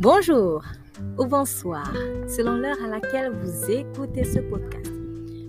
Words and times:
Bonjour 0.00 0.64
ou 1.18 1.26
bonsoir, 1.26 1.92
selon 2.26 2.54
l'heure 2.54 2.82
à 2.82 2.88
laquelle 2.88 3.32
vous 3.32 3.70
écoutez 3.70 4.24
ce 4.24 4.38
podcast. 4.38 4.90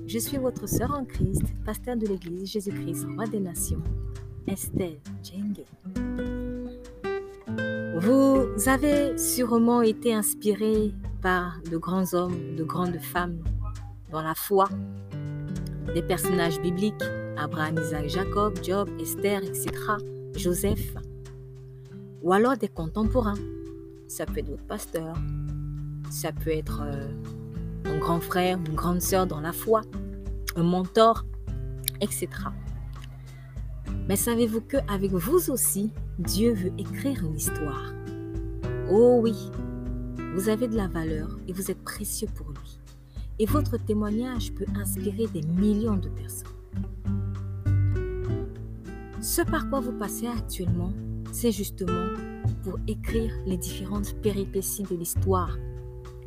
Je 0.05 0.20
suis 0.20 0.35
votre 0.35 0.67
sœur 0.67 0.91
en 0.91 1.05
Christ, 1.05 1.43
pasteur 1.65 1.95
de 1.95 2.05
l'Église 2.05 2.52
Jésus-Christ, 2.52 3.07
roi 3.16 3.27
des 3.27 3.39
nations, 3.39 3.81
Estelle 4.48 4.99
Djenge. 5.23 5.63
Vous 8.02 8.67
avez 8.67 9.17
sûrement 9.17 9.84
été 9.84 10.13
inspiré 10.13 10.93
par 11.21 11.61
de 11.71 11.77
grands 11.77 12.13
hommes, 12.13 12.57
de 12.57 12.65
grandes 12.65 12.99
femmes 12.99 13.41
dans 14.11 14.21
la 14.21 14.36
foi, 14.36 14.68
des 15.93 16.04
personnages 16.04 16.59
bibliques, 16.59 17.05
Abraham, 17.38 17.79
Isaac, 17.81 18.09
Jacob, 18.09 18.59
Job, 18.62 18.90
Esther, 18.99 19.43
etc., 19.43 19.71
Joseph, 20.35 20.93
ou 22.21 22.34
alors 22.34 22.57
des 22.57 22.68
contemporains. 22.68 23.40
Ça 24.11 24.25
peut 24.25 24.39
être 24.39 24.49
votre 24.49 24.65
pasteur, 24.65 25.15
ça 26.09 26.33
peut 26.33 26.49
être 26.49 26.81
euh, 26.83 27.07
un 27.85 27.97
grand 27.97 28.20
frère, 28.20 28.57
une 28.57 28.75
grande 28.75 29.01
sœur 29.01 29.25
dans 29.25 29.39
la 29.39 29.53
foi, 29.53 29.84
un 30.57 30.63
mentor, 30.63 31.23
etc. 32.01 32.27
Mais 34.09 34.17
savez-vous 34.17 34.59
que 34.59 34.75
avec 34.89 35.13
vous 35.13 35.49
aussi, 35.49 35.93
Dieu 36.20 36.51
veut 36.51 36.73
écrire 36.77 37.23
une 37.23 37.37
histoire? 37.37 37.93
Oh 38.91 39.21
oui, 39.23 39.49
vous 40.35 40.49
avez 40.49 40.67
de 40.67 40.75
la 40.75 40.89
valeur 40.89 41.39
et 41.48 41.53
vous 41.53 41.71
êtes 41.71 41.81
précieux 41.81 42.27
pour 42.35 42.49
lui. 42.49 42.79
Et 43.39 43.45
votre 43.45 43.77
témoignage 43.77 44.51
peut 44.51 44.67
inspirer 44.75 45.27
des 45.27 45.43
millions 45.43 45.95
de 45.95 46.09
personnes. 46.09 46.49
Ce 49.21 49.41
par 49.41 49.70
quoi 49.70 49.79
vous 49.79 49.93
passez 49.93 50.27
actuellement, 50.27 50.91
c'est 51.31 51.53
justement 51.53 52.09
pour 52.63 52.80
écrire 52.88 53.34
les 53.46 53.57
différentes 53.57 54.13
péripéties 54.21 54.84
de 54.84 54.96
l'histoire 54.96 55.57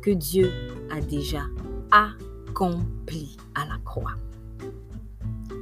que 0.01 0.11
Dieu 0.11 0.51
a 0.91 1.01
déjà 1.01 1.43
accompli 1.91 3.37
à 3.55 3.65
la 3.65 3.77
croix. 3.83 4.15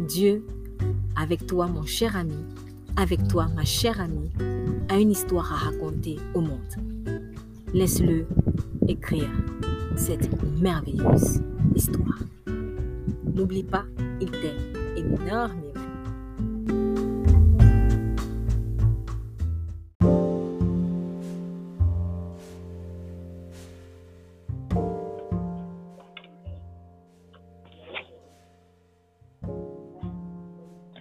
Dieu, 0.08 0.46
avec 1.16 1.46
toi 1.48 1.68
mon 1.68 1.86
cher 1.86 2.18
ami, 2.18 2.36
avec 2.96 3.28
toi 3.28 3.48
ma 3.56 3.66
chère 3.66 4.00
amie, 4.02 4.32
a 4.90 5.00
une 5.00 5.12
histoire 5.12 5.52
à 5.52 5.56
raconter 5.56 6.18
au 6.34 6.42
monde. 6.42 6.60
Laisse-le 7.74 8.28
écrire 8.88 9.30
cette 9.96 10.30
merveilleuse 10.62 11.42
histoire. 11.76 12.20
N'oublie 13.34 13.64
pas, 13.64 13.86
il 14.22 14.30
t'aime 14.30 14.74
énormément. 14.96 15.63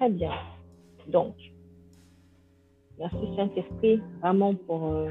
Très 0.03 0.11
bien. 0.11 0.33
Donc, 1.07 1.37
merci 2.99 3.37
Saint-Esprit 3.37 4.03
vraiment 4.21 4.53
pour 4.53 4.89
euh, 4.89 5.11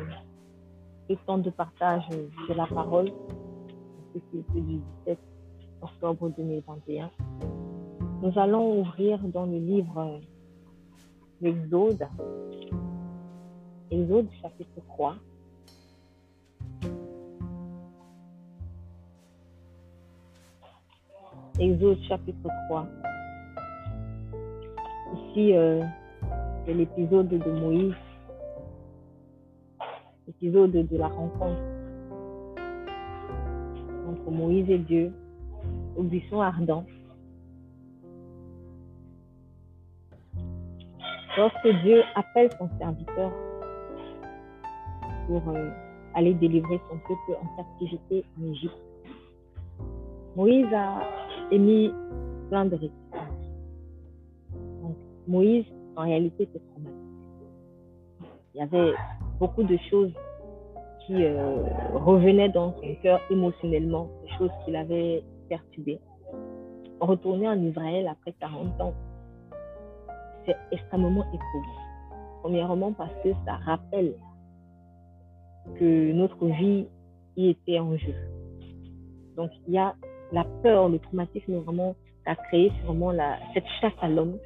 ce 1.10 1.14
temps 1.26 1.38
de 1.38 1.50
partage 1.50 2.04
de 2.10 2.54
la 2.54 2.66
parole. 2.68 3.10
C'est 4.14 4.54
du 4.54 4.82
17 5.06 5.18
octobre 5.82 6.30
2021. 6.36 7.10
Nous 8.22 8.38
allons 8.38 8.82
ouvrir 8.82 9.20
dans 9.30 9.46
le 9.46 9.60
livre 9.60 10.20
l'Exode, 11.40 12.06
Exode 13.92 14.28
chapitre 14.42 14.82
3. 14.90 15.16
Exode 21.60 21.98
chapitre 22.10 22.50
3. 22.68 22.88
Ici, 25.32 25.56
euh, 25.56 25.82
c'est 26.66 26.74
l'épisode 26.74 27.30
de 27.30 27.52
Moïse, 27.52 27.94
l'épisode 30.28 30.72
de 30.72 30.98
la 30.98 31.08
rencontre 31.08 31.62
entre 34.10 34.30
Moïse 34.30 34.70
et 34.70 34.80
Dieu 34.80 35.14
au 35.96 36.04
buisson 36.04 36.42
ardent. 36.42 36.86
Lorsque 41.38 41.82
Dieu 41.84 42.04
appelle 42.16 42.50
son 42.60 42.70
serviteur 42.78 43.32
pour 45.28 45.48
euh, 45.48 45.70
aller 46.14 46.34
délivrer 46.34 46.82
son 46.90 46.98
peuple 47.08 47.40
en 47.42 47.56
captivité 47.56 48.26
en 48.38 48.52
Égypte, 48.52 48.76
Moïse 50.36 50.74
a 50.74 51.00
émis 51.52 51.90
plein 52.50 52.66
de 52.66 52.76
réticences. 52.76 53.01
Moïse, 55.32 55.66
en 55.96 56.02
réalité, 56.04 56.44
était 56.44 56.60
traumatisé. 56.60 57.00
Il 58.54 58.60
y 58.60 58.62
avait 58.62 58.94
beaucoup 59.40 59.64
de 59.64 59.78
choses 59.90 60.14
qui 61.06 61.24
euh, 61.24 61.64
revenaient 61.94 62.50
dans 62.50 62.74
son 62.74 62.96
cœur 63.02 63.22
émotionnellement, 63.30 64.10
des 64.24 64.32
choses 64.38 64.52
qui 64.66 64.72
l'avaient 64.72 65.24
perturbé. 65.48 66.00
Retourner 67.00 67.48
en 67.48 67.60
Israël 67.64 68.08
après 68.10 68.34
40 68.42 68.82
ans, 68.82 68.94
c'est 70.46 70.58
extrêmement 70.72 71.26
éprouvant. 71.34 71.80
Premièrement 72.42 72.92
parce 72.92 73.14
que 73.24 73.30
ça 73.46 73.54
rappelle 73.66 74.16
que 75.80 76.12
notre 76.12 76.46
vie 76.46 76.88
y 77.38 77.50
était 77.50 77.80
en 77.80 77.96
jeu. 77.96 78.16
Donc 79.38 79.50
il 79.68 79.76
y 79.76 79.78
a 79.78 79.96
la 80.34 80.44
peur, 80.62 80.90
le 80.90 81.00
traumatisme 81.00 81.56
vraiment 81.60 81.96
qu'a 82.26 82.36
créé, 82.36 82.72
c'est 82.76 82.86
vraiment 82.86 83.12
la, 83.12 83.38
cette 83.54 83.68
chasse 83.80 83.94
à 84.02 84.10
l'homme 84.10 84.38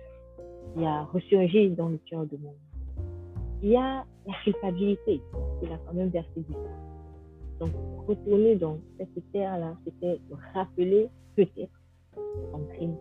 qui 0.76 0.86
a 0.86 1.04
ressurgi 1.06 1.70
dans 1.70 1.90
le 1.90 2.00
cœur 2.10 2.26
de 2.26 2.38
monde. 2.38 2.56
Il 3.64 3.70
y 3.70 3.78
a 3.78 4.06
la 4.28 4.34
culpabilité, 4.44 5.22
il 5.62 5.72
a 5.72 5.78
quand 5.86 5.94
même 5.94 6.10
versé 6.10 6.30
du 6.36 6.54
sang. 6.54 6.60
Donc, 7.60 7.72
retourner 8.08 8.56
dans 8.56 8.78
cette 8.98 9.32
terre-là, 9.32 9.76
c'était 9.86 10.20
rappeler 10.54 11.08
peut-être 11.36 11.72
son 12.52 12.66
crime. 12.74 12.96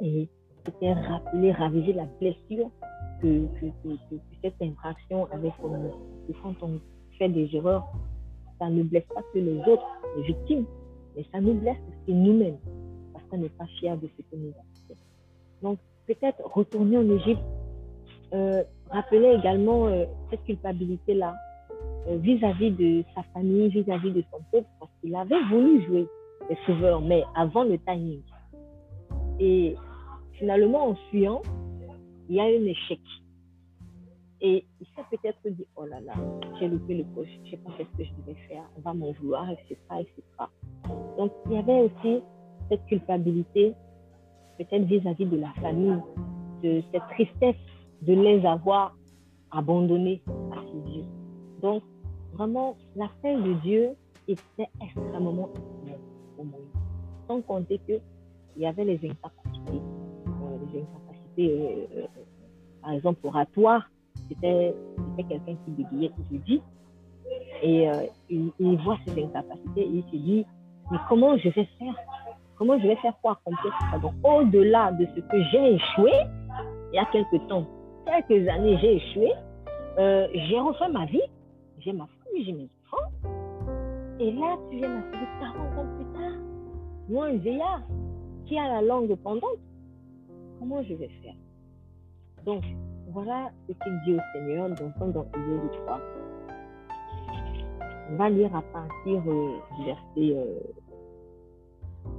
Et 0.00 0.28
c'était 0.64 0.94
rappeler, 0.94 1.52
raviver 1.52 1.92
la 1.92 2.06
blessure 2.18 2.70
que, 3.20 3.46
que, 3.60 3.66
que, 3.66 3.94
que 4.10 4.16
cette 4.42 4.60
infraction 4.62 5.26
avait 5.32 5.52
commise. 5.60 5.92
Quand 6.42 6.54
on 6.62 6.80
fait 7.18 7.28
des 7.28 7.54
erreurs, 7.54 7.86
ça 8.58 8.70
ne 8.70 8.82
blesse 8.82 9.06
pas 9.14 9.22
que 9.34 9.38
les 9.38 9.58
autres, 9.60 9.86
les 10.16 10.22
victimes, 10.22 10.64
mais 11.14 11.24
ça 11.32 11.40
nous 11.40 11.54
blesse 11.54 11.78
aussi 11.88 12.14
nous-mêmes, 12.14 12.58
parce 13.12 13.24
qu'on 13.26 13.38
n'est 13.38 13.48
pas 13.50 13.66
fiers 13.78 13.96
de 13.96 14.08
ce 14.16 14.22
que 14.22 14.36
nous 14.36 14.48
avons 14.48 14.86
fait. 14.88 14.96
Donc, 15.62 15.78
peut-être 16.08 16.40
retourner 16.44 16.96
en 16.96 17.08
Égypte, 17.10 17.42
euh, 18.32 18.62
rappeler 18.90 19.36
également 19.38 19.86
euh, 19.86 20.06
cette 20.30 20.42
culpabilité-là 20.44 21.34
euh, 22.08 22.16
vis-à-vis 22.16 22.70
de 22.70 23.04
sa 23.14 23.22
famille, 23.34 23.68
vis-à-vis 23.68 24.12
de 24.12 24.24
son 24.32 24.38
peuple, 24.50 24.68
parce 24.80 24.90
qu'il 25.00 25.14
avait 25.14 25.42
voulu 25.50 25.84
jouer 25.86 26.06
les 26.48 26.56
sauveurs, 26.66 27.00
mais 27.00 27.22
avant 27.36 27.64
le 27.64 27.78
timing. 27.78 28.22
Et 29.38 29.76
finalement, 30.32 30.88
en 30.88 30.94
fuyant, 31.10 31.42
il 32.28 32.36
y 32.36 32.40
a 32.40 32.44
un 32.44 32.64
échec. 32.64 33.00
Et 34.40 34.64
il 34.80 34.86
s'est 34.94 35.02
peut-être 35.10 35.38
dit, 35.44 35.66
oh 35.76 35.84
là 35.84 36.00
là, 36.00 36.14
j'ai 36.58 36.68
loupé 36.68 36.94
le 36.94 37.04
coche, 37.14 37.28
je 37.44 37.46
ne 37.46 37.50
sais 37.50 37.56
pas 37.56 37.70
ce 37.76 37.98
que 37.98 38.04
je 38.04 38.10
devais 38.20 38.38
faire, 38.48 38.62
on 38.76 38.80
va 38.82 38.94
m'en 38.94 39.12
vouloir, 39.12 39.50
etc., 39.50 39.76
etc. 39.98 40.22
Donc, 41.16 41.32
il 41.46 41.52
y 41.52 41.56
avait 41.58 41.80
aussi 41.80 42.22
cette 42.68 42.84
culpabilité, 42.86 43.74
peut-être 44.58 44.84
vis-à-vis 44.84 45.26
de 45.26 45.36
la 45.36 45.52
famille, 45.60 45.98
de 46.62 46.82
cette 46.92 47.06
tristesse 47.10 47.56
de 48.02 48.12
les 48.12 48.44
avoir 48.44 48.96
abandonnés 49.50 50.22
à 50.52 50.60
ses 50.62 50.96
yeux. 50.96 51.04
Donc, 51.62 51.82
vraiment, 52.34 52.76
l'appel 52.96 53.42
de 53.42 53.52
Dieu 53.54 53.90
était 54.26 54.68
extrêmement 54.82 55.44
important 55.44 55.98
pour 56.36 56.44
Moïse. 56.44 56.66
Sans 57.26 57.40
compter 57.42 57.78
qu'il 57.86 58.00
y 58.56 58.66
avait 58.66 58.84
les 58.84 59.00
incapacités. 59.04 59.80
Euh, 60.26 60.58
les 60.72 60.80
incapacités, 60.80 61.50
euh, 61.50 62.02
euh, 62.02 62.06
par 62.82 62.92
exemple, 62.92 63.26
oratoires. 63.26 63.90
C'était 64.28 64.74
quelqu'un 65.16 65.56
qui 65.64 65.70
bégayait, 65.70 66.12
qui 66.28 66.38
dit. 66.38 66.62
Et 67.62 67.88
il, 68.30 68.52
il, 68.58 68.76
voit 68.78 68.98
ces 69.06 69.22
incapacités 69.22 69.82
et 69.82 69.88
il 69.88 70.02
se 70.04 70.16
dit, 70.16 70.46
mais 70.90 70.98
comment 71.08 71.36
je 71.38 71.48
vais 71.48 71.68
faire 71.78 71.94
Comment 72.58 72.76
je 72.80 72.88
vais 72.88 72.96
faire 72.96 73.14
pour 73.22 73.30
accomplir 73.30 73.72
ça 73.90 73.98
Donc, 73.98 74.14
au-delà 74.24 74.90
de 74.92 75.06
ce 75.14 75.20
que 75.20 75.42
j'ai 75.52 75.74
échoué, 75.74 76.12
il 76.92 76.96
y 76.96 76.98
a 76.98 77.04
quelques 77.06 77.46
temps, 77.46 77.64
quelques 78.04 78.48
années, 78.48 78.76
j'ai 78.80 78.96
échoué, 78.96 79.32
euh, 79.98 80.26
j'ai 80.34 80.58
refait 80.58 80.88
ma 80.88 81.06
vie, 81.06 81.22
j'ai 81.78 81.92
ma 81.92 82.06
famille, 82.06 82.44
j'ai 82.44 82.52
mes 82.52 82.68
enfants. 82.84 83.12
Et 84.18 84.32
là, 84.32 84.56
tu 84.70 84.78
viens 84.78 84.88
m'appeler 84.88 85.26
40 85.40 85.78
ans 85.78 85.86
plus 85.94 86.20
tard, 86.20 86.38
moi, 87.08 87.26
un 87.26 87.36
vieillard 87.36 87.82
qui 88.46 88.58
a 88.58 88.68
la 88.68 88.82
langue 88.82 89.14
pendante. 89.22 89.58
Comment 90.58 90.82
je 90.82 90.94
vais 90.94 91.10
faire? 91.22 91.34
Donc, 92.44 92.64
voilà 93.12 93.50
ce 93.68 93.72
qu'il 93.72 94.00
dit 94.04 94.14
au 94.14 94.20
Seigneur, 94.32 94.68
dans 94.68 94.74
Exode 94.74 95.70
3. 95.86 96.00
On 98.10 98.16
va 98.16 98.30
lire 98.30 98.54
à 98.56 98.62
partir 98.62 99.22
euh, 99.26 99.52
du 99.76 99.84
verset 99.84 100.36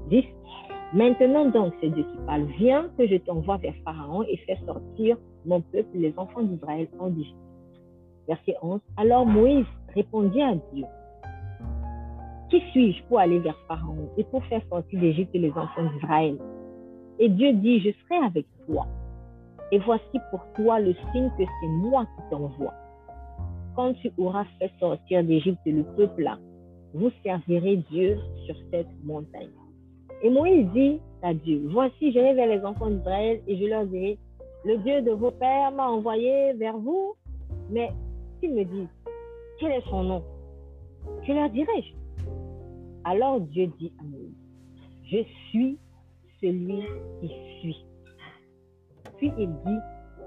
10. 0.09 0.17
Euh, 0.17 0.21
Maintenant 0.91 1.45
donc, 1.45 1.73
c'est 1.79 1.89
Dieu 1.89 2.03
qui 2.03 2.17
parle, 2.25 2.45
viens 2.57 2.89
que 2.97 3.05
je 3.05 3.17
t'envoie 3.17 3.57
vers 3.57 3.75
Pharaon 3.85 4.23
et 4.23 4.37
fais 4.37 4.57
sortir 4.65 5.17
mon 5.45 5.61
peuple, 5.61 5.89
les 5.93 6.13
enfants 6.17 6.41
d'Israël, 6.41 6.87
en 6.99 7.11
Égypte. 7.11 7.37
Verset 8.27 8.55
11. 8.63 8.79
Alors 8.97 9.25
Moïse 9.25 9.65
répondit 9.93 10.41
à 10.41 10.55
Dieu, 10.73 10.85
Qui 12.49 12.61
suis-je 12.71 13.03
pour 13.03 13.19
aller 13.19 13.37
vers 13.39 13.57
Pharaon 13.67 14.09
et 14.17 14.23
pour 14.23 14.43
faire 14.45 14.61
sortir 14.67 14.99
d'Égypte 14.99 15.29
les 15.35 15.51
enfants 15.51 15.85
d'Israël? 15.93 16.37
Et 17.19 17.29
Dieu 17.29 17.53
dit, 17.53 17.81
je 17.81 17.91
serai 18.03 18.25
avec 18.25 18.47
toi. 18.65 18.87
Et 19.71 19.77
voici 19.77 20.19
pour 20.31 20.41
toi 20.55 20.79
le 20.79 20.95
signe 21.11 21.29
que 21.37 21.43
c'est 21.43 21.67
moi 21.67 22.05
qui 22.05 22.29
t'envoie. 22.31 22.73
Quand 23.75 23.93
tu 23.93 24.11
auras 24.17 24.45
fait 24.57 24.71
sortir 24.79 25.23
d'Égypte 25.23 25.59
le 25.65 25.83
peuple 25.95 26.27
vous 26.93 27.11
servirez 27.23 27.77
Dieu 27.91 28.17
sur 28.45 28.55
cette 28.71 28.87
montagne. 29.03 29.49
Et 30.21 30.29
Moïse 30.29 30.67
dit 30.73 30.99
à 31.21 31.33
Dieu, 31.33 31.61
voici, 31.69 32.11
je 32.11 32.19
vais 32.19 32.33
vers 32.33 32.47
les 32.47 32.63
enfants 32.65 32.89
d'Israël 32.89 33.41
et 33.47 33.57
je 33.57 33.65
leur 33.65 33.85
dirai, 33.85 34.17
le 34.65 34.77
Dieu 34.77 35.01
de 35.01 35.11
vos 35.11 35.31
pères 35.31 35.71
m'a 35.71 35.87
envoyé 35.87 36.53
vers 36.53 36.77
vous. 36.77 37.15
Mais 37.69 37.89
s'ils 38.39 38.53
me 38.53 38.63
disent, 38.63 38.87
quel 39.59 39.71
est 39.71 39.89
son 39.89 40.03
nom? 40.03 40.23
Que 41.25 41.31
leur 41.31 41.49
dirai-je? 41.49 41.93
Alors 43.05 43.39
Dieu 43.39 43.67
dit 43.79 43.93
à 43.99 44.03
Moïse, 44.03 44.35
je 45.11 45.23
suis 45.49 45.77
celui 46.41 46.83
qui 47.21 47.31
suis. 47.59 47.85
Puis 49.17 49.31
il 49.37 49.49
dit, 49.65 49.79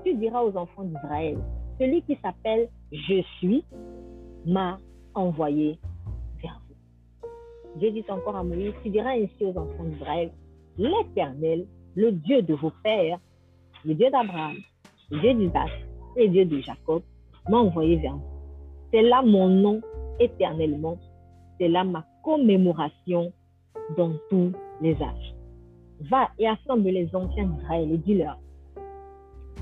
tu 0.05 0.15
diras 0.15 0.43
aux 0.43 0.57
enfants 0.57 0.85
d'Israël, 0.85 1.39
celui 1.79 2.03
qui 2.03 2.17
s'appelle 2.23 2.69
Je 2.91 3.23
suis 3.39 3.65
m'a 4.47 4.79
envoyé 5.15 5.79
Dieu 7.77 7.91
dit 7.91 8.05
encore 8.09 8.37
à 8.37 8.45
Moïse, 8.45 8.73
tu 8.83 8.91
diras 8.91 9.13
ainsi 9.13 9.45
aux 9.45 9.57
enfants 9.57 9.85
d'Israël, 9.85 10.31
l'Éternel, 10.79 11.67
le 11.95 12.13
Dieu 12.13 12.43
de 12.43 12.55
vos 12.55 12.73
pères, 12.83 13.19
le 13.85 13.95
Dieu 13.95 14.11
d'Abraham, 14.11 14.57
le 15.11 15.21
Dieu 15.21 15.35
d'Isaac 15.35 15.71
et 16.17 16.27
le 16.27 16.33
Dieu 16.33 16.45
de 16.45 16.61
Jacob, 16.61 17.03
m'a 17.49 17.59
envoyé 17.59 17.97
vers 17.97 18.15
vous. 18.15 18.33
C'est 18.93 19.03
là 19.03 19.23
mon 19.23 19.49
nom 19.49 19.81
éternellement. 20.21 20.99
C'est 21.59 21.69
là 21.69 21.85
ma 21.85 22.05
commémoration 22.23 23.33
dans 23.97 24.13
tous 24.31 24.53
les 24.81 24.95
âges. 25.03 25.35
Va 26.01 26.31
et 26.39 26.47
assemble 26.47 26.89
les 26.89 27.15
anciens 27.15 27.47
d'Israël 27.47 27.93
et 27.93 27.99
dis-leur, 27.99 28.39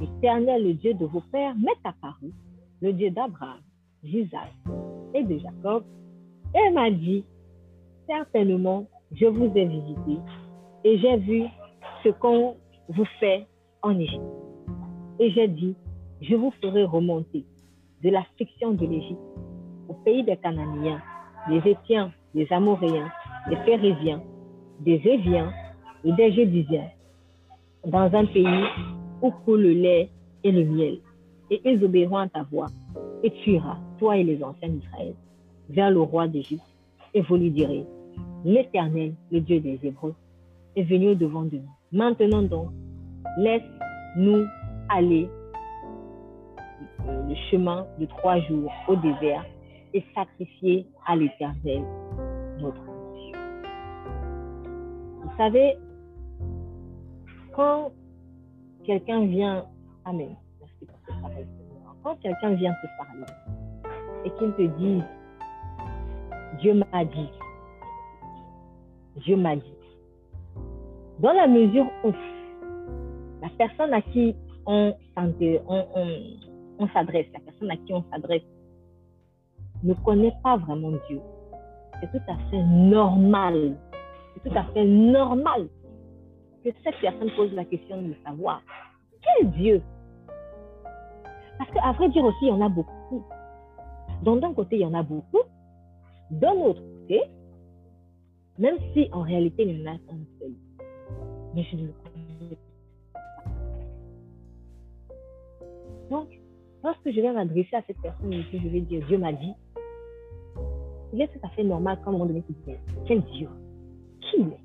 l'Éternel, 0.01 0.65
le 0.65 0.75
Dieu 0.75 0.95
de 0.95 1.05
vos 1.05 1.23
pères, 1.33 1.55
m'est 1.57 1.71
apparu, 1.85 2.33
le 2.81 2.93
Dieu 2.93 3.11
d'Abraham, 3.11 3.61
d'Isaac 4.03 4.51
et 5.15 5.23
de 5.23 5.39
Jacob, 5.39 5.85
et 6.55 6.71
m'a 6.71 6.91
dit, 6.91 7.25
certainement, 8.11 8.87
je 9.13 9.27
vous 9.27 9.51
ai 9.55 9.65
visité 9.67 10.19
et 10.85 10.99
j'ai 10.99 11.17
vu 11.19 11.45
ce 12.03 12.09
qu'on 12.09 12.57
vous 12.89 13.05
fait 13.21 13.47
en 13.83 13.97
Égypte. 13.99 14.25
Et 15.21 15.31
j'ai 15.31 15.47
dit, 15.47 15.77
je 16.21 16.35
vous 16.35 16.53
ferai 16.61 16.85
remonter 16.85 17.45
de 18.03 18.11
la 18.11 18.25
fiction 18.37 18.73
de 18.73 18.85
l'Égypte 18.87 19.21
au 19.89 19.95
pays 20.05 20.25
des 20.25 20.37
Cananéens, 20.37 21.01
des 21.49 21.71
Étiens, 21.71 22.13
des 22.35 22.47
Amoréens, 22.51 23.11
des 23.49 23.57
Phérésiens, 23.57 24.23
des 24.81 25.01
Éviens 25.05 25.53
et 26.05 26.13
des 26.13 26.33
Jédusiens, 26.33 26.89
dans 27.87 28.13
un 28.13 28.25
pays 28.27 28.65
où 29.23 29.31
coule 29.45 29.63
le 29.63 29.73
lait 29.73 30.11
et 30.43 30.51
le 30.51 30.65
miel. 30.65 30.99
Et 31.51 31.61
ils 31.65 31.85
obéiront 31.85 32.17
à 32.17 32.29
ta 32.29 32.43
voix, 32.45 32.69
et 33.23 33.31
tu 33.31 33.53
iras, 33.53 33.79
toi 33.99 34.17
et 34.17 34.25
les 34.25 34.43
anciens 34.43 34.69
d'Israël, 34.69 35.15
vers 35.69 35.91
le 35.91 36.01
roi 36.01 36.27
d'Égypte, 36.29 36.63
et 37.13 37.21
vous 37.23 37.37
lui 37.37 37.51
direz, 37.51 37.85
l'Éternel, 38.45 39.15
le 39.31 39.41
Dieu 39.41 39.61
des 39.61 39.79
Hébreux, 39.83 40.15
est 40.77 40.83
venu 40.83 41.11
au-devant 41.11 41.43
de 41.43 41.57
nous. 41.57 41.71
Maintenant 41.93 42.43
donc, 42.43 42.71
laisse-nous 43.39 44.47
aller 44.89 45.29
le 47.07 47.35
chemin 47.51 47.87
de 47.99 48.07
trois 48.07 48.41
jours 48.41 48.71
au 48.89 48.97
désert 48.97 49.45
et 49.95 50.05
sacrifier 50.15 50.87
à 51.07 51.17
l'Éternel, 51.17 51.83
notre 52.61 52.83
Dieu. 52.83 53.39
Vous 55.23 55.37
savez, 55.37 55.77
quand 57.55 57.93
quelqu'un 58.85 59.27
vient, 59.27 59.65
Amen, 60.05 60.35
merci 60.61 60.87
pour 60.87 60.97
ce. 61.07 61.13
Quand 62.03 62.17
quelqu'un 62.23 62.55
vient 62.55 62.73
te 62.73 62.87
parler 62.97 63.27
et 64.25 64.31
qu'il 64.31 64.53
te 64.53 64.79
dit, 64.79 65.03
Dieu 66.61 66.75
m'a 66.75 67.05
dit, 67.05 67.29
Dieu 69.17 69.37
m'a 69.37 69.57
dit. 69.57 69.75
Dans 71.19 71.33
la 71.33 71.47
mesure 71.47 71.87
où 72.05 72.13
la 73.43 73.49
personne 73.59 73.93
à 73.93 74.01
qui 74.01 74.35
on, 74.67 74.95
s'adresse, 76.93 77.27
la 77.33 77.41
personne 77.41 77.71
à 77.71 77.77
qui 77.77 77.93
on 77.93 78.05
s'adresse, 78.11 78.43
ne 79.83 79.95
connaît 79.95 80.33
pas 80.43 80.57
vraiment 80.57 80.93
Dieu, 81.09 81.21
c'est 82.01 82.11
tout 82.11 82.31
à 82.31 82.37
fait 82.51 82.63
normal. 82.63 83.77
C'est 84.35 84.49
tout 84.49 84.57
à 84.57 84.65
fait 84.73 84.85
normal 84.85 85.69
que 86.65 86.71
cette 86.85 87.01
personne 87.01 87.31
pose 87.37 87.53
la 87.55 87.65
question 87.65 88.01
de 88.03 88.15
savoir 88.25 88.63
quel 89.23 89.51
Dieu 89.51 89.83
Parce 91.59 91.71
qu'à 91.71 91.93
vrai 91.93 92.09
dire 92.11 92.25
aussi, 92.25 92.39
il 92.43 92.49
y 92.49 92.53
en 92.53 92.61
a 92.61 92.69
beaucoup. 92.69 93.25
D'un 94.23 94.53
côté, 94.55 94.77
il 94.77 94.83
y 94.83 94.87
en 94.87 94.95
a 94.95 95.03
beaucoup. 95.03 95.43
D'un 96.31 96.53
autre 96.53 96.81
côté, 96.81 97.23
même 98.61 98.77
si 98.93 99.09
en 99.11 99.23
réalité 99.23 99.65
il 99.65 99.81
y 99.81 99.89
en 99.89 99.97
seul. 100.39 100.53
Mais 101.55 101.65
je 101.65 101.77
ne 101.77 101.87
le. 101.87 101.93
Donc, 106.11 106.29
lorsque 106.85 107.11
je 107.11 107.21
vais 107.21 107.33
m'adresser 107.33 107.75
à 107.75 107.83
cette 107.87 108.01
personne 108.03 108.33
je 108.53 108.69
vais 108.69 108.81
dire 108.83 109.05
Dieu 109.07 109.17
m'a 109.17 109.33
dit, 109.33 109.53
il 111.13 111.23
est 111.23 111.29
tout 111.29 111.39
à 111.43 111.49
fait 111.51 111.65
normal 111.65 111.99
qu'à 112.03 112.11
un 112.11 112.13
moment 112.13 112.27
donné, 112.27 112.45
tu 112.47 112.55
Quel 113.07 113.23
Dieu 113.23 113.49
Qui 114.21 114.37
il 114.39 114.53
est 114.53 114.61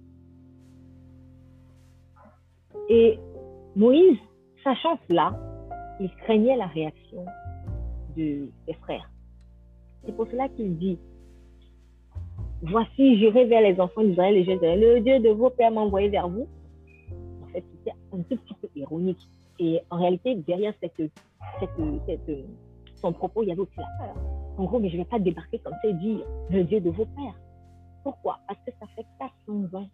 Et 2.94 3.19
Moïse, 3.75 4.19
sachant 4.63 5.00
cela, 5.08 5.39
il 6.00 6.10
craignait 6.24 6.58
la 6.58 6.67
réaction 6.67 7.25
de 8.17 8.50
ses 8.67 8.74
frères. 8.74 9.10
C'est 10.05 10.15
pour 10.15 10.27
cela 10.27 10.50
qu'il 10.50 10.77
dit 10.77 11.00
Voici, 12.62 13.17
j'irai 13.17 13.45
vers 13.45 13.62
les 13.62 13.79
enfants 13.79 14.03
d'Israël 14.03 14.35
et 14.38 14.43
je 14.43 14.51
dirai, 14.51 14.77
le 14.77 15.01
Dieu 15.01 15.19
de 15.19 15.29
vos 15.29 15.50
pères 15.50 15.71
m'a 15.71 15.81
envoyé 15.81 16.09
vers 16.09 16.27
vous. 16.27 16.47
En 17.43 17.47
fait, 17.47 17.63
c'était 17.71 17.95
un 18.13 18.17
tout 18.17 18.38
petit 18.38 18.53
peu 18.62 18.67
ironique. 18.75 19.19
Et 19.59 19.81
en 19.89 19.97
réalité, 19.97 20.35
derrière 20.35 20.74
cette, 20.81 21.01
son 22.95 23.13
propos, 23.13 23.43
il 23.43 23.50
y 23.50 23.51
avait 23.51 23.62
aussi 23.62 23.77
la 23.77 24.05
peur. 24.05 24.15
En 24.57 24.65
gros, 24.65 24.79
mais 24.79 24.89
je 24.89 24.97
ne 24.97 25.01
vais 25.03 25.09
pas 25.09 25.19
débarquer 25.19 25.59
comme 25.59 25.74
ça 25.81 25.89
et 25.89 25.93
dire 25.93 26.25
le 26.50 26.63
Dieu 26.63 26.79
de 26.79 26.89
vos 26.89 27.05
pères. 27.05 27.39
Pourquoi? 28.03 28.39
Parce 28.47 28.59
que 28.65 28.71
ça 28.79 28.88
fait 28.95 29.05
400 29.19 29.77
ans 29.77 29.88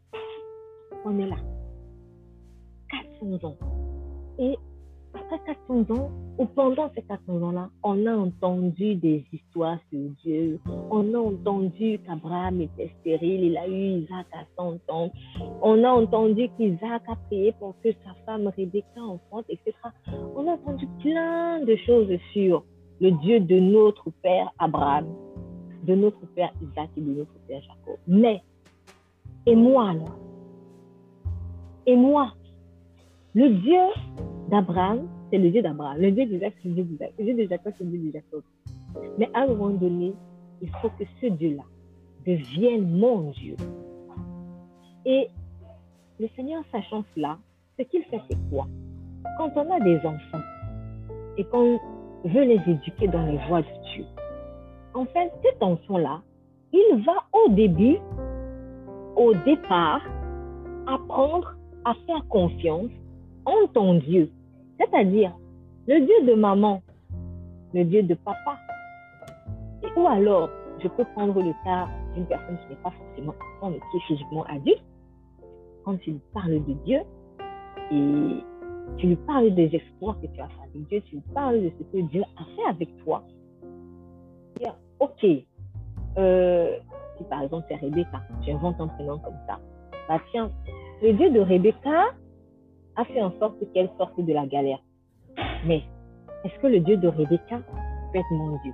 qu'on 1.04 1.18
est 1.18 1.28
là. 1.28 1.38
400 3.20 3.48
ans. 3.48 3.58
Et 4.38 4.58
après 5.14 5.40
400 5.68 5.94
ans, 5.96 6.12
ou 6.38 6.46
pendant 6.46 6.90
ces 6.96 7.02
400 7.04 7.42
ans-là, 7.42 7.70
on 7.84 8.06
a 8.06 8.16
entendu 8.16 8.96
des 8.96 9.24
histoires 9.32 9.78
sur 9.90 10.00
Dieu. 10.24 10.60
On 10.90 11.14
a 11.14 11.18
entendu 11.18 12.00
qu'Abraham 12.06 12.62
était 12.62 12.92
stérile, 13.00 13.44
il 13.44 13.58
a 13.58 13.68
eu 13.68 14.02
Isaac 14.02 14.28
à 14.34 14.46
100 14.58 14.80
ans. 14.90 15.12
On 15.62 15.84
a 15.84 15.90
entendu 15.90 16.50
qu'Isaac 16.58 17.04
a 17.08 17.16
prié 17.28 17.54
pour 17.60 17.76
que 17.84 17.92
sa 17.92 18.14
femme 18.26 18.52
Rebecca 18.56 19.02
enfante, 19.02 19.46
etc. 19.50 19.74
On 20.36 20.48
a 20.48 20.54
entendu 20.54 20.88
plein 21.02 21.64
de 21.64 21.76
choses 21.86 22.18
sur 22.34 22.64
le 23.00 23.12
Dieu 23.12 23.40
de 23.40 23.60
notre 23.60 24.10
père 24.22 24.52
Abraham, 24.60 25.08
de 25.84 25.96
notre 25.96 26.26
père 26.36 26.52
Isaac 26.62 26.90
et 26.98 27.02
de 27.02 27.12
notre 27.12 27.34
père 27.48 27.62
Jacob. 27.62 27.98
Mais, 28.08 28.42
et 29.46 29.56
moi 29.56 29.90
alors? 29.90 30.18
Et 31.86 31.96
moi? 31.96 32.34
Le 33.34 33.50
Dieu 33.50 33.80
d'Abraham, 34.52 35.08
c'est 35.32 35.38
le 35.38 35.50
Dieu 35.50 35.62
d'Abraham. 35.62 35.98
Le 36.00 36.12
Dieu 36.12 36.26
d'Isaac, 36.26 36.54
c'est 36.62 36.68
le 36.68 36.76
Dieu 36.76 36.84
d'Isaac. 36.84 37.14
Le 37.18 37.24
Dieu 37.24 37.34
de 37.34 37.50
Jacob, 37.50 37.74
c'est 37.78 37.84
le 37.86 37.90
Dieu 37.90 38.12
de 38.12 38.12
Jacob. 38.12 38.44
Mais 39.18 39.30
à 39.34 39.44
un 39.44 39.48
moment 39.48 39.70
donné, 39.70 40.14
il 40.62 40.70
faut 40.82 40.90
que 40.90 41.06
ce 41.22 41.28
Dieu-là 41.28 41.64
devienne 42.28 43.00
mon 43.00 43.32
Dieu. 43.32 43.56
Et 45.06 45.30
le 46.20 46.28
Seigneur, 46.36 46.64
sachant 46.72 47.04
cela, 47.16 47.38
ce 47.80 47.84
qu'il 47.84 48.04
fait, 48.04 48.20
c'est 48.30 48.38
quoi? 48.50 48.68
Quand 49.38 49.52
on 49.56 49.72
a 49.72 49.80
des 49.80 49.98
enfants 50.00 50.46
et 51.38 51.46
qu'on 51.46 51.80
veut 52.26 52.44
les 52.44 52.60
éduquer 52.68 53.08
dans 53.08 53.26
les 53.26 53.40
voies 53.48 53.62
de 53.62 53.94
Dieu, 53.94 54.06
en 54.94 55.06
fait, 55.06 55.32
cet 55.44 55.64
enfant-là, 55.64 56.22
il 56.74 57.04
va 57.06 57.14
au 57.34 57.52
début, 57.54 57.98
au 59.16 59.34
départ, 59.46 60.02
apprendre 60.88 61.56
à 61.86 61.94
faire 62.06 62.28
confiance 62.28 62.92
en 63.46 63.68
ton 63.74 63.96
Dieu 63.96 64.30
c'est-à-dire 64.82 65.36
le 65.88 66.00
Dieu 66.00 66.26
de 66.26 66.34
maman, 66.34 66.82
le 67.74 67.84
Dieu 67.86 68.04
de 68.04 68.14
papa, 68.16 68.58
ou 69.96 70.08
alors 70.08 70.50
je 70.82 70.88
peux 70.88 71.06
prendre 71.16 71.42
le 71.42 71.54
cas 71.64 71.88
d'une 72.16 72.26
personne 72.26 72.58
qui 72.58 72.70
n'est 72.70 72.82
pas 72.82 72.92
forcément 72.92 73.34
enfant, 73.58 73.72
mais 73.72 73.80
qui 73.92 73.98
est 73.98 74.08
physiquement 74.08 74.44
adulte. 74.46 74.84
Quand 75.86 75.98
tu 75.98 76.12
lui 76.12 76.22
parles 76.34 76.64
de 76.66 76.74
Dieu 76.86 77.02
et 77.92 78.44
tu 78.98 79.08
lui 79.08 79.16
parles 79.16 79.54
des 79.54 79.76
espoirs 79.76 80.20
que 80.22 80.28
tu 80.28 80.40
as 80.42 80.48
fait 80.48 80.62
avec 80.64 80.88
Dieu, 80.88 81.02
tu 81.02 81.16
lui 81.16 81.24
parles 81.34 81.62
de 81.62 81.72
ce 81.78 81.84
que 81.84 82.02
Dieu 82.10 82.24
a 82.38 82.44
fait 82.56 82.70
avec 82.70 82.90
toi. 83.04 83.24
Ok, 85.00 85.26
euh, 86.20 86.78
si 87.18 87.24
par 87.24 87.42
exemple 87.42 87.66
c'est 87.68 87.76
Rebecca, 87.78 88.22
j'invente 88.46 88.80
un 88.80 88.88
prénom 88.88 89.18
comme 89.18 89.38
ça, 89.48 89.60
bah 90.08 90.22
tiens, 90.32 90.52
le 91.02 91.14
Dieu 91.14 91.32
de 91.32 91.40
Rebecca 91.40 92.12
a 92.96 93.06
fait 93.06 93.22
en 93.22 93.32
sorte 93.40 93.58
qu'elle 93.74 93.90
sorte 93.98 94.20
de 94.20 94.34
la 94.34 94.46
galère. 94.46 94.80
Mais 95.66 95.84
est-ce 96.44 96.58
que 96.60 96.68
le 96.68 96.80
Dieu 96.80 96.98
de 96.98 97.08
Rebecca 97.08 97.60
peut 98.12 98.20
être 98.20 98.32
mon 98.32 98.58
Dieu? 98.64 98.74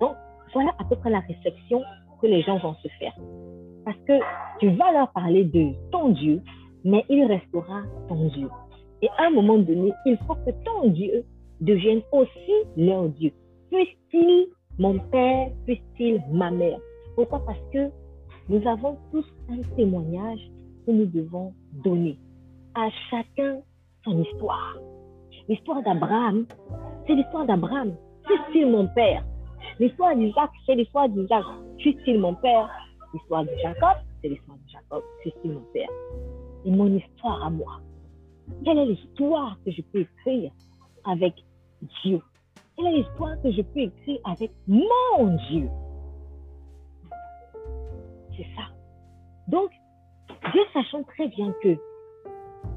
Donc, 0.00 0.14
voilà 0.52 0.72
à 0.78 0.84
peu 0.84 0.96
près 0.96 1.10
la 1.10 1.20
réflexion 1.20 1.82
que 2.20 2.26
les 2.26 2.42
gens 2.42 2.58
vont 2.58 2.74
se 2.74 2.88
faire. 2.98 3.14
Parce 3.84 3.98
que 4.06 4.18
tu 4.58 4.70
vas 4.70 4.92
leur 4.92 5.12
parler 5.12 5.44
de 5.44 5.72
ton 5.90 6.10
Dieu, 6.10 6.42
mais 6.84 7.04
il 7.08 7.24
restera 7.24 7.82
ton 8.08 8.28
Dieu. 8.28 8.48
Et 9.02 9.08
à 9.18 9.26
un 9.26 9.30
moment 9.30 9.58
donné, 9.58 9.92
il 10.06 10.16
faut 10.26 10.34
que 10.34 10.50
ton 10.64 10.88
Dieu 10.88 11.24
devienne 11.60 12.02
aussi 12.12 12.52
leur 12.76 13.08
Dieu. 13.10 13.32
Puisse-t-il 13.70 14.48
mon 14.78 14.98
père, 14.98 15.50
puisse-t-il 15.66 16.22
ma 16.30 16.50
mère? 16.50 16.78
Pourquoi? 17.14 17.44
Parce 17.44 17.60
que 17.72 17.90
nous 18.48 18.66
avons 18.68 18.96
tous 19.10 19.24
un 19.48 19.62
témoignage 19.76 20.50
que 20.86 20.92
nous 20.92 21.06
devons 21.06 21.52
donner. 21.84 22.18
À 22.78 22.90
chacun 23.10 23.62
son 24.04 24.22
histoire. 24.22 24.76
L'histoire 25.48 25.82
d'Abraham, 25.82 26.46
c'est 27.06 27.14
l'histoire 27.14 27.46
d'Abraham. 27.46 27.96
Puisse-t-il 28.24 28.70
mon 28.70 28.86
père 28.88 29.24
L'histoire 29.80 30.14
d'Isaac, 30.14 30.50
c'est 30.66 30.74
l'histoire 30.74 31.08
d'Isaac. 31.08 31.44
Puisse-t-il 31.78 32.20
mon 32.20 32.34
père 32.34 32.68
L'histoire 33.14 33.44
de 33.44 33.50
Jacob, 33.62 33.96
c'est 34.20 34.28
l'histoire 34.28 34.58
de 34.58 34.70
Jacob. 34.70 35.02
Puisse-t-il 35.20 35.52
mon 35.52 35.64
père 35.72 35.88
Et 36.66 36.70
mon 36.70 36.94
histoire 36.94 37.46
à 37.46 37.48
moi. 37.48 37.80
Quelle 38.62 38.78
est 38.78 38.86
l'histoire 38.86 39.56
que 39.64 39.70
je 39.70 39.80
peux 39.80 40.00
écrire 40.00 40.52
avec 41.06 41.32
Dieu? 42.02 42.20
Quelle 42.76 42.88
est 42.88 42.96
l'histoire 42.98 43.40
que 43.42 43.52
je 43.52 43.62
peux 43.62 43.80
écrire 43.80 44.18
avec 44.24 44.50
mon 44.66 45.36
Dieu? 45.48 45.70
C'est 48.36 48.46
ça. 48.54 48.68
Donc, 49.48 49.70
Dieu 50.52 50.60
sachant 50.74 51.02
très 51.04 51.28
bien 51.28 51.54
que, 51.62 51.78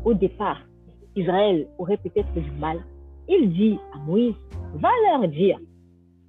au 0.06 0.14
départ, 0.14 0.62
Israël 1.16 1.68
aurait 1.78 1.98
peut-être 1.98 2.32
du 2.34 2.52
mal, 2.52 2.80
il 3.28 3.52
dit 3.52 3.78
à 3.94 3.98
Moïse, 4.00 4.36
va 4.76 4.90
leur 5.08 5.28
dire, 5.28 5.60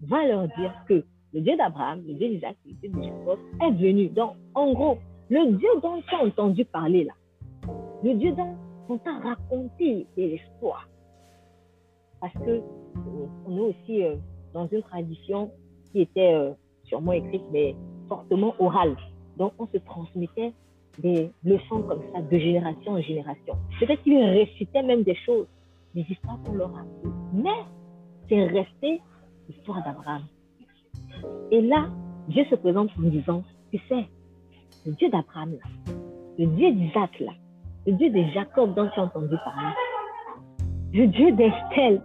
va 0.02 0.26
leur 0.26 0.48
dire 0.48 0.72
que 0.88 1.04
le 1.32 1.40
Dieu 1.40 1.56
d'Abraham, 1.56 2.02
le 2.06 2.14
Dieu 2.14 2.28
d'Isaac, 2.28 2.56
le 2.66 2.72
Dieu 2.74 2.88
de 2.90 3.02
Jacob 3.02 3.38
est 3.62 3.70
venu. 3.70 4.08
Donc, 4.08 4.34
en 4.54 4.72
gros, 4.72 4.98
le 5.28 5.52
Dieu 5.56 5.68
dont 5.82 6.02
tu 6.02 6.14
as 6.14 6.24
entendu 6.24 6.64
parler 6.64 7.04
là, 7.04 7.12
le 8.02 8.14
Dieu 8.14 8.32
dont 8.32 8.56
on 8.88 8.98
t'a 8.98 9.18
raconté 9.18 10.06
l'espoir. 10.16 10.88
Parce 12.20 12.34
que 12.34 12.50
euh, 12.50 12.62
on 13.46 13.56
est 13.56 13.60
aussi 13.60 14.04
euh, 14.04 14.16
dans 14.52 14.66
une 14.66 14.82
tradition 14.82 15.50
qui 15.92 16.02
était 16.02 16.34
euh, 16.34 16.52
sûrement 16.84 17.12
écrite, 17.12 17.44
mais 17.52 17.74
fortement 18.08 18.54
orale. 18.58 18.96
Donc, 19.36 19.52
on 19.58 19.66
se 19.68 19.78
transmettait 19.78 20.52
des 21.02 21.30
leçons 21.44 21.82
comme 21.82 22.02
ça 22.12 22.20
de 22.22 22.38
génération 22.38 22.92
en 22.92 23.00
génération. 23.00 23.54
Peut-être 23.78 24.02
qu'ils 24.02 24.22
récitaient 24.22 24.82
même 24.82 25.02
des 25.02 25.16
choses, 25.26 25.46
des 25.94 26.04
histoires 26.08 26.38
qu'on 26.44 26.54
leur 26.54 26.74
a 26.76 26.80
appris. 26.80 27.10
Mais 27.32 27.64
c'est 28.28 28.44
resté 28.44 29.00
l'histoire 29.48 29.82
d'Abraham. 29.84 30.22
Et 31.50 31.60
là, 31.60 31.88
Dieu 32.28 32.44
se 32.48 32.54
présente 32.54 32.90
en 32.98 33.08
disant, 33.08 33.42
tu 33.72 33.78
sais, 33.88 34.06
le 34.86 34.92
Dieu 34.92 35.08
d'Abraham, 35.10 35.56
le 36.38 36.46
Dieu 36.46 36.72
d'Isaac, 36.72 37.22
le 37.86 37.92
Dieu 37.92 38.10
de 38.10 38.22
Jacob 38.32 38.74
dont 38.74 38.88
tu 38.94 39.00
as 39.00 39.04
entendu 39.04 39.36
parler, 39.44 39.74
le 40.92 41.06
Dieu 41.08 41.32
d'Estelle, 41.32 42.00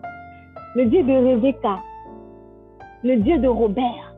le 0.75 0.85
Dieu 0.85 1.03
de 1.03 1.13
Rebecca, 1.13 1.81
le 3.03 3.17
Dieu 3.17 3.37
de 3.37 3.47
Robert, 3.47 4.15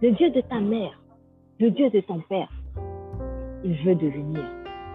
le 0.00 0.10
Dieu 0.12 0.30
de 0.30 0.40
ta 0.40 0.60
mère, 0.60 0.98
le 1.60 1.70
Dieu 1.70 1.90
de 1.90 2.00
ton 2.00 2.20
père, 2.20 2.48
il 3.64 3.74
veut 3.82 3.94
devenir 3.94 4.44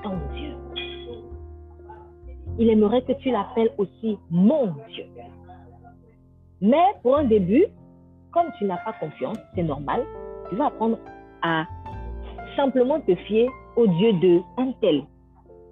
ton 0.03 0.11
Dieu. 0.35 0.53
Il 2.59 2.69
aimerait 2.69 3.01
que 3.01 3.13
tu 3.13 3.31
l'appelles 3.31 3.71
aussi 3.77 4.17
mon 4.29 4.67
Dieu. 4.93 5.05
Mais 6.61 6.85
pour 7.01 7.17
un 7.17 7.23
début, 7.23 7.65
comme 8.31 8.47
tu 8.57 8.65
n'as 8.65 8.77
pas 8.77 8.93
confiance, 8.93 9.37
c'est 9.55 9.63
normal, 9.63 10.05
tu 10.49 10.55
vas 10.55 10.67
apprendre 10.67 10.97
à 11.41 11.65
simplement 12.55 12.99
te 13.01 13.15
fier 13.15 13.49
au 13.75 13.87
Dieu 13.87 14.13
de 14.13 14.41
un 14.57 14.71
tel. 14.81 15.03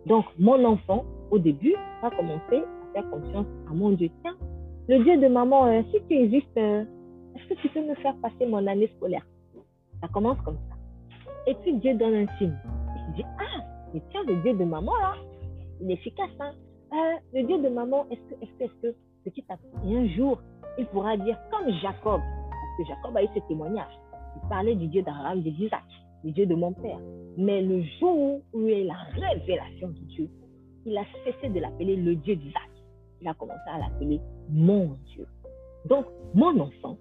Donc, 0.05 0.25
mon 0.39 0.63
enfant, 0.63 1.03
au 1.29 1.37
début, 1.37 1.75
va 2.01 2.09
commencer 2.09 2.63
à 2.63 2.93
faire 2.93 3.09
confiance 3.09 3.45
à 3.69 3.73
mon 3.73 3.91
Dieu. 3.91 4.09
Tiens, 4.21 4.35
le 4.87 5.03
Dieu 5.03 5.17
de 5.17 5.27
maman, 5.27 5.65
euh, 5.67 5.81
si 5.91 5.99
tu 6.07 6.15
existes, 6.15 6.57
euh, 6.57 6.85
est-ce 7.35 7.53
que 7.53 7.61
tu 7.61 7.69
peux 7.69 7.85
me 7.85 7.95
faire 7.95 8.15
passer 8.21 8.45
mon 8.45 8.65
année 8.65 8.89
scolaire? 8.95 9.25
Ça 10.01 10.07
commence 10.07 10.39
comme 10.45 10.57
ça. 10.69 10.75
Et 11.47 11.55
puis 11.55 11.73
Dieu 11.73 11.93
donne 11.95 12.15
un 12.15 12.37
signe. 12.37 12.55
Ah, 13.39 13.63
mais 13.93 14.01
tiens, 14.11 14.23
le 14.27 14.35
Dieu 14.41 14.53
de 14.53 14.63
maman, 14.63 14.95
là, 14.95 15.15
il 15.81 15.89
est 15.91 15.95
efficace. 15.95 16.29
Hein? 16.39 16.53
Euh, 16.93 17.17
le 17.33 17.43
Dieu 17.43 17.61
de 17.61 17.69
maman, 17.69 18.05
est-ce 18.09 18.21
que, 18.29 18.43
est-ce 18.43 18.51
que, 18.57 18.63
est-ce 18.63 18.81
que, 18.81 18.95
petit 19.25 19.45
à 19.49 19.57
petit, 19.57 19.95
un 19.95 20.07
jour, 20.09 20.39
il 20.77 20.85
pourra 20.87 21.17
dire 21.17 21.37
comme 21.51 21.71
Jacob, 21.81 22.21
parce 22.21 22.77
que 22.77 22.85
Jacob 22.87 23.17
a 23.17 23.23
eu 23.23 23.27
ce 23.35 23.47
témoignage. 23.47 23.93
Il 24.35 24.49
parlait 24.49 24.75
du 24.75 24.87
Dieu 24.87 25.01
d'Abraham, 25.01 25.41
de 25.41 25.49
d'Isaac, 25.49 25.83
du 26.23 26.31
Dieu 26.31 26.45
de 26.45 26.55
mon 26.55 26.73
père. 26.73 26.99
Mais 27.37 27.61
le 27.61 27.83
jour 27.99 28.41
où 28.53 28.67
il 28.67 28.89
a 28.89 28.93
la 28.93 29.29
révélation 29.29 29.89
de 29.89 29.99
Dieu, 30.15 30.29
il 30.85 30.97
a 30.97 31.03
cessé 31.25 31.49
de 31.49 31.59
l'appeler 31.59 31.95
le 31.95 32.15
Dieu 32.15 32.35
d'Isaac. 32.35 32.69
Il 33.21 33.27
a 33.27 33.33
commencé 33.33 33.59
à 33.67 33.79
l'appeler 33.79 34.19
mon 34.49 34.95
Dieu. 35.13 35.25
Donc, 35.85 36.05
mon 36.33 36.59
enfant, 36.59 36.97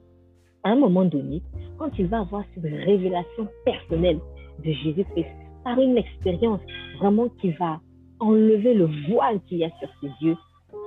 à 0.64 0.70
un 0.70 0.76
moment 0.76 1.04
donné, 1.04 1.42
quand 1.78 1.90
il 1.98 2.06
va 2.06 2.20
avoir 2.20 2.44
cette 2.54 2.64
révélation 2.64 3.48
personnelle 3.64 4.18
de 4.64 4.72
Jésus-Christ, 4.72 5.28
par 5.66 5.80
une 5.80 5.96
expérience 5.98 6.60
vraiment 7.00 7.28
qui 7.40 7.50
va 7.50 7.80
enlever 8.20 8.72
le 8.72 8.88
voile 9.08 9.40
qu'il 9.48 9.58
y 9.58 9.64
a 9.64 9.70
sur 9.80 9.88
ses 10.00 10.12
yeux, 10.24 10.36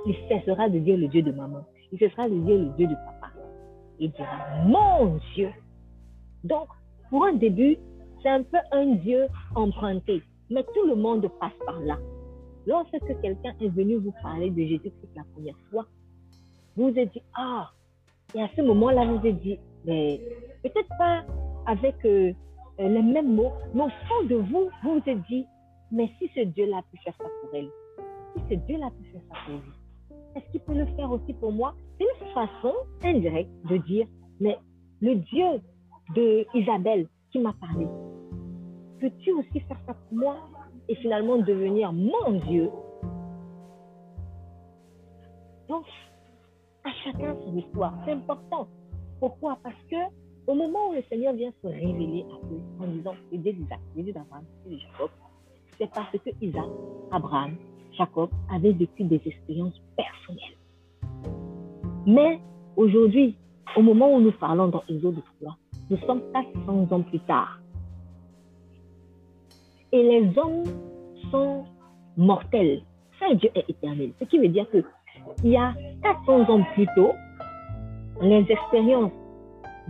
il 0.06 0.14
cessera 0.26 0.70
de 0.70 0.78
dire 0.78 0.96
le 0.96 1.06
Dieu 1.08 1.20
de 1.20 1.32
maman. 1.32 1.66
Il 1.92 1.98
cessera 1.98 2.30
de 2.30 2.34
dire 2.34 2.56
le 2.56 2.70
Dieu 2.78 2.86
de 2.86 2.94
papa. 2.94 3.30
Il 3.98 4.10
dira 4.12 4.64
mon 4.64 5.18
Dieu. 5.34 5.50
Donc, 6.44 6.68
pour 7.10 7.26
un 7.26 7.34
début, 7.34 7.76
c'est 8.22 8.30
un 8.30 8.42
peu 8.42 8.56
un 8.72 8.94
Dieu 8.94 9.26
emprunté. 9.54 10.22
Mais 10.48 10.64
tout 10.74 10.86
le 10.86 10.94
monde 10.94 11.28
passe 11.38 11.52
par 11.66 11.78
là. 11.80 11.98
Lorsque 12.66 13.20
quelqu'un 13.20 13.52
est 13.60 13.68
venu 13.68 13.96
vous 13.96 14.14
parler 14.22 14.48
de 14.48 14.62
Jésus-Christ 14.62 15.10
la 15.14 15.24
première 15.34 15.58
fois, 15.70 15.84
vous 16.78 16.88
êtes 16.96 17.12
dit, 17.12 17.22
ah, 17.36 17.70
et 18.34 18.40
à 18.40 18.48
ce 18.56 18.62
moment-là, 18.62 19.04
vous 19.04 19.26
êtes 19.26 19.42
dit, 19.42 19.58
mais 19.84 20.18
peut-être 20.62 20.88
pas 20.96 21.22
avec 21.66 21.96
euh, 22.06 22.32
les 22.78 23.02
mêmes 23.02 23.34
mots, 23.34 23.52
mais 23.74 23.82
au 23.82 23.88
fond 23.88 24.24
de 24.28 24.36
vous, 24.36 24.70
vous 24.82 25.00
vous 25.00 25.10
êtes 25.10 25.22
dit, 25.28 25.46
mais 25.90 26.10
si 26.18 26.28
ce 26.34 26.40
Dieu-là 26.40 26.78
a 26.78 26.82
pu 26.82 26.96
faire 26.98 27.14
ça 27.18 27.24
pour 27.24 27.54
elle, 27.54 27.68
si 28.36 28.42
ce 28.48 28.54
Dieu-là 28.66 28.86
a 28.86 28.90
pu 28.90 29.04
faire 29.10 29.22
ça 29.28 29.34
pour 29.46 29.54
lui, 29.54 29.72
est-ce 30.36 30.50
qu'il 30.52 30.60
peut 30.60 30.74
le 30.74 30.86
faire 30.96 31.10
aussi 31.10 31.32
pour 31.34 31.52
moi? 31.52 31.74
C'est 31.98 32.04
une 32.04 32.32
façon 32.32 32.74
indirecte 33.02 33.50
de 33.68 33.76
dire, 33.78 34.06
mais 34.38 34.58
le 35.00 35.16
Dieu 35.16 35.60
de 36.14 36.46
Isabelle 36.54 37.06
qui 37.32 37.40
m'a 37.40 37.52
parlé, 37.54 37.86
peux-tu 39.00 39.32
aussi 39.32 39.60
faire 39.60 39.80
ça 39.86 39.94
pour 39.94 40.18
moi 40.18 40.36
et 40.88 40.94
finalement 40.96 41.38
devenir 41.38 41.92
mon 41.92 42.32
Dieu? 42.48 42.70
Donc, 45.68 45.84
à 46.84 46.90
chacun 47.04 47.36
son 47.44 47.56
histoire. 47.56 47.94
C'est 48.04 48.12
important. 48.12 48.68
Pourquoi? 49.20 49.58
Parce 49.62 49.82
que 49.90 49.96
au 50.50 50.54
moment 50.54 50.90
où 50.90 50.94
le 50.94 51.02
Seigneur 51.08 51.32
vient 51.34 51.52
se 51.62 51.68
révéler 51.68 52.24
à 52.28 52.34
eux 52.52 52.60
en 52.80 52.86
disant 52.88 53.14
le 53.30 53.38
Dieu 53.38 53.52
d'Isaac, 53.52 53.78
le 53.96 54.02
Dieu 54.02 54.12
d'Abraham, 54.12 54.44
le 54.64 54.70
Dieu 54.70 54.78
de 54.78 54.82
Jacob, 54.82 55.10
c'est 55.78 55.90
parce 55.92 56.10
que 56.10 56.30
Isaac, 56.40 56.66
Abraham, 57.12 57.54
Jacob 57.96 58.30
avaient 58.52 58.72
vécu 58.72 59.04
des 59.04 59.20
expériences 59.24 59.80
personnelles. 59.96 60.56
Mais 62.04 62.40
aujourd'hui, 62.76 63.36
au 63.76 63.82
moment 63.82 64.12
où 64.12 64.20
nous 64.20 64.32
parlons 64.32 64.66
dans 64.66 64.82
Exode 64.88 65.22
3, 65.40 65.56
nous 65.88 65.98
sommes 65.98 66.22
400 66.32 66.88
ans 66.90 67.02
plus 67.02 67.20
tard. 67.20 67.60
Et 69.92 70.02
les 70.02 70.36
hommes 70.36 70.64
sont 71.30 71.64
mortels. 72.16 72.82
Saint 73.20 73.34
Dieu 73.34 73.50
est 73.54 73.70
éternel. 73.70 74.12
Ce 74.18 74.24
qui 74.24 74.38
veut 74.38 74.48
dire 74.48 74.68
que 74.70 74.82
il 75.44 75.50
y 75.50 75.56
a 75.56 75.74
400 76.02 76.52
ans 76.52 76.64
plus 76.74 76.86
tôt, 76.96 77.12
les 78.20 78.44
expériences 78.48 79.12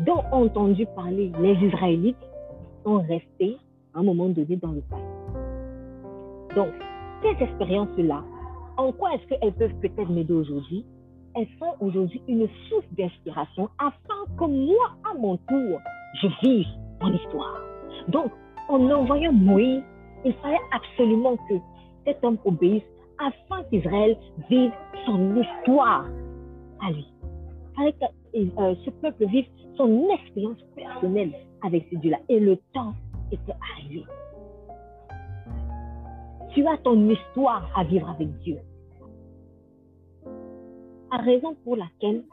dont 0.06 0.22
ont 0.32 0.44
entendu 0.44 0.86
parler 0.94 1.32
les 1.40 1.54
Israélites 1.66 2.16
sont 2.84 2.98
restées 3.00 3.56
à 3.94 4.00
un 4.00 4.02
moment 4.02 4.28
donné 4.28 4.56
dans 4.56 4.72
le 4.72 4.80
passé. 4.82 5.02
Donc, 6.56 6.72
ces 7.22 7.44
expériences-là, 7.44 8.24
en 8.76 8.92
quoi 8.92 9.14
est-ce 9.14 9.26
qu'elles 9.26 9.52
peuvent 9.52 9.74
peut-être 9.80 10.10
m'aider 10.10 10.32
aujourd'hui? 10.32 10.84
Elles 11.34 11.48
sont 11.58 11.74
aujourd'hui 11.80 12.22
une 12.28 12.48
source 12.68 12.84
d'inspiration 12.96 13.68
afin 13.78 14.34
que 14.38 14.44
moi, 14.44 14.96
à 15.08 15.16
mon 15.18 15.36
tour, 15.36 15.80
je 16.22 16.28
vive 16.42 16.66
mon 17.00 17.12
histoire. 17.12 17.60
Donc, 18.08 18.32
en 18.68 18.90
envoyant 18.90 19.32
Moïse, 19.32 19.82
il 20.24 20.32
fallait 20.34 20.56
absolument 20.72 21.36
que 21.48 21.54
cet 22.06 22.24
homme 22.24 22.38
obéisse 22.44 22.82
afin 23.18 23.62
qu'Israël 23.64 24.16
vive 24.48 24.72
son 25.06 25.36
histoire 25.36 26.06
à 26.82 26.90
lui. 26.90 27.06
Il 27.22 27.76
fallait 27.76 27.92
que 27.92 28.60
euh, 28.60 28.74
ce 28.84 28.90
peuple 28.90 29.26
vive 29.26 29.46
son 29.80 30.10
expérience 30.10 30.62
personnelle 30.76 31.32
avec 31.62 31.86
ce 31.90 31.96
Dieu-là. 31.96 32.18
Et 32.28 32.38
le 32.38 32.58
temps 32.74 32.92
était 33.32 33.56
arrivé. 33.72 34.04
Tu 36.52 36.66
as 36.66 36.76
ton 36.78 37.08
histoire 37.08 37.66
à 37.74 37.84
vivre 37.84 38.10
avec 38.10 38.28
Dieu. 38.40 38.58
La 41.10 41.18
raison 41.18 41.56
pour 41.64 41.76
laquelle 41.76 42.24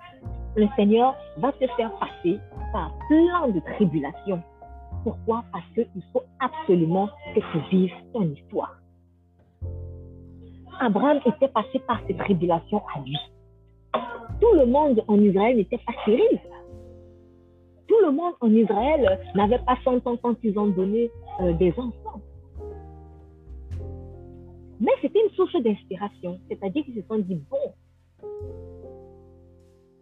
le 0.56 0.68
Seigneur 0.75 1.16
va 1.38 1.51
te 1.54 1.66
faire 1.77 1.92
passer 2.00 2.38
par 2.74 2.92
plein 3.08 3.48
de 3.48 3.60
tribulations. 3.75 4.42
Pourquoi? 5.04 5.46
Parce 5.54 5.66
qu'il 5.74 6.04
faut 6.12 6.24
absolument 6.39 7.08
que 7.34 7.39
tu 7.39 7.70
vives 7.72 7.94
ton 8.12 8.24
histoire. 8.24 8.75
Abraham 10.80 11.20
était 11.25 11.48
passé 11.48 11.80
par 11.88 12.01
ces 12.08 12.16
tribulations 12.18 12.82
à 12.94 13.00
lui. 13.00 13.18
Tout 14.42 14.54
le 14.54 14.66
monde 14.66 15.04
en 15.08 15.18
Israël 15.20 15.56
n'était 15.56 15.80
pas 15.80 15.94
stérile. 16.01 16.39
Tout 17.98 18.06
le 18.06 18.12
monde 18.12 18.34
en 18.42 18.54
Israël 18.54 19.20
n'avait 19.34 19.60
pas 19.60 19.77
100 19.84 20.06
ans 20.06 20.18
quand 20.22 20.36
ils 20.44 20.58
ont 20.60 20.68
donné 20.68 21.10
euh, 21.42 21.54
des 21.54 21.72
enfants. 21.77 22.22
Mais 24.80 24.92
c'était 25.01 25.20
une 25.24 25.32
source 25.32 25.56
d'inspiration. 25.63 26.39
C'est-à-dire 26.48 26.84
qu'ils 26.86 27.01
se 27.01 27.08
sont 27.08 27.18
dit, 27.18 27.42
bon, 27.50 27.74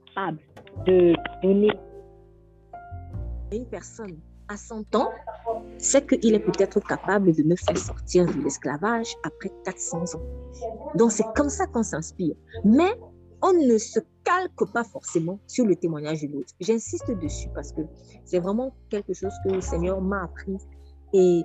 capable 0.08 0.40
de 0.86 1.14
donner 1.42 1.72
une 3.52 3.66
personne 3.68 4.20
à 4.50 4.58
100 4.58 4.96
ans, 4.96 5.10
c'est 5.78 6.06
qu'il 6.06 6.34
est 6.36 6.40
peut-être 6.40 6.80
capable 6.82 7.34
de 7.34 7.44
me 7.44 7.56
faire 7.56 7.78
sortir 7.78 8.26
de 8.26 8.44
l'esclavage 8.44 9.16
après 9.24 9.52
400 9.64 10.16
ans. 10.16 10.22
Donc 10.96 11.12
c'est 11.12 11.26
comme 11.36 11.50
ça 11.50 11.66
qu'on 11.68 11.84
s'inspire. 11.84 12.36
Mais 12.66 12.94
on 13.46 13.54
ne 13.54 13.78
se 13.78 14.00
calque 14.24 14.72
pas 14.74 14.84
forcément 14.84 15.40
sur 15.46 15.66
le 15.66 15.76
témoignage 15.76 16.22
de 16.24 16.28
l'autre. 16.28 16.54
J'insiste 16.60 17.12
dessus 17.12 17.48
parce 17.54 17.72
que 17.72 17.82
c'est 18.26 18.40
vraiment 18.40 18.74
quelque 18.90 19.14
chose 19.14 19.34
que 19.44 19.52
le 19.52 19.62
Seigneur 19.62 20.02
m'a 20.02 20.24
appris. 20.24 20.58
Et 21.14 21.44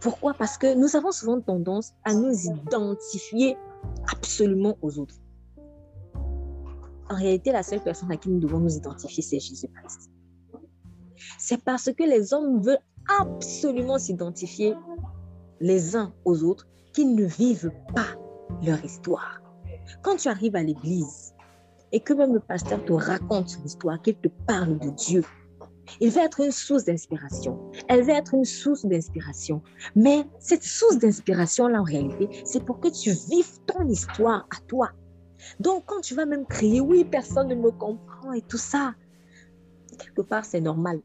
pourquoi? 0.00 0.34
Parce 0.34 0.58
que 0.58 0.74
nous 0.74 0.96
avons 0.96 1.12
souvent 1.12 1.40
tendance 1.40 1.92
à 2.04 2.12
nous 2.12 2.34
identifier 2.34 3.56
absolument 4.12 4.76
aux 4.82 4.98
autres. 4.98 5.14
En 7.08 7.14
réalité, 7.14 7.52
la 7.52 7.62
seule 7.62 7.82
personne 7.82 8.10
à 8.10 8.16
qui 8.16 8.28
nous 8.28 8.40
devons 8.40 8.58
nous 8.58 8.76
identifier, 8.76 9.22
c'est 9.22 9.38
Jésus-Christ. 9.38 10.10
C'est 11.38 11.62
parce 11.62 11.90
que 11.92 12.02
les 12.02 12.34
hommes 12.34 12.60
veulent 12.60 12.78
absolument 13.20 13.98
s'identifier 13.98 14.74
les 15.60 15.94
uns 15.94 16.12
aux 16.24 16.42
autres 16.42 16.66
qu'ils 16.92 17.14
ne 17.14 17.24
vivent 17.24 17.72
pas 17.94 18.18
leur 18.62 18.84
histoire. 18.84 19.47
Quand 20.02 20.16
tu 20.16 20.28
arrives 20.28 20.56
à 20.56 20.62
l'église 20.62 21.34
et 21.92 22.00
que 22.00 22.12
même 22.12 22.34
le 22.34 22.40
pasteur 22.40 22.84
te 22.84 22.92
raconte 22.92 23.48
son 23.48 23.64
histoire, 23.64 24.00
qu'il 24.02 24.16
te 24.16 24.28
parle 24.46 24.78
de 24.78 24.90
Dieu, 24.90 25.24
il 26.00 26.10
va 26.10 26.24
être 26.24 26.40
une 26.40 26.50
source 26.50 26.84
d'inspiration. 26.84 27.58
Elle 27.88 28.04
va 28.04 28.14
être 28.14 28.34
une 28.34 28.44
source 28.44 28.84
d'inspiration. 28.84 29.62
Mais 29.96 30.26
cette 30.38 30.62
source 30.62 30.98
d'inspiration-là, 30.98 31.80
en 31.80 31.84
réalité, 31.84 32.28
c'est 32.44 32.64
pour 32.64 32.80
que 32.80 32.88
tu 32.88 33.10
vives 33.10 33.58
ton 33.66 33.86
histoire 33.88 34.46
à 34.54 34.60
toi. 34.66 34.90
Donc, 35.60 35.84
quand 35.86 36.00
tu 36.00 36.14
vas 36.14 36.26
même 36.26 36.46
crier, 36.46 36.80
oui, 36.80 37.04
personne 37.04 37.48
ne 37.48 37.54
me 37.54 37.70
comprend 37.70 38.32
et 38.32 38.42
tout 38.42 38.58
ça, 38.58 38.94
quelque 39.98 40.22
part, 40.22 40.44
c'est 40.44 40.60
normal. 40.60 41.00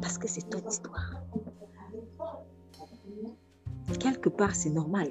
Parce 0.00 0.18
que 0.18 0.28
c'est 0.28 0.48
ton 0.48 0.66
histoire. 0.68 1.22
Quelque 3.98 4.28
part, 4.28 4.54
c'est 4.54 4.70
normal. 4.70 5.08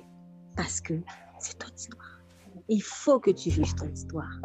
Parce 0.55 0.81
que 0.81 0.93
c'est 1.39 1.57
ton 1.57 1.73
histoire. 1.75 2.02
Il 2.73 2.81
faut 2.81 3.19
que 3.19 3.29
tu 3.29 3.51
vives 3.51 3.75
ton 3.75 3.87
histoire. 3.87 4.41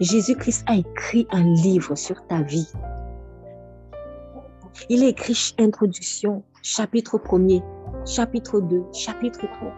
Jésus-Christ 0.00 0.64
a 0.66 0.74
écrit 0.74 1.28
un 1.30 1.44
livre 1.44 1.94
sur 1.94 2.26
ta 2.26 2.42
vie. 2.42 2.68
Il 4.88 5.04
a 5.04 5.06
écrit 5.06 5.54
introduction, 5.60 6.42
chapitre 6.62 7.18
1er, 7.18 7.62
chapitre 8.04 8.60
2, 8.60 8.82
chapitre 8.92 9.46
3. 9.46 9.72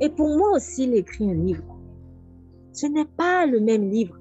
Et 0.00 0.08
pour 0.08 0.36
moi 0.36 0.56
aussi, 0.56 0.88
il 0.88 0.94
a 0.94 0.96
écrit 0.96 1.30
un 1.30 1.34
livre. 1.34 1.62
Ce 2.72 2.86
n'est 2.86 3.06
pas 3.16 3.46
le 3.46 3.60
même 3.60 3.88
livre. 3.88 4.18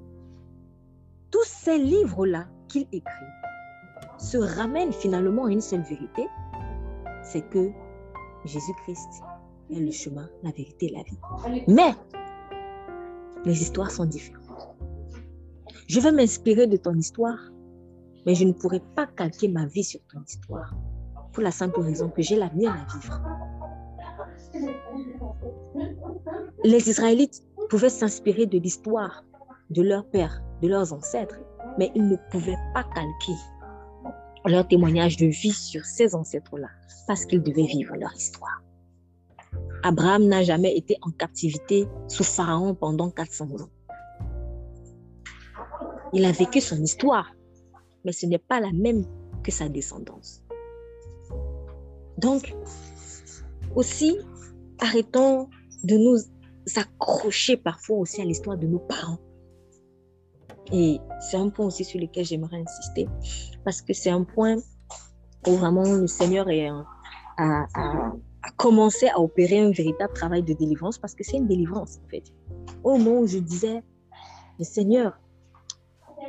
Tous 1.32 1.46
ces 1.46 1.80
livres-là 1.80 2.46
qu'il 2.68 2.86
écrit 2.92 3.26
se 4.20 4.38
ramènent 4.38 4.94
finalement 4.94 5.46
à 5.46 5.52
une 5.52 5.62
seule 5.62 5.82
vérité, 5.82 6.28
c'est 7.24 7.50
que 7.50 7.72
Jésus-Christ 8.46 9.24
est 9.72 9.80
le 9.80 9.92
chemin, 9.92 10.30
la 10.44 10.52
vérité 10.52 10.88
et 10.88 10.92
la 10.92 11.04
vie. 11.04 11.64
Mais 11.68 11.94
les 13.46 13.62
histoires 13.62 13.92
sont 13.92 14.06
différentes. 14.06 14.76
Je 15.88 16.00
vais 16.00 16.12
m'inspirer 16.12 16.68
de 16.68 16.78
ton 16.78 16.94
histoire, 16.94 17.40
mais 18.26 18.36
je 18.36 18.46
ne 18.46 18.54
pourrai 18.54 18.82
pas 18.96 19.08
calquer 19.08 19.48
ma 19.48 19.66
vie 19.66 19.84
sur 19.84 20.00
ton 20.12 20.22
histoire, 20.24 20.76
pour 21.34 21.44
la 21.44 21.52
simple 21.52 21.80
raison 21.80 22.10
que 22.10 22.22
j'ai 22.22 22.36
la 22.36 22.52
mienne 22.54 22.68
à 22.68 22.86
vivre. 22.98 23.22
Les 26.64 26.90
Israélites 26.90 27.44
pouvaient 27.70 27.90
s'inspirer 27.90 28.46
de 28.46 28.58
l'histoire 28.58 29.24
de 29.70 29.82
leur 29.82 30.06
père, 30.10 30.42
de 30.62 30.68
leurs 30.68 30.94
ancêtres, 30.94 31.40
mais 31.78 31.92
ils 31.96 32.08
ne 32.08 32.18
pouvaient 32.32 32.58
pas 32.74 32.84
calquer 32.84 33.38
leur 34.46 34.68
témoignage 34.68 35.18
de 35.18 35.28
vie 35.28 35.52
sur 35.52 35.86
ces 35.86 36.16
ancêtres-là, 36.16 36.70
parce 37.08 37.26
qu'ils 37.26 37.44
devaient 37.44 37.68
vivre 37.68 37.96
leur 37.96 38.14
histoire. 38.16 38.64
Abraham 39.84 40.28
n'a 40.28 40.44
jamais 40.44 40.76
été 40.76 40.98
en 41.02 41.12
captivité 41.12 41.88
sous 42.08 42.24
Pharaon 42.24 42.76
pendant 42.76 43.10
400 43.10 43.46
ans. 43.62 43.70
Il 46.14 46.26
a 46.26 46.32
vécu 46.32 46.60
son 46.60 46.82
histoire, 46.82 47.34
mais 48.04 48.12
ce 48.12 48.26
n'est 48.26 48.40
pas 48.40 48.60
la 48.60 48.72
même 48.72 49.06
que 49.44 49.52
sa 49.52 49.70
descendance. 49.70 50.44
Donc, 52.18 52.54
aussi, 53.76 54.18
arrêtons 54.80 55.50
de 55.84 55.96
nous 55.96 56.18
accrocher 56.76 57.58
parfois 57.58 57.98
aussi 57.98 58.22
à 58.22 58.26
l'histoire 58.26 58.58
de 58.58 58.68
nos 58.68 58.80
parents. 58.80 59.20
Et 60.72 61.00
c'est 61.20 61.38
un 61.38 61.50
point 61.50 61.66
aussi 61.66 61.84
sur 61.84 62.00
lequel 62.00 62.26
j'aimerais 62.26 62.62
insister, 62.62 63.08
parce 63.64 63.82
que 63.82 63.94
c'est 63.94 64.12
un 64.12 64.24
point 64.24 64.58
où 65.48 65.52
vraiment 65.52 65.84
le 65.84 66.08
Seigneur 66.08 66.48
a, 67.38 67.66
commencé 67.78 68.29
à 68.58 69.20
opérer 69.20 69.60
un 69.60 69.72
véritable 69.72 70.14
travail 70.14 70.44
de 70.44 70.54
délivrance, 70.54 70.98
parce 70.98 71.16
que 71.16 71.24
c'est 71.24 71.38
une 71.38 71.48
délivrance 71.48 72.00
en 72.04 72.10
fait. 72.10 72.24
Au 72.84 72.98
moment 72.98 73.22
où 73.22 73.28
je 73.28 73.40
disais, 73.40 73.84
le 74.58 74.66
Seigneur, 74.66 75.20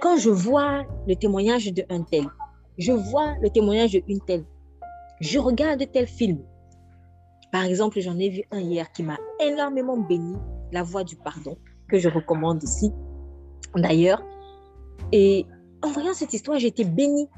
quand 0.00 0.16
je 0.16 0.30
vois 0.30 0.84
le 1.06 1.14
témoignage 1.16 1.72
de 1.72 1.84
un 1.90 2.02
tel, 2.02 2.26
je 2.78 2.92
vois 2.92 3.34
le 3.42 3.50
témoignage 3.50 3.92
d'une 3.92 4.20
telle, 4.20 4.44
je 5.20 5.38
regarde 5.38 5.82
tel 5.92 6.06
film. 6.06 6.38
Par 7.52 7.64
exemple, 7.64 8.00
j'en 8.00 8.18
ai 8.18 8.30
vu 8.30 8.42
un 8.52 8.60
hier 8.60 8.90
qui 8.92 9.02
m'a 9.02 9.18
énormément 9.40 9.98
béni, 9.98 10.36
La 10.72 10.82
Voix 10.82 11.04
du 11.04 11.16
Pardon, 11.16 11.56
que 11.88 11.98
je 11.98 12.08
recommande 12.08 12.62
ici. 12.62 12.92
D'ailleurs, 13.74 14.22
et 15.12 15.46
en 15.82 15.90
voyant 15.90 16.14
cette 16.14 16.32
histoire, 16.32 16.58
j'ai 16.58 16.68
été 16.68 16.84
bénie 16.84 17.28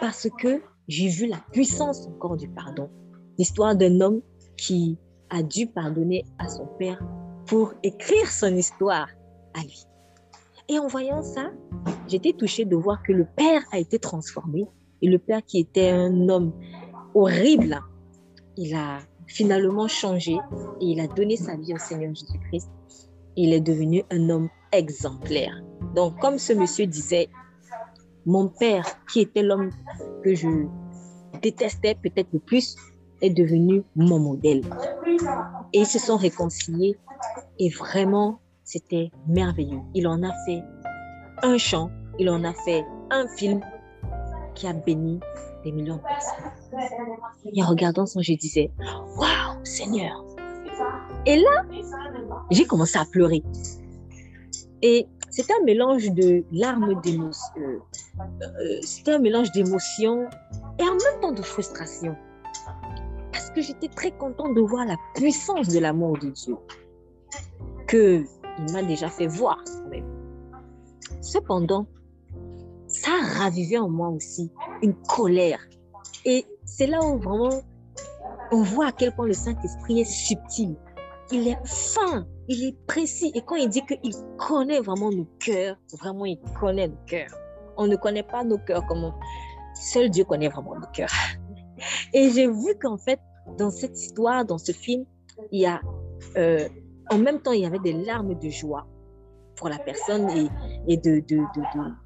parce 0.00 0.28
que 0.38 0.62
j'ai 0.88 1.08
vu 1.08 1.26
la 1.26 1.38
puissance 1.52 2.06
encore 2.06 2.36
du 2.36 2.48
pardon. 2.48 2.88
L'histoire 3.40 3.74
d'un 3.74 4.02
homme 4.02 4.20
qui 4.58 4.98
a 5.30 5.42
dû 5.42 5.66
pardonner 5.66 6.26
à 6.38 6.46
son 6.46 6.66
père 6.78 7.02
pour 7.46 7.72
écrire 7.82 8.30
son 8.30 8.54
histoire 8.54 9.08
à 9.54 9.62
lui. 9.62 9.86
Et 10.68 10.78
en 10.78 10.88
voyant 10.88 11.22
ça, 11.22 11.50
j'étais 12.06 12.34
touchée 12.34 12.66
de 12.66 12.76
voir 12.76 13.02
que 13.02 13.12
le 13.12 13.24
père 13.24 13.62
a 13.72 13.78
été 13.78 13.98
transformé. 13.98 14.66
Et 15.00 15.08
le 15.08 15.18
père 15.18 15.42
qui 15.42 15.58
était 15.58 15.88
un 15.88 16.28
homme 16.28 16.52
horrible, 17.14 17.80
il 18.58 18.74
a 18.74 18.98
finalement 19.26 19.88
changé 19.88 20.34
et 20.34 20.84
il 20.84 21.00
a 21.00 21.06
donné 21.06 21.36
sa 21.38 21.56
vie 21.56 21.72
au 21.72 21.78
Seigneur 21.78 22.14
Jésus-Christ. 22.14 22.68
Il 23.36 23.54
est 23.54 23.62
devenu 23.62 24.04
un 24.10 24.28
homme 24.28 24.50
exemplaire. 24.70 25.62
Donc, 25.94 26.20
comme 26.20 26.36
ce 26.36 26.52
monsieur 26.52 26.86
disait, 26.86 27.30
mon 28.26 28.48
père, 28.48 28.84
qui 29.10 29.20
était 29.20 29.42
l'homme 29.42 29.70
que 30.22 30.34
je 30.34 30.66
détestais 31.40 31.94
peut-être 31.94 32.28
le 32.34 32.38
plus, 32.38 32.76
est 33.20 33.30
devenu 33.30 33.82
mon 33.96 34.18
modèle. 34.18 34.62
Et 35.72 35.80
ils 35.80 35.86
se 35.86 35.98
sont 35.98 36.16
réconciliés 36.16 36.96
et 37.58 37.68
vraiment, 37.70 38.40
c'était 38.64 39.10
merveilleux. 39.28 39.80
Il 39.94 40.06
en 40.06 40.22
a 40.22 40.32
fait 40.46 40.62
un 41.42 41.58
chant, 41.58 41.90
il 42.18 42.28
en 42.30 42.44
a 42.44 42.52
fait 42.52 42.84
un 43.10 43.26
film 43.36 43.60
qui 44.54 44.66
a 44.66 44.72
béni 44.72 45.20
des 45.64 45.72
millions 45.72 45.96
de 45.96 46.02
personnes. 46.02 47.52
Et 47.52 47.62
en 47.62 47.66
regardant 47.66 48.06
son, 48.06 48.22
je 48.22 48.32
disais, 48.34 48.70
waouh, 49.16 49.64
Seigneur. 49.64 50.24
Et 51.26 51.36
là, 51.36 51.64
j'ai 52.50 52.64
commencé 52.64 52.98
à 52.98 53.04
pleurer. 53.04 53.42
Et 54.82 55.06
c'est 55.30 55.50
un 55.50 55.62
mélange 55.64 56.10
de 56.10 56.44
larmes 56.50 57.00
d'émotion, 57.02 57.62
euh, 58.42 58.78
c'était 58.82 59.12
un 59.12 59.18
mélange 59.18 59.52
d'émotions 59.52 60.28
et 60.78 60.82
en 60.82 60.92
même 60.92 61.20
temps 61.20 61.32
de 61.32 61.42
frustration. 61.42 62.16
Parce 63.32 63.50
que 63.50 63.60
j'étais 63.60 63.88
très 63.88 64.10
contente 64.10 64.54
de 64.54 64.60
voir 64.60 64.86
la 64.86 64.96
puissance 65.14 65.68
de 65.68 65.78
l'amour 65.78 66.18
de 66.18 66.30
Dieu 66.30 66.56
que 67.86 68.24
il 68.58 68.72
m'a 68.72 68.82
déjà 68.82 69.08
fait 69.08 69.26
voir. 69.26 69.62
Cependant, 71.22 71.86
ça 72.86 73.10
a 73.10 73.38
ravivé 73.40 73.78
en 73.78 73.88
moi 73.88 74.08
aussi 74.08 74.50
une 74.82 74.94
colère. 74.94 75.60
Et 76.24 76.44
c'est 76.64 76.86
là 76.86 76.98
où 77.04 77.18
vraiment 77.18 77.62
on 78.52 78.62
voit 78.62 78.88
à 78.88 78.92
quel 78.92 79.14
point 79.14 79.26
le 79.26 79.32
Saint-Esprit 79.32 80.00
est 80.00 80.04
subtil. 80.04 80.76
Il 81.30 81.46
est 81.46 81.58
fin, 81.64 82.26
il 82.48 82.64
est 82.64 82.76
précis. 82.86 83.30
Et 83.34 83.42
quand 83.42 83.54
il 83.54 83.68
dit 83.68 83.82
qu'il 83.86 84.12
connaît 84.36 84.80
vraiment 84.80 85.10
nos 85.10 85.26
cœurs, 85.38 85.76
vraiment 86.00 86.26
il 86.26 86.38
connaît 86.58 86.88
nos 86.88 86.98
cœurs. 87.06 87.32
On 87.76 87.86
ne 87.86 87.96
connaît 87.96 88.24
pas 88.24 88.42
nos 88.44 88.58
cœurs 88.58 88.84
comme 88.86 89.12
seul 89.74 90.10
Dieu 90.10 90.24
connaît 90.24 90.48
vraiment 90.48 90.74
nos 90.74 90.88
cœurs. 90.92 91.12
Et 92.12 92.30
j'ai 92.30 92.46
vu 92.46 92.76
qu'en 92.80 92.98
fait, 92.98 93.20
dans 93.58 93.70
cette 93.70 93.98
histoire, 93.98 94.44
dans 94.44 94.58
ce 94.58 94.72
film, 94.72 95.04
il 95.52 95.60
y 95.60 95.66
a, 95.66 95.80
euh, 96.36 96.68
en 97.10 97.18
même 97.18 97.40
temps, 97.40 97.52
il 97.52 97.62
y 97.62 97.66
avait 97.66 97.78
des 97.78 97.92
larmes 97.92 98.38
de 98.38 98.48
joie 98.48 98.86
pour 99.56 99.68
la 99.68 99.78
personne 99.78 100.28
et, 100.88 100.96
de, 100.96 101.22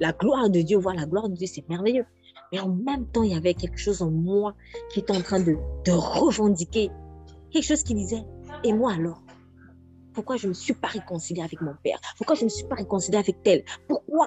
la 0.00 0.12
gloire 0.12 0.50
de 0.50 0.60
Dieu. 0.60 0.78
Voir 0.78 0.94
la 0.94 1.06
gloire 1.06 1.28
de 1.28 1.34
Dieu, 1.34 1.46
c'est 1.46 1.68
merveilleux. 1.68 2.04
Mais 2.52 2.60
en 2.60 2.68
même 2.68 3.06
temps, 3.06 3.22
il 3.22 3.32
y 3.32 3.36
avait 3.36 3.54
quelque 3.54 3.78
chose 3.78 4.02
en 4.02 4.10
moi 4.10 4.54
qui 4.90 5.00
était 5.00 5.16
en 5.16 5.20
train 5.20 5.40
de, 5.40 5.56
de 5.84 5.92
revendiquer. 5.92 6.90
Quelque 7.50 7.64
chose 7.64 7.82
qui 7.82 7.94
disait, 7.94 8.24
et 8.64 8.72
moi 8.72 8.92
alors 8.92 9.22
Pourquoi 10.12 10.36
je 10.36 10.46
ne 10.46 10.48
me 10.50 10.54
suis 10.54 10.74
pas 10.74 10.88
réconciliée 10.88 11.42
avec 11.42 11.60
mon 11.60 11.74
père? 11.82 11.98
Pourquoi 12.16 12.34
je 12.34 12.40
ne 12.40 12.46
me 12.46 12.50
suis 12.50 12.66
pas 12.66 12.76
réconciliée 12.76 13.18
avec 13.18 13.42
tel? 13.42 13.64
Pourquoi? 13.86 14.26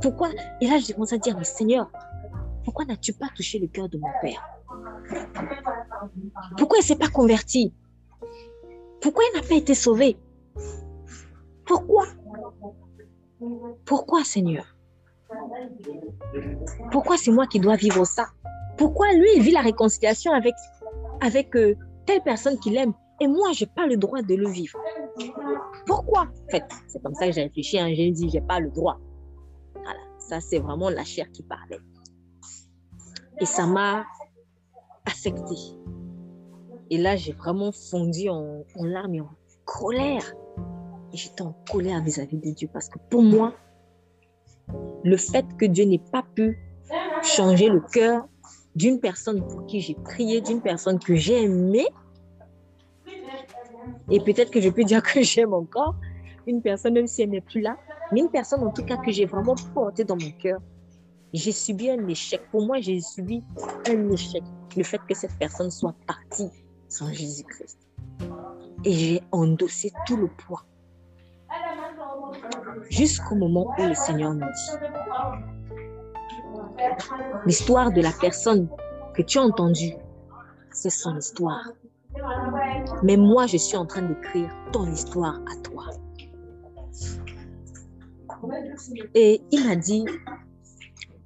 Pourquoi? 0.00 0.30
Et 0.60 0.66
là, 0.66 0.78
j'ai 0.78 0.92
commencé 0.92 1.14
à 1.14 1.18
dire, 1.18 1.36
mais 1.36 1.44
Seigneur, 1.44 1.90
pourquoi 2.64 2.84
n'as-tu 2.84 3.12
pas 3.12 3.28
touché 3.34 3.58
le 3.58 3.68
cœur 3.68 3.88
de 3.88 3.98
mon 3.98 4.08
père? 4.20 4.57
Pourquoi 6.56 6.78
il 6.78 6.82
ne 6.82 6.86
s'est 6.86 6.96
pas 6.96 7.08
converti 7.08 7.74
Pourquoi 9.00 9.24
il 9.30 9.40
n'a 9.40 9.46
pas 9.46 9.54
été 9.54 9.74
sauvé 9.74 10.16
Pourquoi? 11.66 12.06
Pourquoi, 13.84 14.24
Seigneur? 14.24 14.64
Pourquoi 16.90 17.16
c'est 17.16 17.30
moi 17.30 17.46
qui 17.46 17.60
dois 17.60 17.76
vivre 17.76 18.04
ça? 18.04 18.26
Pourquoi 18.76 19.12
lui, 19.12 19.28
il 19.36 19.42
vit 19.42 19.50
la 19.50 19.60
réconciliation 19.60 20.32
avec, 20.32 20.54
avec 21.20 21.54
euh, 21.56 21.76
telle 22.06 22.22
personne 22.22 22.58
qu'il 22.58 22.76
aime 22.76 22.94
et 23.20 23.26
moi, 23.26 23.52
je 23.52 23.64
n'ai 23.64 23.70
pas 23.74 23.86
le 23.86 23.96
droit 23.96 24.22
de 24.22 24.34
le 24.34 24.48
vivre? 24.48 24.78
Pourquoi? 25.86 26.22
En 26.22 26.50
fait, 26.50 26.64
c'est 26.86 27.02
comme 27.02 27.14
ça 27.14 27.26
que 27.26 27.32
j'ai 27.32 27.42
réfléchi. 27.42 27.78
Hein. 27.78 27.92
J'ai 27.92 28.10
dit, 28.10 28.28
je 28.28 28.34
n'ai 28.34 28.40
pas 28.40 28.60
le 28.60 28.70
droit. 28.70 29.00
Voilà, 29.74 29.98
ça, 30.18 30.40
c'est 30.40 30.58
vraiment 30.58 30.88
la 30.88 31.04
chair 31.04 31.28
qui 31.32 31.42
parlait. 31.42 31.80
Et 33.40 33.44
ça 33.44 33.66
m'a 33.66 34.04
affecté. 35.08 35.56
Et 36.90 36.98
là, 36.98 37.16
j'ai 37.16 37.32
vraiment 37.32 37.72
fondu 37.72 38.28
en, 38.28 38.64
larmes 38.76 39.14
et 39.14 39.20
en 39.20 39.30
colère. 39.64 40.34
Et 41.12 41.16
j'étais 41.16 41.42
en 41.42 41.54
colère 41.70 42.02
vis-à-vis 42.02 42.36
-vis 42.36 42.48
de 42.48 42.54
Dieu 42.54 42.68
parce 42.72 42.88
que 42.88 42.98
pour 43.10 43.22
moi, 43.22 43.54
le 45.04 45.16
fait 45.16 45.46
que 45.56 45.66
Dieu 45.66 45.84
n'ait 45.84 46.06
pas 46.12 46.24
pu 46.36 46.58
changer 47.22 47.68
le 47.68 47.80
cœur 47.80 48.28
d'une 48.74 49.00
personne 49.00 49.46
pour 49.48 49.66
qui 49.66 49.80
j'ai 49.80 49.94
prié, 49.94 50.40
d'une 50.40 50.60
personne 50.60 50.98
que 50.98 51.14
j'ai 51.14 51.42
aimée, 51.44 51.88
et 54.10 54.20
peut-être 54.20 54.50
que 54.50 54.60
je 54.60 54.70
peux 54.70 54.84
dire 54.84 55.02
que 55.02 55.22
j'aime 55.30 55.54
encore, 55.54 55.94
une 56.46 56.62
personne, 56.62 56.94
même 56.94 57.06
si 57.06 57.22
elle 57.22 57.30
n'est 57.30 57.40
plus 57.40 57.60
là, 57.60 57.76
mais 58.12 58.20
une 58.20 58.30
personne 58.30 58.62
en 58.62 58.70
tout 58.70 58.84
cas 58.84 58.96
que 58.96 59.10
j'ai 59.10 59.26
vraiment 59.26 59.54
portée 59.74 60.04
dans 60.04 60.16
mon 60.16 60.30
cœur, 60.42 60.60
j'ai 61.32 61.52
subi 61.52 61.90
un 61.90 62.06
échec. 62.08 62.40
Pour 62.50 62.66
moi, 62.66 62.80
j'ai 62.80 63.00
subi 63.00 63.42
un 63.88 64.10
échec. 64.10 64.42
Le 64.76 64.82
fait 64.82 65.00
que 65.08 65.14
cette 65.14 65.36
personne 65.38 65.70
soit 65.70 65.94
partie 66.06 66.50
sans 66.88 67.12
Jésus-Christ. 67.12 67.78
Et 68.84 68.92
j'ai 68.92 69.22
endossé 69.32 69.92
tout 70.06 70.16
le 70.16 70.28
poids. 70.28 70.64
Jusqu'au 72.90 73.34
moment 73.34 73.74
où 73.78 73.82
le 73.82 73.94
Seigneur 73.94 74.34
nous 74.34 74.46
dit, 74.46 74.72
l'histoire 77.46 77.92
de 77.92 78.00
la 78.00 78.12
personne 78.12 78.68
que 79.14 79.22
tu 79.22 79.38
as 79.38 79.42
entendue, 79.42 79.94
c'est 80.70 80.90
son 80.90 81.16
histoire. 81.16 81.72
Mais 83.02 83.16
moi, 83.16 83.46
je 83.46 83.56
suis 83.56 83.76
en 83.76 83.86
train 83.86 84.02
d'écrire 84.02 84.50
ton 84.72 84.90
histoire 84.90 85.40
à 85.50 85.56
toi. 85.62 85.84
Et 89.14 89.42
il 89.50 89.66
m'a 89.66 89.76
dit, 89.76 90.04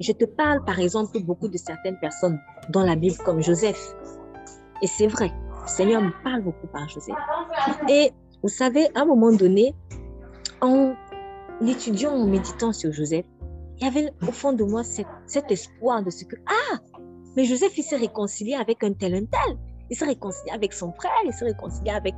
je 0.02 0.12
te 0.12 0.24
parle 0.24 0.64
par 0.64 0.78
exemple 0.78 1.18
beaucoup 1.20 1.48
de 1.48 1.56
certaines 1.56 1.98
personnes 1.98 2.38
dans 2.70 2.82
la 2.82 2.96
Bible 2.96 3.16
comme 3.24 3.42
Joseph. 3.42 3.94
Et 4.82 4.86
c'est 4.86 5.06
vrai, 5.06 5.30
le 5.62 5.68
Seigneur 5.68 6.02
me 6.02 6.10
parle 6.24 6.42
beaucoup 6.42 6.66
par 6.66 6.88
Joseph. 6.88 7.16
Et 7.88 8.12
vous 8.42 8.48
savez, 8.48 8.88
à 8.94 9.02
un 9.02 9.04
moment 9.04 9.32
donné, 9.32 9.74
en 10.60 10.94
étudiant, 11.66 12.12
en 12.12 12.26
méditant 12.26 12.72
sur 12.72 12.92
Joseph, 12.92 13.26
il 13.78 13.84
y 13.84 13.88
avait 13.88 14.12
au 14.22 14.32
fond 14.32 14.52
de 14.52 14.64
moi 14.64 14.82
cet, 14.84 15.06
espoir 15.50 16.02
de 16.02 16.10
ce 16.10 16.24
que, 16.24 16.36
ah, 16.46 16.78
mais 17.36 17.44
Joseph, 17.44 17.76
il 17.78 17.82
s'est 17.82 17.96
réconcilié 17.96 18.54
avec 18.54 18.82
un 18.84 18.92
tel, 18.92 19.14
un 19.14 19.24
tel. 19.24 19.58
Il 19.90 19.96
s'est 19.96 20.06
réconcilié 20.06 20.52
avec 20.52 20.72
son 20.72 20.92
frère, 20.92 21.12
il 21.24 21.32
s'est 21.32 21.46
réconcilié 21.46 21.90
avec... 21.90 22.14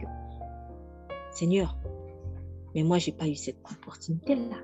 Seigneur, 1.33 1.77
mais 2.75 2.83
moi, 2.83 2.99
je 2.99 3.11
n'ai 3.11 3.16
pas 3.16 3.27
eu 3.27 3.35
cette 3.35 3.57
opportunité-là. 3.70 4.57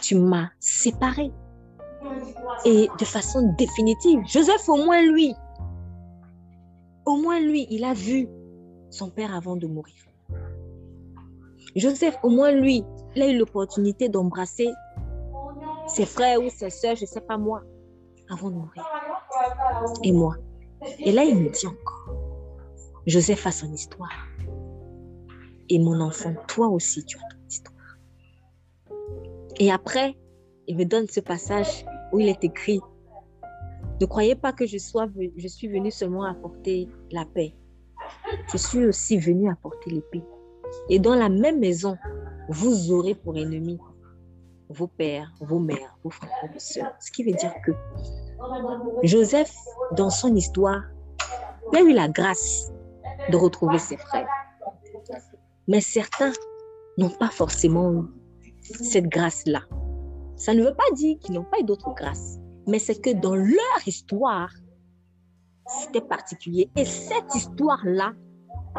Tu 0.00 0.14
m'as 0.16 0.48
séparé 0.58 1.30
et 2.64 2.88
de 2.98 3.04
façon 3.04 3.54
définitive. 3.56 4.20
Joseph, 4.26 4.68
au 4.68 4.76
moins 4.76 5.02
lui, 5.02 5.34
au 7.06 7.16
moins 7.16 7.40
lui, 7.40 7.66
il 7.70 7.84
a 7.84 7.94
vu 7.94 8.28
son 8.90 9.10
père 9.10 9.34
avant 9.34 9.56
de 9.56 9.66
mourir. 9.66 9.94
Joseph, 11.76 12.18
au 12.22 12.30
moins 12.30 12.50
lui, 12.50 12.84
il 13.14 13.22
a 13.22 13.28
eu 13.28 13.38
l'opportunité 13.38 14.08
d'embrasser 14.08 14.68
ses 15.86 16.06
frères 16.06 16.42
ou 16.42 16.50
ses 16.50 16.70
soeurs, 16.70 16.96
je 16.96 17.02
ne 17.02 17.06
sais 17.06 17.20
pas 17.20 17.38
moi, 17.38 17.62
avant 18.30 18.50
de 18.50 18.56
mourir. 18.56 18.86
Et 20.02 20.12
moi. 20.12 20.36
Et 20.98 21.12
là, 21.12 21.24
il 21.24 21.36
me 21.36 21.50
dit 21.50 21.66
encore, 21.66 22.14
Joseph 23.06 23.46
a 23.46 23.50
son 23.50 23.72
histoire. 23.72 24.26
Et 25.70 25.78
mon 25.78 26.00
enfant, 26.00 26.34
toi 26.46 26.68
aussi, 26.68 27.04
tu 27.04 27.16
as 27.18 27.20
ton 27.20 27.46
histoire. 27.48 27.98
Et 29.58 29.72
après, 29.72 30.16
il 30.68 30.76
me 30.76 30.84
donne 30.84 31.08
ce 31.08 31.20
passage 31.20 31.84
où 32.12 32.20
il 32.20 32.28
est 32.28 32.44
écrit 32.44 32.80
Ne 34.00 34.06
croyez 34.06 34.36
pas 34.36 34.52
que 34.52 34.66
je, 34.66 34.78
sois, 34.78 35.08
suis 35.48 35.68
venu 35.68 35.90
seulement 35.90 36.24
apporter 36.24 36.88
la 37.10 37.24
paix. 37.24 37.54
Je 38.52 38.58
suis 38.58 38.86
aussi 38.86 39.18
venu 39.18 39.50
apporter 39.50 39.90
l'épée. 39.90 40.22
Et 40.90 40.98
dans 40.98 41.14
la 41.14 41.30
même 41.30 41.58
maison, 41.58 41.96
vous 42.50 42.92
aurez 42.92 43.14
pour 43.14 43.36
ennemis 43.36 43.78
vos 44.68 44.86
pères, 44.86 45.32
vos 45.40 45.58
mères, 45.58 45.96
vos 46.04 46.10
frères, 46.10 46.30
vos 46.52 46.58
soeurs. 46.58 46.92
Ce 47.00 47.10
qui 47.10 47.24
veut 47.24 47.32
dire 47.32 47.54
que 47.64 47.72
Joseph, 49.02 49.54
dans 49.92 50.10
son 50.10 50.34
histoire, 50.34 50.82
a 51.74 51.80
eu 51.80 51.92
la 51.92 52.08
grâce 52.08 52.70
de 53.30 53.36
retrouver 53.36 53.78
ses 53.78 53.96
frères. 53.96 54.28
Mais 55.66 55.80
certains 55.80 56.32
n'ont 56.98 57.10
pas 57.10 57.30
forcément 57.30 58.04
cette 58.60 59.08
grâce-là. 59.08 59.62
Ça 60.38 60.54
ne 60.54 60.62
veut 60.62 60.74
pas 60.74 60.90
dire 60.94 61.18
qu'ils 61.18 61.34
n'ont 61.34 61.44
pas 61.44 61.58
eu 61.60 61.64
d'autres 61.64 61.92
grâces, 61.94 62.38
mais 62.66 62.78
c'est 62.78 63.00
que 63.00 63.10
dans 63.10 63.34
leur 63.34 63.86
histoire, 63.86 64.50
c'était 65.66 66.00
particulier. 66.00 66.70
Et 66.76 66.84
cette 66.84 67.34
histoire-là, 67.34 68.12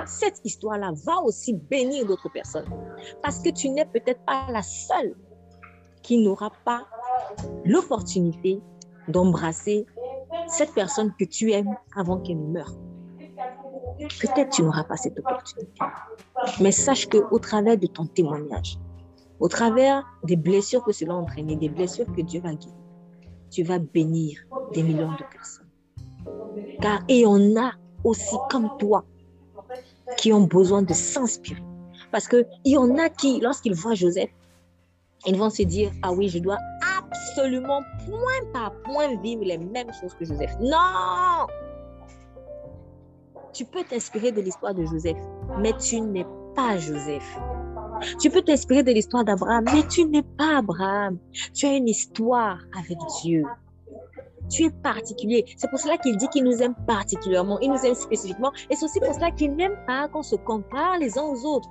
cette 0.05 0.39
histoire-là 0.45 0.93
va 1.05 1.17
aussi 1.23 1.53
bénir 1.53 2.05
d'autres 2.05 2.29
personnes. 2.31 2.69
Parce 3.21 3.39
que 3.39 3.49
tu 3.49 3.69
n'es 3.69 3.85
peut-être 3.85 4.23
pas 4.25 4.47
la 4.51 4.61
seule 4.61 5.15
qui 6.01 6.17
n'aura 6.17 6.51
pas 6.63 6.87
l'opportunité 7.65 8.61
d'embrasser 9.09 9.85
cette 10.47 10.73
personne 10.73 11.13
que 11.19 11.25
tu 11.25 11.51
aimes 11.51 11.75
avant 11.95 12.19
qu'elle 12.19 12.39
meure. 12.39 12.73
Peut-être 13.97 14.49
tu 14.49 14.63
n'auras 14.63 14.85
pas 14.85 14.95
cette 14.95 15.19
opportunité. 15.19 15.81
Mais 16.61 16.71
sache 16.71 17.07
qu'au 17.07 17.39
travers 17.39 17.77
de 17.77 17.87
ton 17.87 18.05
témoignage, 18.05 18.79
au 19.39 19.47
travers 19.47 20.05
des 20.23 20.35
blessures 20.35 20.83
que 20.83 20.91
cela 20.91 21.13
a 21.13 21.17
entraîné, 21.17 21.55
des 21.55 21.69
blessures 21.69 22.05
que 22.15 22.21
Dieu 22.21 22.41
va 22.41 22.53
guérir, 22.53 22.75
tu 23.49 23.63
vas 23.63 23.79
bénir 23.79 24.39
des 24.73 24.83
millions 24.83 25.11
de 25.11 25.23
personnes. 25.31 25.67
Car 26.81 27.01
et 27.07 27.25
on 27.25 27.57
a 27.57 27.71
aussi 28.03 28.35
comme 28.49 28.69
toi 28.77 29.03
qui 30.17 30.33
ont 30.33 30.45
besoin 30.45 30.81
de 30.81 30.93
s'inspirer. 30.93 31.63
Parce 32.11 32.27
qu'il 32.27 32.45
y 32.65 32.77
en 32.77 32.97
a 32.97 33.09
qui, 33.09 33.39
lorsqu'ils 33.39 33.75
voient 33.75 33.93
Joseph, 33.93 34.29
ils 35.25 35.37
vont 35.37 35.49
se 35.49 35.63
dire, 35.63 35.91
ah 36.01 36.11
oui, 36.11 36.29
je 36.29 36.39
dois 36.39 36.57
absolument 36.97 37.81
point 38.05 38.51
par 38.53 38.73
point 38.81 39.15
vivre 39.21 39.43
les 39.43 39.57
mêmes 39.57 39.91
choses 39.99 40.13
que 40.13 40.25
Joseph. 40.25 40.55
Non 40.61 41.47
Tu 43.53 43.65
peux 43.65 43.83
t'inspirer 43.83 44.31
de 44.31 44.41
l'histoire 44.41 44.73
de 44.73 44.85
Joseph, 44.85 45.17
mais 45.59 45.73
tu 45.77 46.01
n'es 46.01 46.25
pas 46.55 46.77
Joseph. 46.77 47.37
Tu 48.19 48.29
peux 48.29 48.41
t'inspirer 48.41 48.83
de 48.83 48.91
l'histoire 48.91 49.23
d'Abraham, 49.23 49.65
mais 49.73 49.87
tu 49.87 50.05
n'es 50.05 50.23
pas 50.23 50.57
Abraham. 50.57 51.17
Tu 51.53 51.65
as 51.65 51.75
une 51.75 51.87
histoire 51.87 52.59
avec 52.77 52.97
Dieu. 53.21 53.43
Tu 54.49 54.63
es 54.63 54.69
particulier. 54.69 55.45
C'est 55.57 55.69
pour 55.69 55.79
cela 55.79 55.97
qu'il 55.97 56.17
dit 56.17 56.27
qu'il 56.29 56.43
nous 56.43 56.61
aime 56.61 56.75
particulièrement. 56.87 57.59
Il 57.59 57.69
nous 57.71 57.85
aime 57.85 57.93
spécifiquement. 57.93 58.51
Et 58.69 58.75
c'est 58.75 58.85
aussi 58.85 58.99
pour 58.99 59.13
cela 59.13 59.31
qu'il 59.31 59.55
n'aime 59.55 59.77
pas 59.85 60.07
qu'on 60.07 60.23
se 60.23 60.35
compare 60.35 60.97
les 60.99 61.17
uns 61.17 61.23
aux 61.23 61.45
autres. 61.45 61.69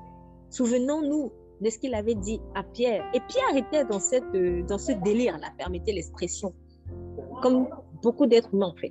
Souvenons-nous 0.50 1.32
de 1.60 1.70
ce 1.70 1.78
qu'il 1.78 1.94
avait 1.94 2.14
dit 2.14 2.40
à 2.54 2.62
Pierre. 2.62 3.04
Et 3.14 3.20
Pierre 3.20 3.56
était 3.56 3.84
dans, 3.84 3.98
cette, 3.98 4.30
dans 4.66 4.78
ce 4.78 4.92
délire-là, 4.92 5.48
permettez 5.56 5.92
l'expression. 5.92 6.54
Comme 7.42 7.68
beaucoup 8.02 8.26
d'êtres 8.26 8.54
humains, 8.54 8.72
en 8.74 8.76
fait. 8.76 8.90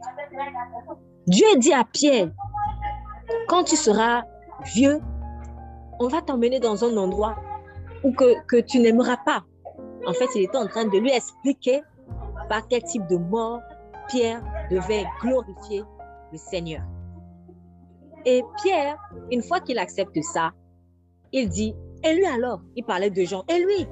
Dieu 1.28 1.48
dit 1.58 1.74
à 1.74 1.86
Pierre, 1.86 2.30
quand 3.48 3.64
tu 3.64 3.76
seras 3.76 4.24
vieux, 4.74 5.00
on 6.00 6.08
va 6.08 6.22
t'emmener 6.22 6.60
dans 6.60 6.84
un 6.84 6.96
endroit 6.98 7.36
où 8.04 8.12
que, 8.12 8.46
que 8.46 8.58
tu 8.58 8.80
n'aimeras 8.80 9.18
pas. 9.18 9.44
En 10.06 10.14
fait, 10.14 10.28
il 10.36 10.44
était 10.44 10.58
en 10.58 10.68
train 10.68 10.86
de 10.86 10.98
lui 10.98 11.12
expliquer 11.12 11.82
par 12.50 12.68
quel 12.68 12.84
type 12.84 13.08
de 13.08 13.18
mort 13.18 13.60
Pierre 14.08 14.42
devait 14.72 15.06
glorifier 15.22 15.84
le 16.32 16.38
Seigneur. 16.38 16.84
Et 18.26 18.44
Pierre, 18.62 18.98
une 19.32 19.42
fois 19.42 19.60
qu'il 19.60 19.80
accepte 19.80 20.22
ça, 20.22 20.52
il 21.32 21.50
dit, 21.50 21.76
et 22.04 22.16
lui 22.16 22.26
alors, 22.26 22.62
il 22.76 22.84
parlait 22.84 23.10
de 23.10 23.24
Jean, 23.24 23.44
et 23.50 23.60
lui, 23.60 23.88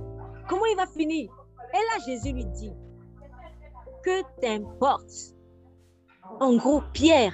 comment 0.47 0.65
il 0.65 0.75
va 0.77 0.85
finir? 0.87 1.31
Et 1.73 1.77
là, 1.77 2.03
Jésus 2.05 2.33
lui 2.33 2.45
dit, 2.45 2.73
que 4.03 4.21
t'importe? 4.39 5.33
En 6.39 6.55
gros, 6.55 6.81
Pierre, 6.93 7.33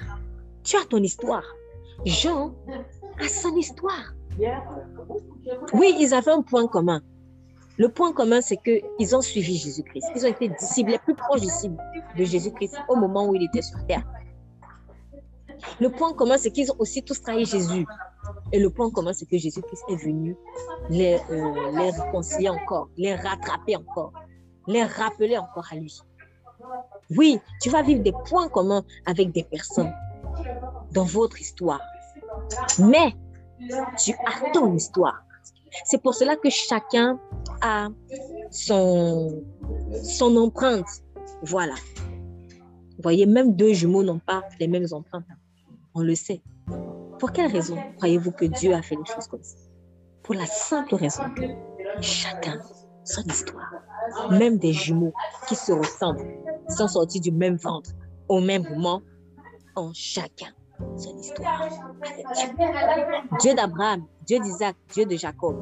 tu 0.64 0.78
as 0.78 0.86
ton 0.86 0.98
histoire. 0.98 1.44
Jean 2.06 2.56
a 3.20 3.28
son 3.28 3.56
histoire. 3.56 4.14
Oui, 5.74 5.96
ils 6.00 6.14
avaient 6.14 6.32
un 6.32 6.42
point 6.42 6.68
commun. 6.68 7.02
Le 7.78 7.90
point 7.90 8.14
commun, 8.14 8.42
c'est 8.42 8.58
qu'ils 8.58 9.16
ont 9.16 9.22
suivi 9.22 9.56
Jésus-Christ. 9.56 10.06
Ils 10.16 10.26
ont 10.26 10.30
été 10.30 10.50
disciples 10.50 10.92
les 10.92 11.00
plus 11.00 11.16
proches 11.16 11.42
de 11.42 12.24
Jésus-Christ 12.24 12.76
au 12.90 12.96
moment 12.96 13.28
où 13.28 13.36
il 13.36 13.44
était 13.44 13.62
sur 13.62 13.84
terre. 13.88 14.04
Le 15.80 15.90
point 15.90 16.14
commun, 16.14 16.38
c'est 16.38 16.52
qu'ils 16.52 16.72
ont 16.72 16.76
aussi 16.80 17.04
tous 17.04 17.22
trahi 17.22 17.46
Jésus. 17.46 17.86
Et 18.52 18.60
le 18.60 18.70
point 18.70 18.90
commun, 18.92 19.14
c'est 19.14 19.26
que 19.26 19.38
Jésus-Christ 19.38 19.84
est 19.90 19.96
venu 19.96 20.36
les, 20.90 21.20
euh, 21.30 21.72
les 21.78 21.90
réconcilier 21.92 22.50
encore, 22.50 22.90
les 22.98 23.16
rattraper 23.16 23.76
encore, 23.76 24.12
les 24.68 24.84
rappeler 24.84 25.38
encore 25.38 25.68
à 25.72 25.76
lui. 25.76 26.00
Oui, 27.18 27.40
tu 27.62 27.70
vas 27.70 27.82
vivre 27.82 28.04
des 28.04 28.14
points 28.26 28.48
communs 28.48 28.84
avec 29.06 29.32
des 29.32 29.44
personnes 29.44 29.94
dans 30.92 31.04
votre 31.04 31.40
histoire. 31.40 31.82
Mais 32.80 33.16
tu 33.98 34.14
as 34.26 34.52
ton 34.52 34.74
histoire. 34.76 35.24
C'est 35.86 36.02
pour 36.02 36.14
cela 36.14 36.36
que 36.36 36.50
chacun 36.50 37.20
a 37.62 37.90
son, 38.50 39.44
son 40.04 40.36
empreinte. 40.36 41.04
Voilà. 41.44 41.76
Vous 41.76 43.04
voyez, 43.04 43.26
même 43.26 43.56
deux 43.56 43.74
jumeaux 43.74 44.04
n'ont 44.04 44.20
pas 44.20 44.44
les 44.60 44.68
mêmes 44.68 44.88
empreintes. 44.92 45.26
On 45.96 46.02
le 46.02 46.16
sait. 46.16 46.42
Pour 47.20 47.32
quelle 47.32 47.52
raison 47.52 47.78
croyez-vous 47.98 48.32
que 48.32 48.46
Dieu 48.46 48.74
a 48.74 48.82
fait 48.82 48.96
les 48.96 49.06
choses 49.06 49.28
comme 49.28 49.44
ça? 49.44 49.58
Pour 50.24 50.36
la 50.36 50.46
simple 50.46 50.96
raison 50.96 51.24
que 51.36 51.44
chacun 52.02 52.60
son 53.04 53.24
histoire. 53.24 53.72
Même 54.32 54.58
des 54.58 54.74
jumeaux 54.74 55.14
qui 55.48 55.56
se 55.56 55.72
ressemblent, 55.72 56.26
sont 56.70 56.88
sortis 56.88 57.20
du 57.20 57.32
même 57.32 57.56
ventre 57.56 57.92
au 58.28 58.40
même 58.40 58.64
moment, 58.70 59.02
ont 59.76 59.92
chacun 59.94 60.54
son 60.98 61.18
histoire 61.18 61.70
Dieu. 63.40 63.54
d'Abraham, 63.54 64.06
Dieu 64.26 64.40
d'Isaac, 64.40 64.76
Dieu 64.94 65.06
de 65.06 65.16
Jacob. 65.16 65.58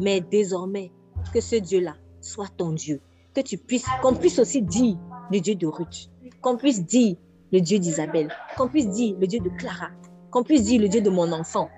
Mais 0.00 0.20
désormais, 0.20 0.92
que 1.32 1.40
ce 1.40 1.56
Dieu-là 1.56 1.94
soit 2.20 2.48
ton 2.56 2.72
Dieu. 2.72 3.00
Que 3.34 3.40
tu 3.40 3.58
puisses, 3.58 3.86
qu'on 4.02 4.14
puisse 4.14 4.38
aussi 4.38 4.62
dire 4.62 4.96
le 5.30 5.40
Dieu 5.40 5.54
de 5.54 5.66
Ruth, 5.66 6.10
qu'on 6.40 6.56
puisse 6.56 6.84
dire 6.84 7.16
le 7.52 7.60
Dieu 7.60 7.78
d'Isabelle, 7.78 8.32
qu'on 8.56 8.68
puisse 8.68 8.88
dire 8.88 9.16
le 9.18 9.26
Dieu 9.26 9.40
de 9.40 9.48
Clara, 9.50 9.90
qu'on 10.30 10.42
puisse 10.42 10.64
dire 10.64 10.80
le 10.80 10.88
Dieu 10.88 11.00
de 11.00 11.10
mon 11.10 11.30
enfant, 11.32 11.68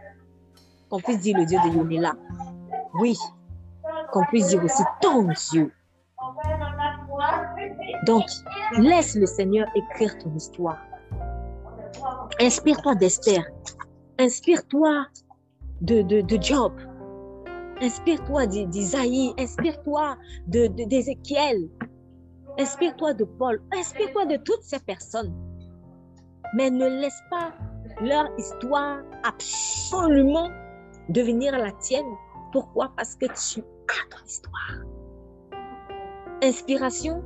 qu'on 0.88 1.00
puisse 1.00 1.20
dire 1.20 1.36
le 1.38 1.46
Dieu 1.46 1.58
de 1.64 1.76
Yonela. 1.76 2.14
Oui, 2.94 3.16
qu'on 4.12 4.24
puisse 4.26 4.48
dire 4.48 4.62
aussi 4.62 4.82
ton 5.00 5.28
Dieu. 5.50 5.72
Donc, 8.06 8.24
laisse 8.78 9.14
le 9.16 9.26
Seigneur 9.26 9.66
écrire 9.74 10.16
ton 10.18 10.34
histoire. 10.34 10.78
Inspire-toi 12.42 12.96
d'Esther. 12.96 13.44
Inspire-toi 14.18 15.06
de, 15.80 16.02
de, 16.02 16.42
Job. 16.42 16.72
Inspire-toi 17.80 18.46
d'Isaïe. 18.46 19.32
Inspire-toi 19.38 20.16
d'Ézéchiel. 20.48 21.70
Inspire-toi 22.58 23.14
de 23.14 23.22
Paul. 23.22 23.62
Inspire-toi 23.72 24.26
de 24.26 24.36
toutes 24.38 24.64
ces 24.64 24.80
personnes. 24.80 25.32
Mais 26.56 26.68
ne 26.68 26.88
laisse 26.88 27.22
pas 27.30 27.52
leur 28.00 28.28
histoire 28.36 29.02
absolument 29.22 30.50
devenir 31.10 31.56
la 31.56 31.70
tienne. 31.70 32.12
Pourquoi? 32.52 32.92
Parce 32.96 33.14
que 33.14 33.26
tu 33.26 33.60
as 33.60 34.16
ton 34.16 34.26
histoire. 34.26 34.82
Inspiration 36.42 37.22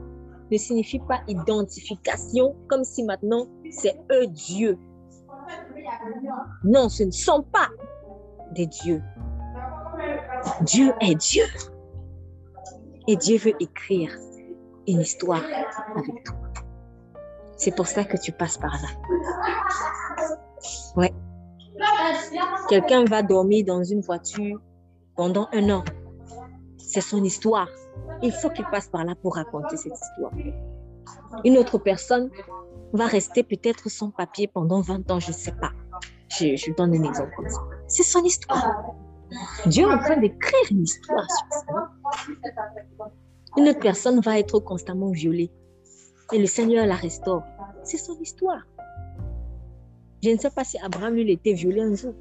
ne 0.52 0.58
signifie 0.58 1.00
pas 1.08 1.22
identification, 1.26 2.54
comme 2.68 2.84
si 2.84 3.02
maintenant 3.02 3.46
c'est 3.70 3.98
eux 4.12 4.26
Dieu. 4.26 4.78
Non, 6.64 6.88
ce 6.88 7.04
ne 7.04 7.10
sont 7.10 7.42
pas 7.42 7.68
des 8.52 8.66
dieux. 8.66 9.02
Dieu 10.62 10.92
est 11.00 11.14
Dieu. 11.14 11.44
Et 13.08 13.16
Dieu 13.16 13.38
veut 13.38 13.54
écrire 13.60 14.10
une 14.86 15.00
histoire 15.00 15.42
avec 15.94 16.24
toi. 16.24 16.36
C'est 17.56 17.74
pour 17.74 17.86
ça 17.86 18.04
que 18.04 18.16
tu 18.16 18.32
passes 18.32 18.58
par 18.58 18.72
là. 18.72 18.88
Ouais. 20.96 21.14
Quelqu'un 22.68 23.04
va 23.04 23.22
dormir 23.22 23.64
dans 23.64 23.82
une 23.82 24.00
voiture 24.00 24.60
pendant 25.14 25.48
un 25.52 25.70
an. 25.70 25.84
C'est 26.78 27.00
son 27.00 27.22
histoire. 27.24 27.68
Il 28.22 28.32
faut 28.32 28.50
qu'il 28.50 28.66
passe 28.66 28.88
par 28.88 29.04
là 29.04 29.14
pour 29.14 29.36
raconter 29.36 29.76
cette 29.76 29.92
histoire. 29.92 30.32
Une 31.44 31.58
autre 31.58 31.78
personne 31.78 32.30
va 32.92 33.06
rester 33.06 33.42
peut-être 33.42 33.88
sans 33.90 34.10
papier 34.10 34.46
pendant 34.46 34.80
20 34.80 35.10
ans, 35.10 35.20
je 35.20 35.28
ne 35.28 35.36
sais 35.36 35.52
pas. 35.52 35.72
Je, 36.28 36.74
donne 36.74 36.94
un 36.94 37.02
exemple. 37.04 37.32
C'est 37.86 38.02
son 38.02 38.22
histoire. 38.24 38.94
Dieu 39.66 39.84
est 39.88 39.92
en 39.92 39.98
train 39.98 40.16
d'écrire 40.16 40.60
une 40.70 40.82
histoire 40.82 41.26
sur 41.30 41.46
ça. 41.50 42.54
Une 43.56 43.68
autre 43.68 43.80
personne 43.80 44.20
va 44.20 44.38
être 44.38 44.60
constamment 44.60 45.10
violée 45.10 45.50
et 46.32 46.38
le 46.38 46.46
Seigneur 46.46 46.86
la 46.86 46.94
restaure. 46.94 47.42
C'est 47.84 47.98
son 47.98 48.18
histoire. 48.20 48.62
Je 50.22 50.30
ne 50.30 50.38
sais 50.38 50.50
pas 50.50 50.64
si 50.64 50.78
Abraham, 50.78 51.14
lui, 51.14 51.30
était 51.30 51.52
violé 51.52 51.82
un 51.82 51.94
jour. 51.94 52.14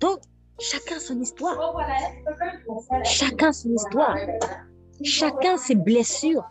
Donc, 0.00 0.20
chacun 0.58 0.98
son 0.98 1.20
histoire. 1.20 1.56
Chacun 3.04 3.52
son 3.52 3.70
histoire. 3.70 4.16
Chacun 5.02 5.56
ses 5.56 5.76
blessures. 5.76 6.44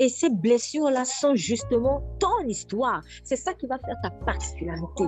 Et 0.00 0.08
ces 0.08 0.30
blessures-là 0.30 1.04
sont 1.04 1.34
justement 1.34 2.02
ton 2.18 2.48
histoire. 2.48 3.02
C'est 3.22 3.36
ça 3.36 3.52
qui 3.52 3.66
va 3.66 3.78
faire 3.78 3.96
ta 4.02 4.10
particularité. 4.10 5.04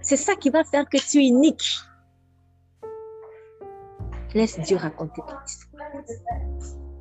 C'est 0.00 0.16
ça 0.16 0.36
qui 0.36 0.50
va 0.50 0.62
faire 0.62 0.88
que 0.88 0.96
tu 0.96 1.18
es 1.18 1.26
unique. 1.26 1.64
Laisse 4.34 4.60
Dieu 4.60 4.76
raconter 4.76 5.20
ton 5.26 5.36
histoire. 5.44 5.90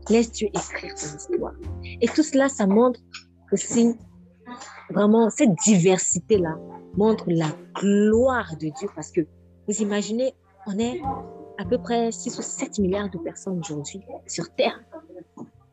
Laisse 0.09 0.31
Dieu 0.31 0.47
écrire 0.47 0.95
ton 0.95 1.17
histoire. 1.17 1.53
Et 2.01 2.07
tout 2.07 2.23
cela, 2.23 2.49
ça 2.49 2.65
montre 2.65 2.99
aussi 3.51 3.95
vraiment 4.89 5.29
cette 5.29 5.53
diversité-là 5.53 6.57
montre 6.97 7.25
la 7.27 7.49
gloire 7.75 8.55
de 8.55 8.69
Dieu 8.69 8.89
parce 8.95 9.11
que 9.11 9.21
vous 9.67 9.81
imaginez, 9.83 10.33
on 10.65 10.79
est 10.79 10.99
à 11.59 11.65
peu 11.65 11.77
près 11.77 12.11
6 12.11 12.39
ou 12.39 12.41
7 12.41 12.79
milliards 12.79 13.11
de 13.11 13.19
personnes 13.19 13.59
aujourd'hui 13.59 14.01
sur 14.25 14.49
Terre. 14.55 14.79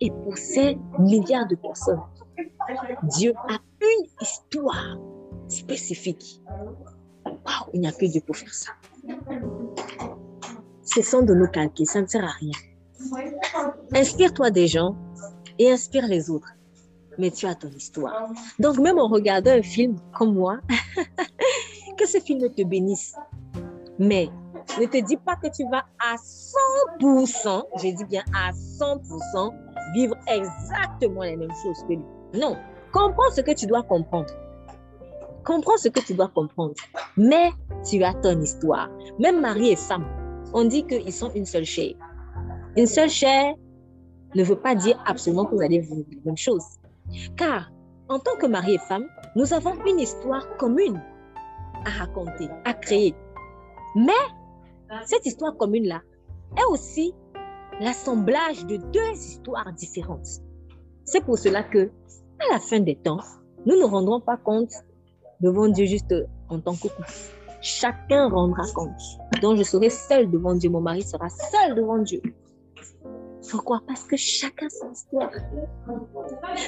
Et 0.00 0.10
pour 0.10 0.36
ces 0.36 0.78
milliards 0.98 1.46
de 1.48 1.54
personnes, 1.54 2.02
Dieu 3.04 3.32
a 3.48 3.58
une 3.80 4.06
histoire 4.20 4.98
spécifique. 5.48 6.42
Waouh, 7.24 7.70
il 7.72 7.80
n'y 7.80 7.88
a 7.88 7.92
que 7.92 8.06
Dieu 8.06 8.20
pour 8.20 8.36
faire 8.36 8.52
ça. 8.52 8.72
Cessons 10.82 11.22
de 11.22 11.34
nous 11.34 11.48
calquer, 11.48 11.84
ça 11.84 12.02
ne 12.02 12.06
sert 12.06 12.24
à 12.24 12.32
rien. 12.38 12.52
Inspire-toi 13.94 14.50
des 14.50 14.66
gens 14.66 14.96
et 15.58 15.70
inspire 15.70 16.06
les 16.06 16.30
autres. 16.30 16.52
Mais 17.18 17.30
tu 17.30 17.46
as 17.46 17.54
ton 17.54 17.70
histoire. 17.70 18.30
Donc 18.58 18.78
même 18.78 18.98
en 18.98 19.08
regardant 19.08 19.52
un 19.52 19.62
film 19.62 19.96
comme 20.12 20.34
moi, 20.34 20.58
que 21.96 22.06
ce 22.06 22.18
film 22.18 22.50
te 22.50 22.62
bénisse. 22.62 23.14
Mais 23.98 24.28
ne 24.78 24.86
te 24.86 24.98
dis 24.98 25.16
pas 25.16 25.36
que 25.36 25.48
tu 25.48 25.64
vas 25.70 25.84
à 25.98 26.16
100%, 26.16 27.62
je 27.82 27.96
dis 27.96 28.04
bien 28.04 28.22
à 28.34 28.52
100%, 28.52 29.54
vivre 29.94 30.16
exactement 30.28 31.22
les 31.22 31.36
mêmes 31.36 31.54
choses 31.62 31.82
que 31.82 31.94
lui. 31.94 32.04
Non, 32.34 32.56
comprends 32.92 33.30
ce 33.32 33.40
que 33.40 33.52
tu 33.52 33.66
dois 33.66 33.82
comprendre. 33.82 34.32
comprends 35.44 35.76
ce 35.76 35.88
que 35.88 36.00
tu 36.00 36.14
dois 36.14 36.28
comprendre. 36.28 36.74
Mais 37.16 37.50
tu 37.88 38.02
as 38.02 38.14
ton 38.14 38.40
histoire. 38.40 38.88
Même 39.18 39.40
mari 39.40 39.70
et 39.70 39.76
femme, 39.76 40.04
on 40.52 40.64
dit 40.64 40.84
qu'ils 40.84 41.12
sont 41.12 41.30
une 41.34 41.46
seule 41.46 41.64
chair. 41.64 41.94
Une 42.76 42.86
seule 42.86 43.08
chair 43.10 43.54
ne 44.34 44.42
veut 44.42 44.60
pas 44.60 44.74
dire 44.74 45.02
absolument 45.06 45.44
que 45.44 45.54
vous 45.54 45.62
allez 45.62 45.80
vivre 45.80 46.04
la 46.10 46.22
même 46.24 46.36
chose. 46.36 46.64
Car 47.36 47.70
en 48.08 48.18
tant 48.18 48.36
que 48.36 48.46
mari 48.46 48.74
et 48.74 48.78
femme, 48.78 49.06
nous 49.34 49.52
avons 49.52 49.74
une 49.86 50.00
histoire 50.00 50.56
commune 50.56 51.00
à 51.84 51.90
raconter, 51.90 52.48
à 52.64 52.74
créer. 52.74 53.14
Mais 53.94 54.12
cette 55.04 55.24
histoire 55.26 55.56
commune-là 55.56 56.00
est 56.56 56.64
aussi 56.70 57.14
l'assemblage 57.80 58.66
de 58.66 58.76
deux 58.76 59.12
histoires 59.12 59.72
différentes. 59.72 60.26
C'est 61.04 61.24
pour 61.24 61.38
cela 61.38 61.62
que, 61.62 61.90
à 62.40 62.52
la 62.52 62.58
fin 62.58 62.80
des 62.80 62.96
temps, 62.96 63.20
nous 63.64 63.76
ne 63.76 63.84
rendrons 63.84 64.20
pas 64.20 64.36
compte 64.36 64.72
devant 65.40 65.68
Dieu 65.68 65.86
juste 65.86 66.14
en 66.48 66.60
tant 66.60 66.74
que 66.74 66.88
couple. 66.88 67.10
Chacun 67.60 68.28
rendra 68.28 68.64
compte. 68.74 69.00
Donc 69.42 69.56
je 69.56 69.62
serai 69.62 69.90
seul 69.90 70.30
devant 70.30 70.54
Dieu, 70.54 70.70
mon 70.70 70.80
mari 70.80 71.02
sera 71.02 71.28
seul 71.28 71.74
devant 71.74 71.98
Dieu. 71.98 72.20
Pourquoi? 73.50 73.80
Parce 73.86 74.04
que 74.04 74.16
chacun 74.16 74.68
son 74.68 74.90
histoire. 74.90 75.30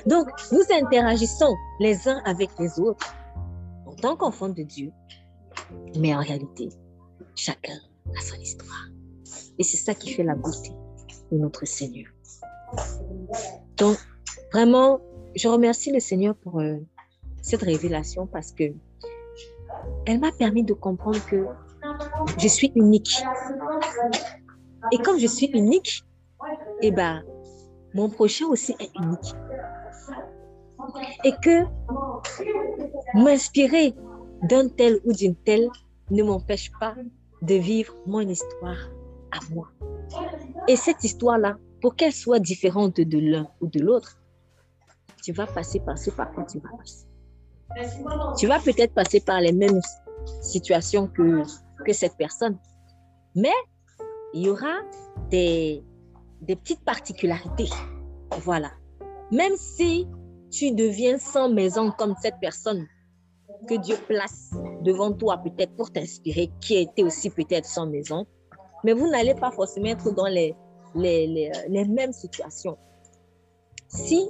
Donc, 0.06 0.28
nous 0.52 0.62
interagissons 0.72 1.54
les 1.80 2.08
uns 2.08 2.20
avec 2.24 2.50
les 2.60 2.78
autres 2.78 3.14
en 3.84 3.94
tant 3.94 4.16
qu'enfants 4.16 4.48
de 4.48 4.62
Dieu. 4.62 4.92
Mais 5.98 6.14
en 6.14 6.20
réalité, 6.20 6.68
chacun 7.34 7.78
a 8.16 8.20
son 8.20 8.36
histoire. 8.36 8.86
Et 9.58 9.64
c'est 9.64 9.76
ça 9.76 9.92
qui 9.94 10.10
fait 10.10 10.22
la 10.22 10.36
beauté 10.36 10.70
de 11.32 11.38
notre 11.38 11.66
Seigneur. 11.66 12.06
Donc, 13.76 13.96
vraiment, 14.52 15.00
je 15.34 15.48
remercie 15.48 15.92
le 15.92 16.00
Seigneur 16.00 16.34
pour 16.34 16.60
euh, 16.60 16.76
cette 17.42 17.62
révélation 17.62 18.26
parce 18.26 18.52
que 18.52 18.72
elle 20.06 20.20
m'a 20.20 20.32
permis 20.32 20.64
de 20.64 20.72
comprendre 20.72 21.24
que 21.26 21.46
je 22.38 22.48
suis 22.48 22.72
unique. 22.74 23.22
Et 24.92 24.98
comme 24.98 25.18
je 25.18 25.26
suis 25.26 25.46
unique, 25.46 26.04
eh 26.82 26.90
ben, 26.90 27.22
mon 27.94 28.08
prochain 28.08 28.46
aussi 28.46 28.74
est 28.80 28.90
unique. 28.98 29.34
Et 31.24 31.32
que 31.42 31.64
m'inspirer 33.14 33.94
d'un 34.42 34.68
tel 34.68 35.00
ou 35.04 35.12
d'une 35.12 35.34
telle 35.34 35.68
ne 36.10 36.22
m'empêche 36.22 36.70
pas 36.80 36.94
de 37.42 37.54
vivre 37.54 37.94
mon 38.06 38.20
histoire 38.20 38.90
à 39.32 39.38
moi. 39.52 39.68
Et 40.66 40.76
cette 40.76 41.02
histoire-là, 41.04 41.56
pour 41.80 41.96
qu'elle 41.96 42.12
soit 42.12 42.38
différente 42.38 43.00
de 43.00 43.18
l'un 43.18 43.48
ou 43.60 43.66
de 43.66 43.80
l'autre, 43.80 44.18
tu 45.22 45.32
vas 45.32 45.46
passer 45.46 45.80
par 45.80 45.98
ce 45.98 46.10
par 46.10 46.32
quoi 46.32 46.44
tu 46.44 46.58
vas 46.58 46.70
passer. 46.76 47.06
Tu 48.38 48.46
vas 48.46 48.58
peut-être 48.58 48.94
passer 48.94 49.20
par 49.20 49.40
les 49.40 49.52
mêmes 49.52 49.80
situations 50.42 51.06
que, 51.06 51.42
que 51.84 51.92
cette 51.92 52.16
personne, 52.16 52.58
mais 53.34 53.52
il 54.34 54.46
y 54.46 54.48
aura 54.48 54.80
des, 55.30 55.84
des 56.40 56.56
petites 56.56 56.84
particularités. 56.84 57.70
Voilà. 58.42 58.70
Même 59.30 59.56
si 59.56 60.08
tu 60.50 60.72
deviens 60.72 61.18
sans 61.18 61.48
maison 61.48 61.90
comme 61.90 62.14
cette 62.20 62.38
personne 62.40 62.86
que 63.68 63.74
Dieu 63.74 63.96
place 64.06 64.50
devant 64.82 65.12
toi 65.12 65.38
peut-être 65.38 65.74
pour 65.76 65.90
t'inspirer, 65.90 66.50
qui 66.60 66.76
était 66.76 67.02
aussi 67.02 67.30
peut-être 67.30 67.66
sans 67.66 67.86
maison, 67.86 68.26
mais 68.84 68.92
vous 68.92 69.08
n'allez 69.08 69.34
pas 69.34 69.50
forcément 69.50 69.86
être 69.86 70.12
dans 70.12 70.26
les, 70.26 70.54
les, 70.94 71.26
les, 71.26 71.50
les, 71.68 71.84
mêmes 71.84 72.12
situations. 72.12 72.76
Si 73.88 74.28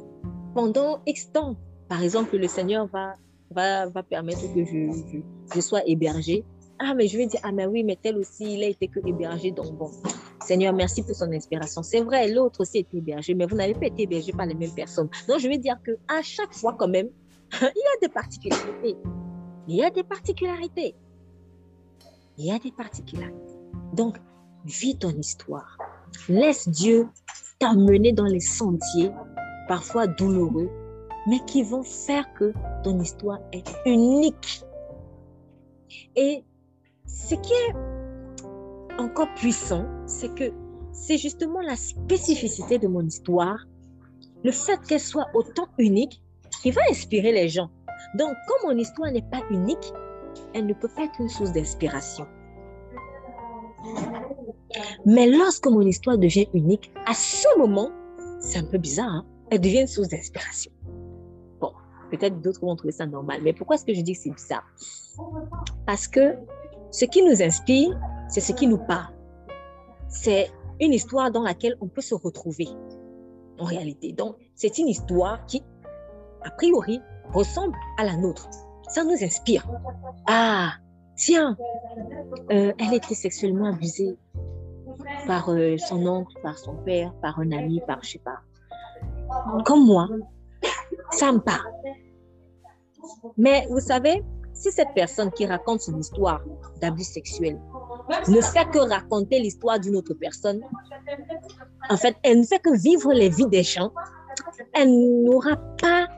pendant 0.55 1.01
X 1.07 1.33
temps, 1.33 1.57
par 1.89 2.03
exemple, 2.03 2.37
le 2.37 2.49
Seigneur 2.49 2.87
va, 2.87 3.15
va, 3.51 3.89
va 3.89 4.03
permettre 4.03 4.53
que 4.55 4.65
je, 4.65 5.23
je, 5.55 5.61
sois 5.61 5.83
hébergé, 5.87 6.45
ah, 6.79 6.95
mais 6.95 7.09
je 7.09 7.19
vais 7.19 7.27
dire, 7.27 7.41
ah, 7.43 7.53
mais 7.53 7.67
oui, 7.67 7.83
mais 7.83 7.97
tel 8.01 8.17
aussi, 8.19 8.55
il 8.55 8.63
a 8.63 8.69
été 8.69 8.89
que 8.89 9.01
hébergé, 9.07 9.51
donc 9.51 9.73
bon. 9.77 9.91
Seigneur, 10.41 10.73
merci 10.73 11.03
pour 11.03 11.15
son 11.15 11.31
inspiration. 11.33 11.83
C'est 11.83 12.01
vrai, 12.01 12.29
l'autre 12.29 12.61
aussi 12.61 12.79
est 12.79 12.95
hébergé, 12.95 13.35
mais 13.35 13.47
vous 13.47 13.57
n'avez 13.57 13.75
pas 13.75 13.87
été 13.87 14.05
hébergé 14.05 14.33
par 14.33 14.47
les 14.47 14.55
mêmes 14.55 14.75
personnes. 14.75 15.09
Donc, 15.27 15.41
je 15.41 15.49
vais 15.49 15.59
dire 15.59 15.77
que 15.83 15.93
à 16.09 16.23
chaque 16.23 16.55
fois, 16.55 16.75
quand 16.79 16.89
même, 16.89 17.09
il 17.53 17.65
y 17.65 17.67
a 17.67 18.01
des 18.01 18.09
particularités. 18.09 18.97
Il 19.67 19.77
y 19.77 19.83
a 19.83 19.91
des 19.91 20.05
particularités. 20.05 20.95
Il 22.39 22.47
y 22.47 22.53
a 22.53 22.59
des 22.59 22.73
particularités. 22.73 23.59
Donc, 23.93 24.17
vis 24.65 24.99
ton 24.99 25.11
histoire. 25.11 25.79
Laisse 26.29 26.69
Dieu 26.69 27.09
t'amener 27.59 28.13
dans 28.13 28.27
les 28.27 28.41
sentiers, 28.41 29.11
parfois 29.67 30.07
douloureux, 30.07 30.71
mais 31.27 31.41
qui 31.47 31.63
vont 31.63 31.83
faire 31.83 32.33
que 32.35 32.53
ton 32.83 32.99
histoire 33.01 33.39
est 33.53 33.69
unique. 33.85 34.63
Et 36.17 36.45
ce 37.07 37.35
qui 37.35 37.53
est 37.53 39.01
encore 39.01 39.33
puissant, 39.35 39.87
c'est 40.07 40.35
que 40.35 40.53
c'est 40.93 41.19
justement 41.19 41.61
la 41.61 41.77
spécificité 41.77 42.79
de 42.79 42.89
mon 42.89 43.03
histoire, 43.03 43.67
le 44.45 44.53
fait 44.53 44.81
qu'elle 44.87 45.01
soit 45.01 45.29
autant 45.35 45.69
unique, 45.79 46.23
qui 46.63 46.71
va 46.71 46.81
inspirer 46.91 47.33
les 47.33 47.49
gens. 47.49 47.71
Donc, 48.17 48.33
comme 48.47 48.71
mon 48.73 48.79
histoire 48.79 49.11
n'est 49.13 49.23
pas 49.23 49.43
unique, 49.51 49.93
elle 50.55 50.67
ne 50.67 50.75
peut 50.75 50.89
pas 50.89 51.05
être 51.05 51.21
une 51.21 51.29
source 51.29 51.53
d'inspiration. 51.53 52.27
Mais 55.07 55.27
lorsque 55.27 55.67
mon 55.67 55.81
histoire 55.83 56.19
devient 56.19 56.49
unique, 56.55 56.93
à 57.07 57.15
ce 57.15 57.47
moment, 57.59 57.91
c'est 58.41 58.59
un 58.59 58.65
peu 58.65 58.79
bizarre, 58.79 59.09
hein? 59.09 59.27
elle 59.51 59.61
devient 59.61 59.81
une 59.81 59.87
source 59.87 60.09
d'inspiration. 60.09 60.71
Bon, 61.61 61.73
peut-être 62.11 62.41
d'autres 62.41 62.61
vont 62.61 62.77
trouver 62.77 62.93
ça 62.93 63.07
normal, 63.07 63.41
mais 63.43 63.53
pourquoi 63.53 63.77
est-ce 63.77 63.85
que 63.85 63.95
je 63.95 64.03
dis 64.03 64.13
que 64.13 64.19
c'est 64.19 64.31
bizarre? 64.31 64.67
Parce 65.87 66.07
que 66.07 66.35
ce 66.91 67.05
qui 67.05 67.23
nous 67.23 67.43
inspire, 67.43 67.99
c'est 68.29 68.41
ce 68.41 68.53
qui 68.53 68.67
nous 68.67 68.79
parle. 68.79 69.15
C'est 70.09 70.51
une 70.81 70.93
histoire 70.93 71.31
dans 71.31 71.43
laquelle 71.43 71.77
on 71.81 71.89
peut 71.89 72.01
se 72.01 72.15
retrouver 72.15 72.69
en 73.59 73.65
réalité. 73.65 74.13
Donc, 74.13 74.37
c'est 74.55 74.79
une 74.79 74.89
histoire 74.89 75.45
qui, 75.47 75.63
a 76.45 76.51
priori, 76.51 77.01
ressemble 77.33 77.77
à 77.99 78.05
la 78.05 78.17
nôtre. 78.17 78.49
Ça 78.89 79.05
nous 79.05 79.23
inspire. 79.23 79.69
Ah, 80.27 80.73
tiens, 81.17 81.57
euh, 82.51 82.73
elle 82.79 82.95
était 82.95 83.15
sexuellement 83.15 83.67
abusée 83.67 84.17
par 85.27 85.51
euh, 85.51 85.77
son 85.79 86.07
oncle, 86.07 86.35
par 86.43 86.59
son 86.59 86.77
père, 86.77 87.13
par 87.21 87.39
un 87.39 87.53
ami, 87.53 87.81
par 87.87 88.03
je 88.03 88.13
sais 88.13 88.19
pas. 88.19 88.41
Comme 89.65 89.87
moi, 89.87 90.09
ça 91.11 91.33
me 91.33 91.39
parle. 91.39 91.73
Mais 93.37 93.67
vous 93.71 93.81
savez, 93.81 94.23
si 94.53 94.73
cette 94.73 94.93
personne 94.95 95.31
qui 95.31 95.47
raconte 95.47 95.81
son 95.81 95.99
histoire 95.99 96.43
d'abus 96.81 97.05
sexuel 97.05 97.61
ne 98.29 98.41
fait 98.41 98.69
que 98.71 98.79
raconter 98.79 99.39
l'histoire 99.39 99.79
d'une 99.79 99.97
autre 99.97 100.15
personne, 100.15 100.61
en 101.89 101.97
fait, 101.97 102.17
elle 102.23 102.41
ne 102.41 102.45
fait 102.45 102.59
que 102.59 102.77
vivre 102.77 103.13
les 103.13 103.29
vies 103.29 103.47
des 103.47 103.63
gens, 103.63 103.93
elle 104.75 104.91
n'aura 105.25 105.57
pas 105.81 106.09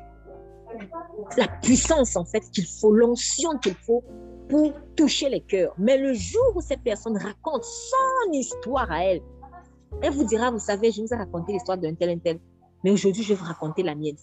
la 1.37 1.49
puissance, 1.63 2.17
en 2.17 2.25
fait, 2.25 2.41
qu'il 2.51 2.67
faut, 2.67 2.93
l'onction 2.93 3.59
qu'il 3.59 3.75
faut 3.75 4.03
pour 4.51 4.73
toucher 4.97 5.29
les 5.29 5.41
cœurs. 5.41 5.73
Mais 5.79 5.97
le 5.97 6.13
jour 6.13 6.53
où 6.55 6.61
cette 6.61 6.83
personne 6.83 7.17
raconte 7.17 7.65
son 7.65 8.33
histoire 8.33 8.91
à 8.91 9.05
elle, 9.05 9.23
elle 10.03 10.13
vous 10.13 10.25
dira, 10.25 10.51
vous 10.51 10.59
savez, 10.59 10.91
je 10.91 11.01
vous 11.01 11.15
ai 11.15 11.17
raconté 11.17 11.53
l'histoire 11.53 11.79
d'un 11.79 11.95
tel, 11.95 12.11
un 12.11 12.19
tel, 12.19 12.41
mais 12.85 12.91
aujourd'hui, 12.91 13.23
je 13.23 13.31
vais 13.31 13.35
vous 13.37 13.47
raconter 13.47 13.83
la 13.83 13.95
mienne. 13.95 14.17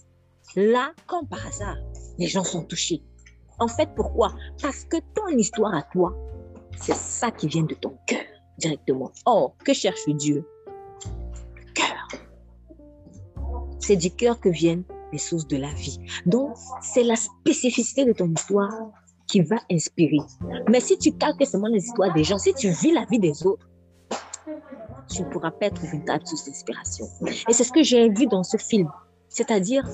Là, 0.54 0.92
comme 1.06 1.26
par 1.26 1.46
hasard, 1.46 1.76
les 2.18 2.26
gens 2.26 2.44
sont 2.44 2.64
touchés. 2.64 3.02
En 3.58 3.68
fait, 3.68 3.88
pourquoi? 3.96 4.34
Parce 4.62 4.84
que 4.84 4.98
ton 5.14 5.28
histoire 5.36 5.74
à 5.74 5.82
toi, 5.82 6.14
c'est 6.76 6.94
ça 6.94 7.30
qui 7.30 7.48
vient 7.48 7.64
de 7.64 7.74
ton 7.74 7.96
cœur 8.06 8.24
directement. 8.58 9.10
Or, 9.26 9.56
que 9.64 9.72
cherche 9.72 10.08
Dieu? 10.08 10.46
Le 11.56 11.72
cœur. 11.72 12.08
C'est 13.78 13.96
du 13.96 14.10
cœur 14.10 14.40
que 14.40 14.48
viennent 14.48 14.84
les 15.12 15.18
sources 15.18 15.46
de 15.46 15.56
la 15.56 15.72
vie. 15.72 15.98
Donc, 16.26 16.54
c'est 16.82 17.02
la 17.02 17.16
spécificité 17.16 18.04
de 18.04 18.12
ton 18.12 18.32
histoire 18.32 18.72
qui 19.28 19.40
va 19.42 19.56
inspirer. 19.70 20.18
Mais 20.68 20.80
si 20.80 20.98
tu 20.98 21.12
calques 21.12 21.46
seulement 21.46 21.68
les 21.68 21.84
histoires 21.84 22.12
des 22.14 22.24
gens, 22.24 22.38
si 22.38 22.54
tu 22.54 22.70
vis 22.70 22.92
la 22.92 23.04
vie 23.04 23.18
des 23.18 23.46
autres, 23.46 23.68
tu 25.08 25.22
ne 25.22 25.28
pourras 25.30 25.50
pas 25.50 25.66
être 25.66 25.82
une 25.84 25.90
véritable 25.90 26.26
source 26.26 26.46
d'inspiration. 26.46 27.06
Et 27.48 27.52
c'est 27.52 27.64
ce 27.64 27.72
que 27.72 27.82
j'ai 27.82 28.08
vu 28.08 28.26
dans 28.26 28.42
ce 28.42 28.56
film. 28.56 28.90
C'est-à-dire, 29.28 29.84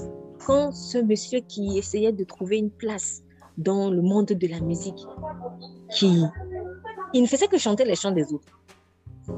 quand 0.46 0.72
ce 0.72 0.98
monsieur 0.98 1.40
qui 1.40 1.78
essayait 1.78 2.12
de 2.12 2.24
trouver 2.24 2.58
une 2.58 2.70
place 2.70 3.22
dans 3.58 3.90
le 3.90 4.02
monde 4.02 4.26
de 4.26 4.46
la 4.46 4.60
musique, 4.60 5.06
qui 5.90 6.22
il 7.12 7.22
ne 7.22 7.26
faisait 7.28 7.46
que 7.46 7.58
chanter 7.58 7.84
les 7.84 7.94
chants 7.94 8.10
des 8.10 8.32
autres. 8.32 8.60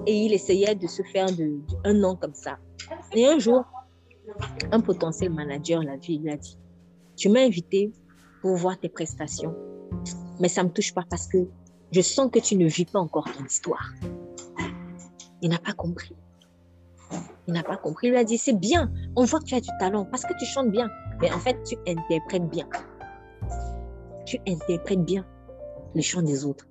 Et 0.06 0.24
il 0.24 0.32
essayait 0.32 0.74
de 0.74 0.86
se 0.86 1.02
faire 1.02 1.26
un 1.84 1.92
nom 1.92 2.16
comme 2.16 2.34
ça. 2.34 2.58
Et 3.12 3.26
un 3.26 3.38
jour, 3.38 3.64
un 4.72 4.80
potentiel 4.80 5.30
manager 5.30 5.82
l'a 5.82 5.96
vu, 5.96 6.14
il 6.14 6.28
a 6.30 6.36
dit, 6.36 6.58
tu 7.16 7.28
m'as 7.28 7.40
invité 7.40 7.92
pour 8.40 8.56
voir 8.56 8.78
tes 8.78 8.88
prestations, 8.88 9.54
mais 10.40 10.48
ça 10.48 10.62
ne 10.62 10.68
me 10.68 10.72
touche 10.72 10.94
pas 10.94 11.04
parce 11.08 11.26
que 11.26 11.46
je 11.92 12.00
sens 12.00 12.30
que 12.30 12.38
tu 12.38 12.56
ne 12.56 12.66
vis 12.66 12.84
pas 12.84 12.98
encore 12.98 13.24
ton 13.32 13.44
histoire. 13.44 13.92
Il 15.42 15.50
n'a 15.50 15.58
pas 15.58 15.72
compris. 15.72 16.16
Il 17.46 17.54
n'a 17.54 17.62
pas 17.62 17.76
compris. 17.76 18.08
Il 18.08 18.10
lui 18.10 18.18
a 18.18 18.24
dit, 18.24 18.38
c'est 18.38 18.58
bien, 18.58 18.92
on 19.14 19.24
voit 19.24 19.40
que 19.40 19.44
tu 19.44 19.54
as 19.54 19.60
du 19.60 19.70
talent 19.78 20.04
parce 20.04 20.24
que 20.24 20.32
tu 20.38 20.44
chantes 20.44 20.70
bien, 20.70 20.90
mais 21.20 21.32
en 21.32 21.38
fait, 21.38 21.62
tu 21.64 21.76
interprètes 21.86 22.48
bien. 22.48 22.68
tu 24.26 24.38
interprètes 24.48 25.04
bien 25.04 25.24
les 25.94 26.02
chants 26.02 26.22
des 26.22 26.44
autres. 26.44 26.66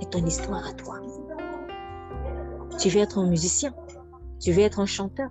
Et 0.00 0.06
ton 0.06 0.24
histoire 0.26 0.66
à 0.66 0.72
toi. 0.74 1.00
Tu 2.78 2.90
veux 2.90 3.00
être 3.00 3.18
un 3.18 3.28
musicien, 3.28 3.74
tu 4.40 4.52
veux 4.52 4.62
être 4.62 4.78
un 4.78 4.86
chanteur. 4.86 5.30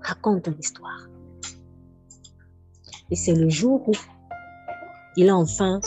Raconte 0.00 0.44
ton 0.44 0.54
histoire. 0.58 1.08
Et 3.10 3.16
c'est 3.16 3.34
le 3.34 3.48
jour 3.48 3.88
où 3.88 3.92
il 5.16 5.28
a 5.28 5.36
enfin 5.36 5.80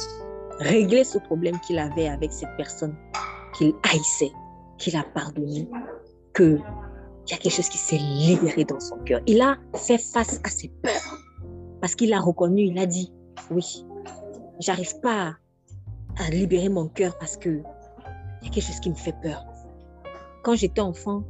réglé 0.59 1.03
ce 1.03 1.17
problème 1.17 1.59
qu'il 1.61 1.79
avait 1.79 2.07
avec 2.07 2.31
cette 2.31 2.55
personne 2.57 2.95
qu'il 3.57 3.73
haïssait, 3.83 4.31
qu'il 4.77 4.95
a 4.95 5.03
pardonné, 5.03 5.67
qu'il 6.35 6.61
y 7.29 7.33
a 7.33 7.37
quelque 7.37 7.53
chose 7.53 7.69
qui 7.69 7.77
s'est 7.77 7.97
libéré 7.97 8.65
dans 8.65 8.79
son 8.79 8.97
cœur. 8.99 9.21
Il 9.25 9.41
a 9.41 9.57
fait 9.75 9.97
face 9.97 10.39
à 10.43 10.49
ses 10.49 10.69
peurs 10.81 11.19
parce 11.81 11.95
qu'il 11.95 12.13
a 12.13 12.19
reconnu, 12.19 12.63
il 12.63 12.77
a 12.79 12.85
dit, 12.85 13.13
oui, 13.51 13.85
j'arrive 14.59 14.99
pas 15.01 15.35
à 16.17 16.29
libérer 16.29 16.69
mon 16.69 16.87
cœur 16.87 17.17
parce 17.17 17.37
que 17.37 17.61
il 18.41 18.47
y 18.47 18.51
a 18.51 18.53
quelque 18.53 18.65
chose 18.65 18.79
qui 18.79 18.89
me 18.89 18.95
fait 18.95 19.15
peur. 19.23 19.43
Quand 20.43 20.55
j'étais 20.55 20.81
enfant, 20.81 21.23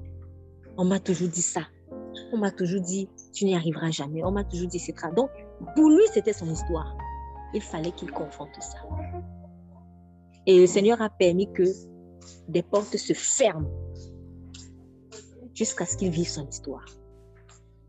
on 0.77 0.83
m'a 0.83 0.99
toujours 0.99 1.29
dit 1.29 1.41
ça. 1.41 1.61
On 2.33 2.37
m'a 2.37 2.51
toujours 2.51 2.81
dit, 2.81 3.07
tu 3.33 3.45
n'y 3.45 3.55
arriveras 3.55 3.91
jamais. 3.91 4.23
On 4.23 4.31
m'a 4.31 4.43
toujours 4.43 4.67
dit, 4.67 4.77
etc. 4.77 5.07
Donc, 5.15 5.29
pour 5.75 5.89
lui, 5.89 6.03
c'était 6.13 6.33
son 6.33 6.49
histoire. 6.49 6.94
Il 7.56 7.62
fallait 7.62 7.93
qu'il 7.93 8.12
confronte 8.12 8.49
ça. 8.60 8.78
Et 10.45 10.60
le 10.60 10.68
Seigneur 10.68 11.01
a 11.01 11.10
permis 11.10 11.51
que 11.51 11.64
des 12.49 12.62
portes 12.62 12.97
se 12.97 13.14
ferment 13.14 13.70
jusqu'à 15.53 15.86
ce 15.86 15.95
qu'il 15.95 16.10
vive 16.12 16.28
son 16.28 16.47
histoire. 16.47 16.86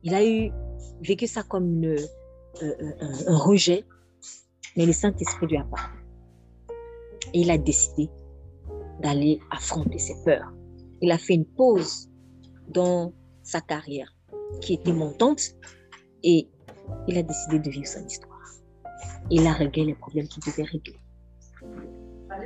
Il 0.05 0.15
a 0.15 0.25
eu 0.25 0.53
vécu 1.03 1.27
ça 1.27 1.43
comme 1.43 1.85
euh, 1.85 1.97
euh, 2.63 2.93
un, 3.27 3.37
rejet, 3.37 3.85
mais 4.77 4.87
le 4.87 4.93
Saint-Esprit 4.93 5.49
lui 5.49 5.57
a 5.57 5.65
parlé. 5.65 5.99
Il 7.35 7.51
a 7.51 7.59
décidé 7.59 8.09
d'aller 9.03 9.41
affronter 9.51 9.99
ses 9.99 10.15
peurs. 10.25 10.53
Il 11.03 11.11
a 11.11 11.19
fait 11.19 11.35
une 11.35 11.45
pause 11.45 12.09
dans 12.69 13.13
sa 13.43 13.61
carrière 13.61 14.15
qui 14.61 14.75
était 14.75 14.93
montante 14.93 15.43
et 16.23 16.49
il 17.09 17.19
a 17.19 17.23
décidé 17.25 17.59
de 17.59 17.69
vivre 17.69 17.87
son 17.87 18.07
histoire. 18.07 18.36
Il 19.31 19.47
a 19.47 19.53
réglé 19.53 19.85
les 19.85 19.95
problèmes 19.95 20.29
qu'il 20.29 20.43
devait 20.45 20.63
régler. 20.63 21.01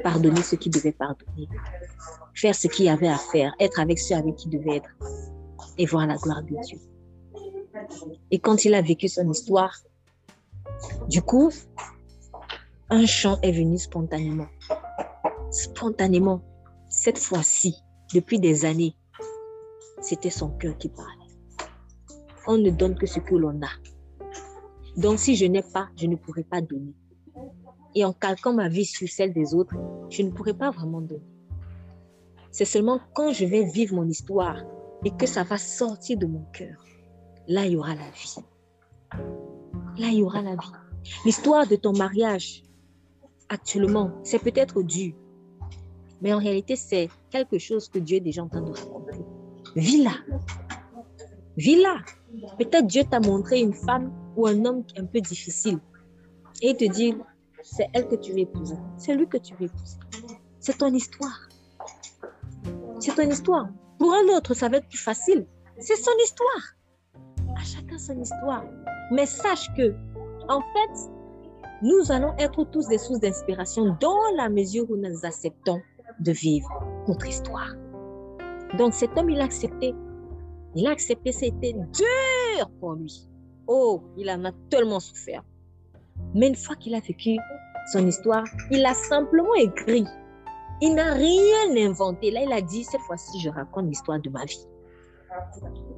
Pardonner 0.02 0.42
ce 0.42 0.56
qu'il 0.56 0.72
devait 0.72 0.92
pardonner. 0.92 1.48
Faire 2.34 2.54
ce 2.54 2.68
qu'il 2.68 2.88
avait 2.88 3.08
à 3.08 3.18
faire. 3.18 3.54
Être 3.58 3.80
avec 3.80 3.98
ceux 3.98 4.14
avec 4.14 4.36
qui 4.36 4.48
il 4.48 4.58
devait 4.58 4.76
être. 4.76 4.90
Et 5.78 5.86
voir 5.86 6.06
la 6.06 6.16
gloire 6.16 6.42
de 6.42 6.56
Dieu. 6.62 6.78
Et 8.30 8.38
quand 8.38 8.64
il 8.64 8.74
a 8.74 8.82
vécu 8.82 9.08
son 9.08 9.30
histoire, 9.30 9.74
du 11.08 11.22
coup, 11.22 11.50
un 12.88 13.06
chant 13.06 13.38
est 13.42 13.52
venu 13.52 13.78
spontanément. 13.78 14.48
Spontanément. 15.50 16.42
Cette 16.88 17.18
fois-ci, 17.18 17.76
depuis 18.14 18.40
des 18.40 18.64
années, 18.64 18.96
c'était 20.00 20.30
son 20.30 20.50
cœur 20.50 20.76
qui 20.78 20.88
parlait. 20.88 21.10
On 22.46 22.58
ne 22.58 22.70
donne 22.70 22.96
que 22.96 23.06
ce 23.06 23.20
que 23.20 23.34
l'on 23.34 23.60
a. 23.62 23.70
Donc, 25.00 25.18
si 25.18 25.34
je 25.34 25.46
n'ai 25.46 25.62
pas, 25.62 25.88
je 25.96 26.06
ne 26.06 26.14
pourrai 26.14 26.44
pas 26.44 26.60
donner. 26.60 26.94
Et 27.94 28.04
en 28.04 28.12
calquant 28.12 28.52
ma 28.52 28.68
vie 28.68 28.84
sur 28.84 29.08
celle 29.08 29.32
des 29.32 29.54
autres, 29.54 29.74
je 30.10 30.22
ne 30.22 30.30
pourrai 30.30 30.52
pas 30.52 30.70
vraiment 30.70 31.00
donner. 31.00 31.24
C'est 32.50 32.66
seulement 32.66 33.00
quand 33.14 33.32
je 33.32 33.46
vais 33.46 33.64
vivre 33.64 33.94
mon 33.94 34.06
histoire 34.06 34.62
et 35.02 35.10
que 35.10 35.24
ça 35.24 35.42
va 35.42 35.56
sortir 35.56 36.18
de 36.18 36.26
mon 36.26 36.44
cœur, 36.52 36.84
là, 37.48 37.64
il 37.64 37.72
y 37.72 37.76
aura 37.76 37.94
la 37.94 38.10
vie. 38.10 38.36
Là, 39.96 40.08
il 40.08 40.18
y 40.18 40.22
aura 40.22 40.42
la 40.42 40.54
vie. 40.54 41.12
L'histoire 41.24 41.66
de 41.66 41.76
ton 41.76 41.92
mariage, 41.92 42.62
actuellement, 43.48 44.10
c'est 44.22 44.38
peut-être 44.38 44.82
dur. 44.82 45.14
Mais 46.20 46.34
en 46.34 46.38
réalité, 46.38 46.76
c'est 46.76 47.08
quelque 47.30 47.56
chose 47.56 47.88
que 47.88 47.98
Dieu 47.98 48.18
est 48.18 48.20
déjà 48.20 48.42
en 48.42 48.48
train 48.50 48.60
de 48.60 48.70
raconter. 48.70 49.24
Vis-la. 49.76 50.12
Vis-la. 51.56 51.96
Peut-être 52.58 52.86
Dieu 52.86 53.04
t'a 53.10 53.20
montré 53.20 53.60
une 53.60 53.72
femme 53.72 54.12
ou 54.36 54.46
un 54.46 54.64
homme 54.64 54.84
un 54.96 55.04
peu 55.04 55.20
difficile 55.20 55.78
et 56.62 56.76
te 56.76 56.84
dit, 56.84 57.14
c'est 57.62 57.88
elle 57.92 58.08
que 58.08 58.16
tu 58.16 58.32
veux 58.32 58.40
épouser. 58.40 58.76
C'est 58.96 59.14
lui 59.14 59.26
que 59.26 59.38
tu 59.38 59.54
veux 59.54 59.66
épouser. 59.66 59.98
C'est 60.58 60.78
ton 60.78 60.92
histoire. 60.92 61.48
C'est 62.98 63.14
ton 63.14 63.28
histoire. 63.28 63.68
Pour 63.98 64.12
un 64.12 64.36
autre, 64.36 64.54
ça 64.54 64.68
va 64.68 64.78
être 64.78 64.88
plus 64.88 64.98
facile. 64.98 65.46
C'est 65.78 65.96
son 65.96 66.12
histoire. 66.22 66.76
À 67.56 67.64
chacun 67.64 67.98
son 67.98 68.20
histoire. 68.20 68.64
Mais 69.12 69.26
sache 69.26 69.68
que, 69.76 69.94
en 70.48 70.60
fait, 70.60 71.10
nous 71.82 72.12
allons 72.12 72.34
être 72.38 72.64
tous 72.64 72.86
des 72.88 72.98
sources 72.98 73.20
d'inspiration 73.20 73.96
dans 74.00 74.36
la 74.36 74.48
mesure 74.48 74.90
où 74.90 74.96
nous 74.96 75.24
acceptons 75.24 75.80
de 76.20 76.32
vivre 76.32 76.68
notre 77.08 77.26
histoire. 77.26 77.74
Donc 78.76 78.94
cet 78.94 79.16
homme, 79.16 79.30
il 79.30 79.40
a 79.40 79.44
accepté. 79.44 79.94
Il 80.76 80.86
a 80.86 80.90
accepté, 80.90 81.32
c'était 81.32 81.72
dur 81.72 82.70
pour 82.78 82.94
lui. 82.94 83.29
Oh, 83.72 84.02
il 84.16 84.28
en 84.28 84.44
a 84.46 84.50
tellement 84.68 84.98
souffert. 84.98 85.44
Mais 86.34 86.48
une 86.48 86.56
fois 86.56 86.74
qu'il 86.74 86.92
a 86.96 86.98
vécu 86.98 87.36
son 87.92 88.04
histoire, 88.04 88.42
il 88.72 88.84
a 88.84 88.94
simplement 88.94 89.54
écrit. 89.54 90.04
Il 90.80 90.96
n'a 90.96 91.12
rien 91.12 91.88
inventé. 91.88 92.32
Là, 92.32 92.40
il 92.42 92.52
a 92.52 92.62
dit, 92.62 92.82
cette 92.82 93.00
fois-ci, 93.02 93.38
je 93.38 93.48
raconte 93.48 93.86
l'histoire 93.86 94.18
de 94.18 94.28
ma 94.28 94.44
vie. 94.44 94.66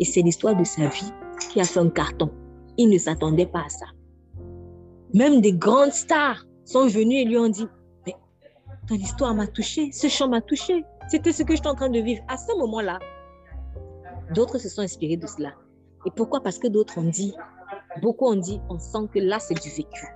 Et 0.00 0.04
c'est 0.04 0.20
l'histoire 0.20 0.54
de 0.54 0.64
sa 0.64 0.88
vie 0.88 1.10
qui 1.48 1.62
a 1.62 1.64
fait 1.64 1.80
un 1.80 1.88
carton. 1.88 2.30
Il 2.76 2.90
ne 2.90 2.98
s'attendait 2.98 3.46
pas 3.46 3.62
à 3.64 3.68
ça. 3.70 3.86
Même 5.14 5.40
des 5.40 5.54
grandes 5.54 5.92
stars 5.92 6.44
sont 6.66 6.86
venues 6.88 7.20
et 7.20 7.24
lui 7.24 7.38
ont 7.38 7.48
dit, 7.48 7.66
mais 8.06 8.14
ton 8.86 8.96
histoire 8.96 9.34
m'a 9.34 9.46
touché, 9.46 9.92
ce 9.92 10.08
chant 10.08 10.28
m'a 10.28 10.42
touché. 10.42 10.84
C'était 11.08 11.32
ce 11.32 11.42
que 11.42 11.56
j'étais 11.56 11.68
en 11.68 11.74
train 11.74 11.88
de 11.88 12.00
vivre. 12.00 12.22
À 12.28 12.36
ce 12.36 12.54
moment-là, 12.58 12.98
d'autres 14.34 14.58
se 14.58 14.68
sont 14.68 14.82
inspirés 14.82 15.16
de 15.16 15.26
cela. 15.26 15.54
Et 16.04 16.10
pourquoi? 16.10 16.42
Parce 16.42 16.58
que 16.58 16.68
d'autres 16.68 16.98
ont 16.98 17.08
dit, 17.08 17.34
beaucoup 18.00 18.26
ont 18.26 18.36
dit, 18.36 18.60
on 18.68 18.78
sent 18.78 19.08
que 19.12 19.18
là, 19.18 19.38
c'est 19.38 19.60
du 19.60 19.68
vécu. 19.68 20.06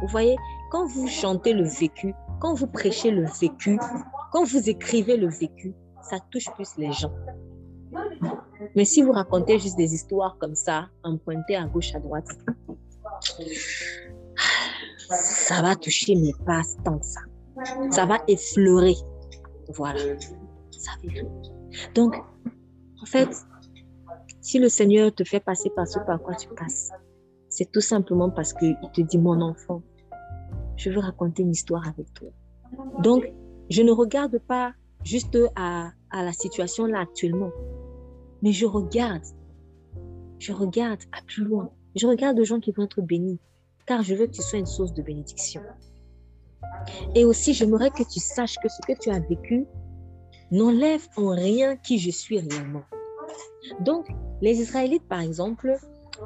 Vous 0.00 0.08
voyez, 0.08 0.36
quand 0.70 0.86
vous 0.86 1.06
chantez 1.06 1.52
le 1.52 1.64
vécu, 1.64 2.14
quand 2.40 2.54
vous 2.54 2.66
prêchez 2.66 3.10
le 3.10 3.24
vécu, 3.24 3.78
quand 4.32 4.44
vous 4.44 4.68
écrivez 4.68 5.16
le 5.16 5.28
vécu, 5.28 5.74
ça 6.02 6.18
touche 6.30 6.50
plus 6.54 6.76
les 6.76 6.92
gens. 6.92 7.12
Mais 8.74 8.84
si 8.84 9.02
vous 9.02 9.12
racontez 9.12 9.58
juste 9.58 9.76
des 9.76 9.94
histoires 9.94 10.36
comme 10.38 10.54
ça, 10.54 10.88
emprunté 11.02 11.56
à 11.56 11.66
gauche, 11.66 11.94
à 11.94 12.00
droite, 12.00 12.28
ça 15.08 15.62
va 15.62 15.76
toucher, 15.76 16.14
mais 16.16 16.32
pas 16.44 16.62
tant 16.84 16.98
que 16.98 17.06
ça. 17.06 17.20
Ça 17.90 18.06
va 18.06 18.18
effleurer. 18.26 18.96
Voilà. 19.74 20.00
Ça 20.70 20.90
va 21.02 21.22
Donc, 21.94 22.16
en 23.00 23.06
fait, 23.06 23.30
si 24.44 24.58
le 24.58 24.68
Seigneur 24.68 25.12
te 25.12 25.24
fait 25.24 25.40
passer 25.40 25.70
par 25.70 25.88
ce 25.88 25.98
par 26.00 26.20
quoi 26.20 26.34
tu 26.34 26.48
passes, 26.50 26.90
c'est 27.48 27.72
tout 27.72 27.80
simplement 27.80 28.28
parce 28.28 28.52
qu'il 28.52 28.76
te 28.92 29.00
dit, 29.00 29.16
mon 29.16 29.40
enfant, 29.40 29.82
je 30.76 30.90
veux 30.90 30.98
raconter 30.98 31.42
une 31.42 31.52
histoire 31.52 31.88
avec 31.88 32.12
toi. 32.12 32.28
Donc, 33.02 33.32
je 33.70 33.80
ne 33.80 33.90
regarde 33.90 34.38
pas 34.38 34.74
juste 35.02 35.38
à, 35.56 35.92
la 36.12 36.32
situation 36.34 36.84
là 36.84 37.00
actuellement, 37.00 37.52
mais 38.42 38.52
je 38.52 38.66
regarde, 38.66 39.22
je 40.38 40.52
regarde 40.52 41.00
à 41.12 41.22
plus 41.26 41.44
loin. 41.44 41.70
Je 41.96 42.06
regarde 42.06 42.36
les 42.36 42.44
gens 42.44 42.60
qui 42.60 42.70
vont 42.72 42.84
être 42.84 43.00
bénis, 43.00 43.40
car 43.86 44.02
je 44.02 44.14
veux 44.14 44.26
que 44.26 44.32
tu 44.32 44.42
sois 44.42 44.58
une 44.58 44.66
source 44.66 44.92
de 44.92 45.00
bénédiction. 45.00 45.62
Et 47.14 47.24
aussi, 47.24 47.54
j'aimerais 47.54 47.90
que 47.90 48.02
tu 48.02 48.20
saches 48.20 48.56
que 48.62 48.68
ce 48.68 48.82
que 48.86 48.98
tu 49.00 49.08
as 49.08 49.20
vécu 49.20 49.64
n'enlève 50.50 51.06
en 51.16 51.30
rien 51.30 51.76
qui 51.76 51.98
je 51.98 52.10
suis 52.10 52.40
réellement. 52.40 52.82
Donc, 53.80 54.06
les 54.44 54.60
Israélites, 54.60 55.08
par 55.08 55.20
exemple, 55.20 55.78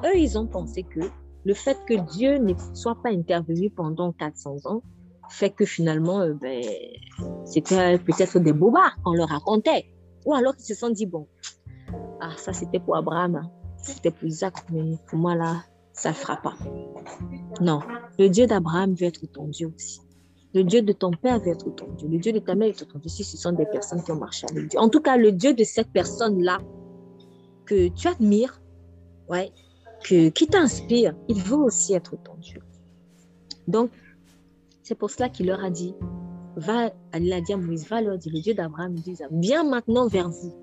eux, 0.04 0.16
ils 0.16 0.36
ont 0.36 0.46
pensé 0.46 0.82
que 0.82 1.00
le 1.44 1.54
fait 1.54 1.78
que 1.88 1.94
Dieu 2.16 2.38
ne 2.38 2.52
soit 2.74 3.00
pas 3.00 3.10
intervenu 3.10 3.70
pendant 3.70 4.12
400 4.12 4.56
ans 4.64 4.82
fait 5.30 5.50
que 5.50 5.64
finalement, 5.64 6.20
euh, 6.22 6.34
ben, 6.34 6.64
c'était 7.44 7.96
peut-être 7.98 8.40
des 8.40 8.52
bobards 8.52 8.96
qu'on 9.04 9.12
leur 9.12 9.28
racontait. 9.28 9.84
Ou 10.26 10.34
alors 10.34 10.54
ils 10.58 10.64
se 10.64 10.74
sont 10.74 10.90
dit, 10.90 11.06
bon, 11.06 11.28
ah, 12.20 12.32
ça 12.36 12.52
c'était 12.52 12.80
pour 12.80 12.96
Abraham, 12.96 13.36
hein. 13.36 13.50
c'était 13.76 14.10
pour 14.10 14.26
Isaac, 14.26 14.54
mais 14.72 14.96
pour 15.06 15.18
moi 15.18 15.36
là, 15.36 15.62
ça 15.92 16.08
ne 16.08 16.14
fera 16.14 16.38
pas. 16.38 16.56
Non, 17.60 17.80
le 18.18 18.28
Dieu 18.28 18.46
d'Abraham 18.48 18.94
veut 18.94 19.06
être 19.06 19.26
ton 19.26 19.46
Dieu 19.46 19.72
aussi. 19.76 20.00
Le 20.54 20.64
Dieu 20.64 20.82
de 20.82 20.92
ton 20.92 21.12
père 21.12 21.38
veut 21.38 21.52
être 21.52 21.70
ton 21.76 21.92
Dieu. 21.92 22.08
Le 22.08 22.18
Dieu 22.18 22.32
de 22.32 22.40
ta 22.40 22.56
mère 22.56 22.68
veut 22.68 22.72
être 22.72 22.88
ton 22.88 22.98
Dieu. 22.98 23.10
Si 23.10 23.22
ce 23.22 23.36
sont 23.36 23.52
des 23.52 23.66
personnes 23.66 24.02
qui 24.02 24.10
ont 24.10 24.18
marché 24.18 24.46
avec 24.50 24.68
Dieu. 24.68 24.80
En 24.80 24.88
tout 24.88 25.00
cas, 25.00 25.16
le 25.18 25.30
Dieu 25.30 25.52
de 25.54 25.62
cette 25.62 25.92
personne-là 25.92 26.58
que 27.68 27.88
tu 27.88 28.08
admires, 28.08 28.60
ouais, 29.28 29.52
que, 30.02 30.30
qui 30.30 30.46
t'inspire, 30.46 31.14
il 31.28 31.40
veut 31.42 31.56
aussi 31.56 31.92
être 31.92 32.16
ton 32.22 32.34
Dieu. 32.36 32.62
Donc, 33.66 33.90
c'est 34.82 34.94
pour 34.94 35.10
cela 35.10 35.28
qu'il 35.28 35.46
leur 35.46 35.62
a 35.62 35.68
dit, 35.68 35.94
va, 36.56 36.90
il 37.14 37.32
a 37.32 37.40
dit 37.42 37.52
à 37.52 37.58
Moïse, 37.58 37.86
va 37.88 38.00
leur 38.00 38.16
dire, 38.16 38.32
le 38.34 38.40
Dieu 38.40 38.54
d'Abraham 38.54 38.94
dit, 38.94 39.16
viens 39.32 39.64
maintenant 39.64 40.08
vers 40.08 40.30
vous. 40.30 40.54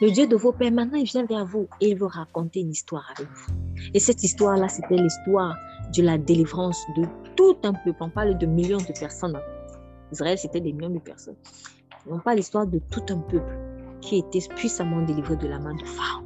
Le 0.00 0.10
Dieu 0.10 0.26
de 0.26 0.36
vos 0.36 0.52
pères, 0.52 0.72
maintenant, 0.72 0.98
il 0.98 1.04
vient 1.04 1.26
vers 1.26 1.44
vous 1.44 1.66
et 1.80 1.90
il 1.90 1.98
veut 1.98 2.06
raconter 2.06 2.60
une 2.60 2.70
histoire 2.70 3.04
avec 3.16 3.30
vous. 3.30 3.52
Et 3.92 3.98
cette 3.98 4.22
histoire-là, 4.22 4.68
c'était 4.68 4.96
l'histoire 4.96 5.54
de 5.94 6.02
la 6.02 6.16
délivrance 6.16 6.80
de 6.96 7.04
tout 7.36 7.56
un 7.62 7.74
peuple. 7.74 7.98
On 8.00 8.10
parle 8.10 8.38
de 8.38 8.46
millions 8.46 8.78
de 8.78 8.98
personnes. 8.98 9.38
Israël, 10.10 10.38
c'était 10.38 10.60
des 10.60 10.72
millions 10.72 10.90
de 10.90 10.98
personnes. 10.98 11.36
On 12.08 12.18
parle 12.18 12.36
l'histoire 12.36 12.66
de 12.66 12.80
tout 12.90 13.04
un 13.10 13.18
peuple 13.18 13.71
qui 14.02 14.18
était 14.18 14.46
puissamment 14.54 15.00
délivré 15.02 15.36
de 15.36 15.48
la 15.48 15.58
main 15.58 15.74
de 15.74 15.84
Pharaon. 15.84 16.24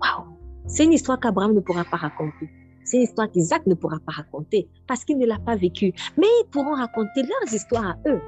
Waouh! 0.00 0.24
C'est 0.66 0.84
une 0.84 0.94
histoire 0.94 1.20
qu'Abraham 1.20 1.52
ne 1.54 1.60
pourra 1.60 1.84
pas 1.84 1.98
raconter. 1.98 2.48
C'est 2.84 2.96
une 2.96 3.02
histoire 3.02 3.30
qu'Isaac 3.30 3.66
ne 3.66 3.74
pourra 3.74 3.98
pas 3.98 4.12
raconter 4.12 4.68
parce 4.86 5.04
qu'il 5.04 5.18
ne 5.18 5.26
l'a 5.26 5.38
pas 5.38 5.56
vécue. 5.56 5.92
Mais 6.16 6.26
ils 6.40 6.46
pourront 6.50 6.74
raconter 6.74 7.22
leurs 7.22 7.52
histoires 7.52 7.90
à 7.90 7.96
eux. 8.08 8.20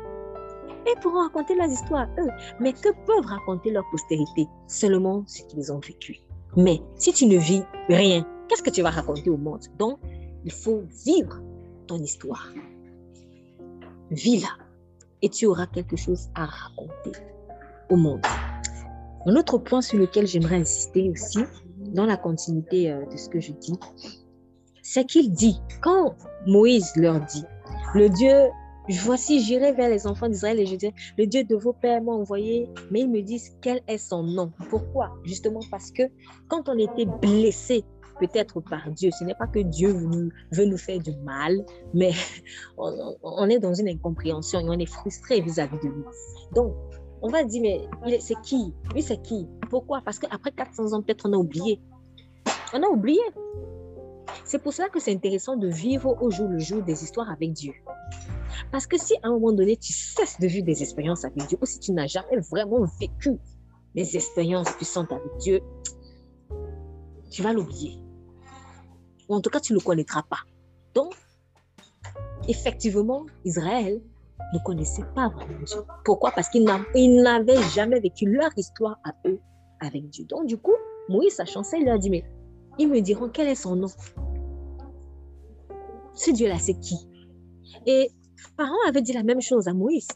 Ils 0.87 1.01
pourront 1.01 1.23
raconter 1.23 1.55
leurs 1.55 1.71
histoires 1.71 2.03
à 2.03 2.21
eux. 2.21 2.31
Mais 2.61 2.73
que 2.73 2.91
peuvent 3.07 3.25
raconter 3.25 3.71
leur 3.71 3.85
postérité? 3.91 4.47
Seulement 4.67 5.25
ce 5.27 5.43
qu'ils 5.45 5.73
ont 5.73 5.79
vécu. 5.79 6.19
Mais 6.57 6.83
si 6.97 7.13
tu 7.13 7.27
ne 7.27 7.39
vis 7.39 7.63
rien, 7.89 8.27
qu'est-ce 8.49 8.63
que 8.63 8.71
tu 8.71 8.83
vas 8.83 8.91
raconter 8.91 9.31
au 9.31 9.39
monde? 9.39 9.65
Donc, 9.79 9.99
il 10.45 10.53
faut 10.53 10.83
vivre 11.07 11.41
ton 11.87 11.97
histoire. 11.97 12.49
Vis-la 14.11 14.49
et 15.23 15.29
tu 15.29 15.47
auras 15.47 15.67
quelque 15.67 15.97
chose 15.97 16.29
à 16.35 16.47
raconter 16.47 17.13
au 17.89 17.97
monde. 17.97 18.23
Un 19.27 19.37
autre 19.37 19.59
point 19.59 19.83
sur 19.83 19.99
lequel 19.99 20.27
j'aimerais 20.27 20.57
insister 20.57 21.11
aussi, 21.11 21.41
dans 21.95 22.07
la 22.07 22.17
continuité 22.17 22.91
euh, 22.91 23.05
de 23.07 23.17
ce 23.17 23.29
que 23.29 23.41
je 23.41 23.53
dis, 23.53 23.79
c'est 24.83 25.05
qu'il 25.05 25.33
dit, 25.33 25.61
quand 25.81 26.17
Moïse 26.47 26.93
leur 26.97 27.21
dit, 27.21 27.45
le 27.95 28.09
Dieu, 28.09 28.35
voici, 29.05 29.41
j'irai 29.41 29.73
vers 29.73 29.89
les 29.89 30.07
enfants 30.07 30.29
d'Israël 30.29 30.59
et 30.59 30.67
je 30.67 30.75
dirai, 30.75 30.95
le 31.19 31.27
Dieu 31.27 31.45
de 31.45 31.55
vos 31.55 31.73
pères 31.73 32.03
m'a 32.03 32.13
envoyé, 32.13 32.69
mais 32.91 33.01
ils 33.01 33.11
me 33.11 33.23
disent 33.23 33.57
quel 33.61 33.81
est 33.87 33.99
son 33.99 34.23
nom? 34.23 34.53
Pourquoi? 34.71 35.13
Justement 35.25 35.61
parce 35.71 35.91
que 35.93 36.03
quand 36.49 36.69
on 36.69 36.79
était 36.79 37.07
blessé 37.07 37.85
peut-être 38.19 38.61
par 38.61 38.91
Dieu, 38.91 39.11
ce 39.11 39.25
n'est 39.25 39.35
pas 39.35 39.47
que 39.47 39.61
Dieu 39.61 39.93
veut 40.53 40.65
nous, 40.65 40.79
faire 40.79 41.01
du 41.01 41.13
mal, 41.25 41.65
mais 41.95 42.13
on, 42.77 43.49
est 43.49 43.59
dans 43.59 43.75
une 43.75 43.89
incompréhension 43.89 44.61
et 44.61 44.69
on 44.69 44.79
est 44.79 44.87
frustré 44.87 45.41
vis-à-vis 45.41 45.79
de 45.79 45.89
lui. 45.89 46.05
Donc, 46.55 46.75
on 47.23 47.29
va 47.29 47.45
dire, 47.45 47.63
mais 47.63 48.21
c'est 48.21 48.41
qui? 48.43 48.75
Lui, 48.93 49.03
c'est 49.03 49.23
qui? 49.23 49.49
Pourquoi? 49.71 50.03
Parce 50.05 50.19
qu'après 50.19 50.51
400 50.51 50.93
ans, 50.93 51.03
peut-être 51.03 51.29
on 51.29 51.33
a 51.33 51.37
oublié. 51.37 51.81
On 52.75 52.83
a 52.83 52.89
oublié. 52.89 53.23
C'est 54.45 54.59
pour 54.59 54.73
cela 54.73 54.89
que 54.89 54.99
c'est 54.99 55.13
intéressant 55.13 55.57
de 55.57 55.69
vivre 55.69 56.21
au 56.21 56.31
jour 56.31 56.49
le 56.49 56.59
jour 56.59 56.83
des 56.83 57.05
histoires 57.05 57.31
avec 57.31 57.53
Dieu. 57.53 57.73
Parce 58.71 58.87
que 58.87 58.99
si 58.99 59.15
à 59.23 59.29
un 59.29 59.31
moment 59.31 59.53
donné, 59.53 59.77
tu 59.77 59.93
cesses 59.93 60.39
de 60.41 60.47
vivre 60.47 60.67
des 60.67 60.83
expériences 60.83 61.25
avec 61.25 61.47
Dieu, 61.47 61.59
ou 61.61 61.67
si 61.67 61.79
tu 61.79 61.93
n'as 61.93 62.07
jamais 62.07 62.39
vraiment 62.51 62.85
vécu 63.01 63.39
des 63.95 64.17
expériences 64.17 64.71
puissantes 64.73 65.13
avec 65.13 65.37
Dieu, 65.39 65.61
tu 67.31 67.43
vas 67.43 67.53
l'oublier. 67.53 67.99
Ou 69.29 69.35
en 69.35 69.41
tout 69.41 69.51
cas, 69.51 69.61
tu 69.61 69.73
ne 69.73 69.79
le 69.79 69.85
connaîtras 69.85 70.23
pas. 70.23 70.41
Donc, 70.95 71.15
effectivement, 72.49 73.27
Israël 73.45 74.03
ne 74.53 74.59
connaissait 74.65 75.05
pas 75.15 75.29
vraiment 75.29 75.63
Dieu. 75.65 75.81
Pourquoi? 76.05 76.31
Parce 76.31 76.49
qu'ils 76.49 76.65
n'avaient 76.65 77.63
jamais 77.75 78.01
vécu 78.01 78.27
leur 78.27 78.51
histoire 78.57 78.99
à 79.05 79.13
eux 79.27 79.41
avec 79.81 80.09
Dieu. 80.11 80.25
Donc, 80.27 80.47
du 80.47 80.57
coup, 80.59 80.75
Moïse, 81.09 81.35
sachant 81.35 81.63
ça, 81.63 81.79
il 81.79 81.85
leur 81.85 81.95
a 81.95 81.99
dit, 81.99 82.11
mais 82.11 82.25
ils 82.79 82.89
me 82.89 83.01
diront 83.01 83.29
quel 83.29 83.49
est 83.49 83.55
son 83.55 83.77
nom? 83.77 83.89
Ce 86.15 86.31
Dieu-là, 86.31 86.59
c'est 86.59 86.79
qui? 86.79 86.97
Et 87.87 88.11
Pharaon 88.57 88.77
avait 88.87 89.03
dit 89.03 89.13
la 89.13 89.23
même 89.23 89.41
chose 89.41 89.69
à 89.69 89.73
Moïse. 89.73 90.09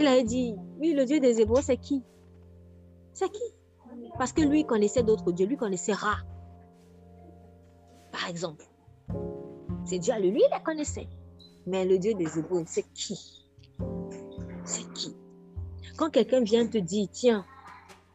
Il 0.00 0.06
avait 0.06 0.24
dit, 0.24 0.54
oui, 0.78 0.92
le 0.94 1.04
Dieu 1.04 1.20
des 1.20 1.40
Hébreux, 1.40 1.62
c'est 1.62 1.76
qui? 1.76 2.04
C'est 3.12 3.30
qui? 3.30 3.42
Parce 4.16 4.32
que 4.32 4.42
lui 4.42 4.64
connaissait 4.64 5.02
d'autres 5.02 5.32
dieux, 5.32 5.46
lui 5.46 5.56
connaissait 5.56 5.92
Ra. 5.92 6.16
Par 8.12 8.28
exemple. 8.28 8.64
C'est 9.84 9.98
Dieu, 9.98 10.14
lui, 10.18 10.42
il 10.44 10.48
la 10.50 10.60
connaissait. 10.60 11.08
Mais 11.68 11.84
le 11.84 11.98
Dieu 11.98 12.14
des 12.14 12.38
Hébreux, 12.38 12.64
c'est 12.66 12.86
qui? 12.94 13.46
C'est 14.64 14.90
qui? 14.94 15.14
Quand 15.98 16.08
quelqu'un 16.08 16.40
vient 16.40 16.66
te 16.66 16.78
dire, 16.78 17.08
tiens, 17.12 17.44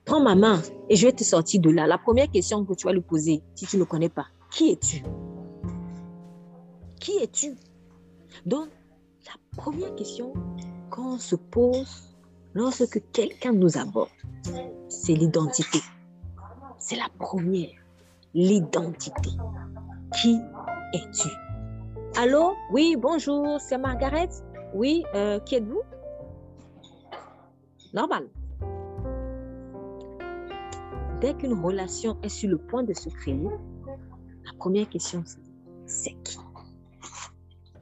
prends 0.05 0.21
ma 0.23 0.33
main 0.33 0.59
et 0.89 0.95
je 0.95 1.05
vais 1.05 1.13
te 1.13 1.23
sortir 1.23 1.61
de 1.61 1.69
là. 1.69 1.85
La 1.85 1.99
première 1.99 2.31
question 2.31 2.65
que 2.65 2.73
tu 2.73 2.87
vas 2.87 2.93
lui 2.93 3.01
poser, 3.01 3.43
si 3.53 3.67
tu 3.67 3.75
ne 3.75 3.81
le 3.81 3.85
connais 3.85 4.09
pas, 4.09 4.25
qui 4.49 4.71
es-tu? 4.71 5.03
Qui 6.99 7.11
es-tu? 7.21 7.55
Donc, 8.43 8.69
la 9.27 9.61
première 9.61 9.93
question 9.93 10.33
qu'on 10.89 11.19
se 11.19 11.35
pose 11.35 12.15
lorsque 12.55 13.03
quelqu'un 13.11 13.51
nous 13.51 13.77
aborde, 13.77 14.09
c'est 14.89 15.13
l'identité. 15.13 15.79
C'est 16.79 16.95
la 16.95 17.09
première, 17.19 17.69
l'identité. 18.33 19.29
Qui 20.19 20.39
es-tu? 20.93 21.29
Allô? 22.15 22.53
Oui, 22.71 22.95
bonjour, 22.95 23.59
c'est 23.59 23.77
Margaret. 23.77 24.29
Oui, 24.73 25.03
euh, 25.15 25.39
qui 25.39 25.55
êtes-vous? 25.55 25.81
Normal 27.93 28.27
dès 31.23 31.33
qu'une 31.35 31.53
relation 31.53 32.17
est 32.21 32.27
sur 32.27 32.49
le 32.49 32.57
point 32.57 32.83
de 32.83 32.91
se 32.91 33.07
créer, 33.07 33.47
la 34.43 34.51
première 34.59 34.89
question, 34.89 35.23
c'est 35.85 36.11
qui? 36.21 36.37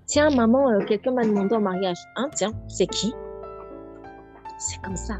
Tiens, 0.05 0.29
maman, 0.29 0.69
euh, 0.69 0.85
quelqu'un 0.85 1.11
m'a 1.11 1.23
demandé 1.23 1.55
en 1.55 1.61
mariage. 1.61 1.97
Hein, 2.17 2.29
tiens, 2.35 2.51
c'est 2.67 2.85
qui? 2.85 3.11
C'est 4.59 4.79
comme 4.83 4.95
ça. 4.95 5.15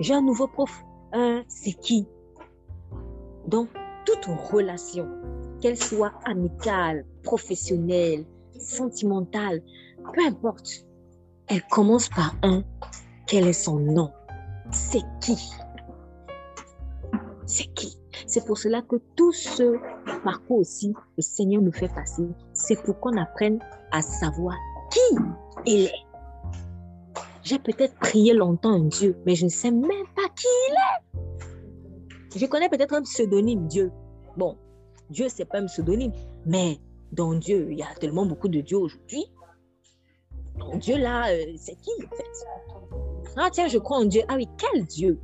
J'ai 0.00 0.14
un 0.14 0.22
nouveau 0.22 0.46
prof. 0.48 0.82
Hein, 1.12 1.42
c'est 1.46 1.74
qui? 1.74 2.08
Donc, 3.46 3.68
toute 4.06 4.24
relation, 4.50 5.10
qu'elle 5.62 5.78
soit 5.78 6.12
amicale, 6.24 7.06
professionnelle, 7.22 8.26
sentimentale, 8.58 9.62
peu 10.12 10.26
importe, 10.26 10.84
elle 11.46 11.62
commence 11.70 12.08
par 12.08 12.34
un. 12.42 12.64
Quel 13.26 13.46
est 13.46 13.52
son 13.52 13.78
nom? 13.78 14.10
C'est 14.72 15.04
qui? 15.20 15.38
C'est 17.46 17.72
qui? 17.74 17.96
C'est 18.26 18.44
pour 18.44 18.58
cela 18.58 18.82
que 18.82 18.96
tout 19.14 19.32
ce 19.32 19.78
parcours 20.24 20.58
aussi, 20.58 20.92
le 21.16 21.22
Seigneur 21.22 21.62
nous 21.62 21.72
fait 21.72 21.92
passer, 21.94 22.26
c'est 22.52 22.82
pour 22.82 22.98
qu'on 22.98 23.16
apprenne 23.16 23.60
à 23.92 24.02
savoir 24.02 24.56
qui 24.90 25.16
il 25.66 25.84
est. 25.86 25.92
J'ai 27.44 27.58
peut-être 27.58 27.94
prié 27.96 28.34
longtemps 28.34 28.72
un 28.72 28.84
Dieu, 28.84 29.16
mais 29.26 29.34
je 29.34 29.44
ne 29.44 29.50
sais 29.50 29.70
même 29.70 30.06
pas 30.16 30.28
qui 30.34 30.46
il 30.68 30.74
est. 30.74 32.38
Je 32.38 32.46
connais 32.46 32.68
peut-être 32.68 32.94
un 32.94 33.02
pseudonyme 33.02 33.66
Dieu. 33.68 33.92
Bon, 34.36 34.56
Dieu, 35.12 35.28
c'est 35.28 35.44
pas 35.44 35.58
un 35.60 35.66
pseudonyme, 35.66 36.12
mais 36.46 36.78
dans 37.12 37.34
Dieu, 37.34 37.68
il 37.70 37.78
y 37.78 37.82
a 37.82 37.94
tellement 38.00 38.26
beaucoup 38.26 38.48
de 38.48 38.60
dieux 38.60 38.78
aujourd'hui. 38.78 39.24
Dieu 40.74 40.96
là, 40.98 41.30
euh, 41.32 41.54
c'est 41.56 41.76
qui 41.76 41.90
en 42.04 42.16
fait? 42.16 43.36
Ah 43.36 43.48
tiens, 43.50 43.68
je 43.68 43.78
crois 43.78 43.98
en 43.98 44.04
Dieu. 44.04 44.22
Ah 44.28 44.34
oui, 44.36 44.48
quel 44.58 44.84
Dieu? 44.84 45.18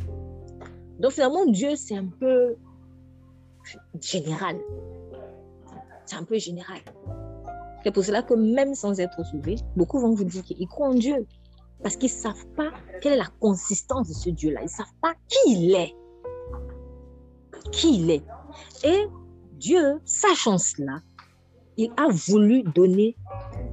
Donc 0.99 1.12
finalement, 1.12 1.47
Dieu, 1.47 1.76
c'est 1.76 1.97
un 1.97 2.09
peu 2.20 2.57
général. 4.01 4.57
C'est 6.07 6.16
un 6.16 6.24
peu 6.24 6.39
général. 6.39 6.78
C'est 7.84 7.93
pour 7.93 8.05
cela 8.05 8.22
que 8.22 8.34
même 8.34 8.74
sans 8.74 8.99
être 8.99 9.24
sauvés, 9.24 9.57
beaucoup 9.76 9.99
vont 10.01 10.14
vous 10.14 10.24
dire 10.24 10.43
qu'ils 10.43 10.66
croient 10.66 10.89
en 10.89 10.95
Dieu. 10.95 11.26
Parce 11.82 11.97
qu'ils 11.97 12.11
ne 12.11 12.16
savent 12.16 12.47
pas 12.57 12.70
quelle 13.01 13.12
est 13.12 13.18
la 13.18 13.30
consistance 13.41 14.09
de 14.09 14.14
ce 14.14 14.30
Dieu-là. 14.30 14.61
Ils 14.62 14.64
ne 14.64 14.68
savent 14.68 14.86
pas 15.01 15.14
qui 15.28 15.53
il 15.53 15.74
est. 15.74 15.95
Qui 17.70 18.01
il 18.01 18.11
est. 18.11 18.24
Et 18.84 19.07
Dieu, 19.59 20.01
sachant 20.05 20.57
cela, 20.57 21.03
il 21.77 21.91
a 21.97 22.09
voulu 22.09 22.63
donner 22.63 23.17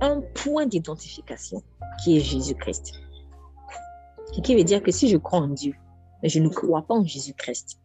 un 0.01 0.21
point 0.33 0.65
d'identification 0.65 1.61
qui 2.03 2.17
est 2.17 2.21
Jésus-Christ. 2.21 2.91
Ce 4.33 4.41
qui 4.41 4.55
veut 4.55 4.63
dire 4.63 4.81
que 4.81 4.91
si 4.91 5.07
je 5.07 5.17
crois 5.17 5.39
en 5.39 5.47
Dieu, 5.47 5.73
mais 6.23 6.29
je 6.29 6.39
ne 6.39 6.49
crois 6.49 6.81
pas 6.81 6.95
en 6.95 7.05
Jésus-Christ. 7.05 7.79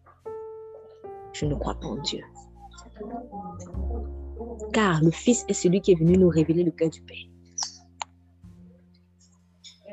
Je 1.32 1.44
ne 1.44 1.54
crois 1.54 1.74
pas 1.74 1.86
en 1.86 1.96
Dieu. 1.96 2.22
Car 4.72 5.02
le 5.02 5.10
Fils 5.10 5.44
est 5.48 5.52
celui 5.52 5.80
qui 5.80 5.92
est 5.92 5.98
venu 5.98 6.16
nous 6.16 6.28
révéler 6.28 6.64
le 6.64 6.70
cœur 6.70 6.88
du 6.88 7.02
Père. 7.02 7.16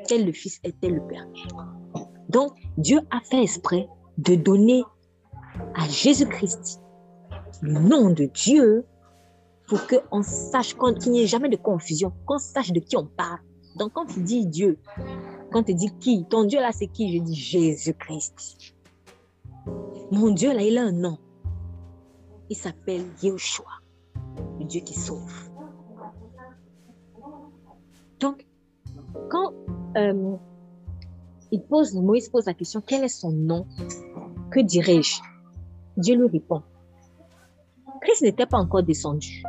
Tel 0.07 0.25
le 0.25 0.31
Fils 0.31 0.59
est-tel 0.63 0.95
le 0.95 1.07
Père. 1.07 1.27
Donc, 2.29 2.53
Dieu 2.77 3.01
a 3.11 3.19
fait 3.19 3.43
exprès 3.43 3.87
de 4.17 4.35
donner 4.35 4.83
à 5.75 5.87
Jésus-Christ 5.89 6.81
le 7.61 7.73
nom 7.73 8.09
de 8.09 8.25
Dieu 8.25 8.85
pour 9.67 9.79
qu'on 9.87 10.21
sache, 10.21 10.75
qu'il 10.99 11.11
n'y 11.11 11.21
ait 11.23 11.27
jamais 11.27 11.49
de 11.49 11.57
confusion, 11.57 12.13
qu'on 12.25 12.37
sache 12.37 12.71
de 12.71 12.79
qui 12.79 12.95
on 12.97 13.05
parle. 13.05 13.39
Donc, 13.77 13.93
quand 13.93 14.05
tu 14.05 14.21
dis 14.21 14.45
Dieu, 14.45 14.79
quand 15.51 15.63
tu 15.63 15.73
dis 15.73 15.91
qui, 15.99 16.25
ton 16.29 16.45
Dieu 16.45 16.59
là, 16.59 16.71
c'est 16.71 16.87
qui? 16.87 17.17
Je 17.17 17.23
dis 17.23 17.35
Jésus-Christ. 17.35 18.75
Mon 20.11 20.31
Dieu 20.31 20.53
là, 20.53 20.61
il 20.61 20.77
a 20.77 20.83
un 20.83 20.91
nom. 20.91 21.17
Il 22.49 22.55
s'appelle 22.55 23.03
Yeshua, 23.21 23.65
le 24.59 24.65
Dieu 24.65 24.81
qui 24.81 24.93
sauve. 24.93 25.49
Donc, 28.19 28.47
quand 29.29 29.53
euh, 29.97 30.37
il 31.51 31.61
pose, 31.61 31.93
Moïse 31.93 32.29
pose 32.29 32.45
la 32.45 32.53
question, 32.53 32.81
quel 32.85 33.03
est 33.03 33.09
son 33.09 33.31
nom? 33.31 33.67
Que 34.49 34.61
dirais-je? 34.61 35.21
Dieu 35.97 36.15
lui 36.15 36.29
répond, 36.29 36.63
Christ 38.01 38.21
n'était 38.21 38.45
pas 38.45 38.57
encore 38.57 38.83
descendu. 38.83 39.43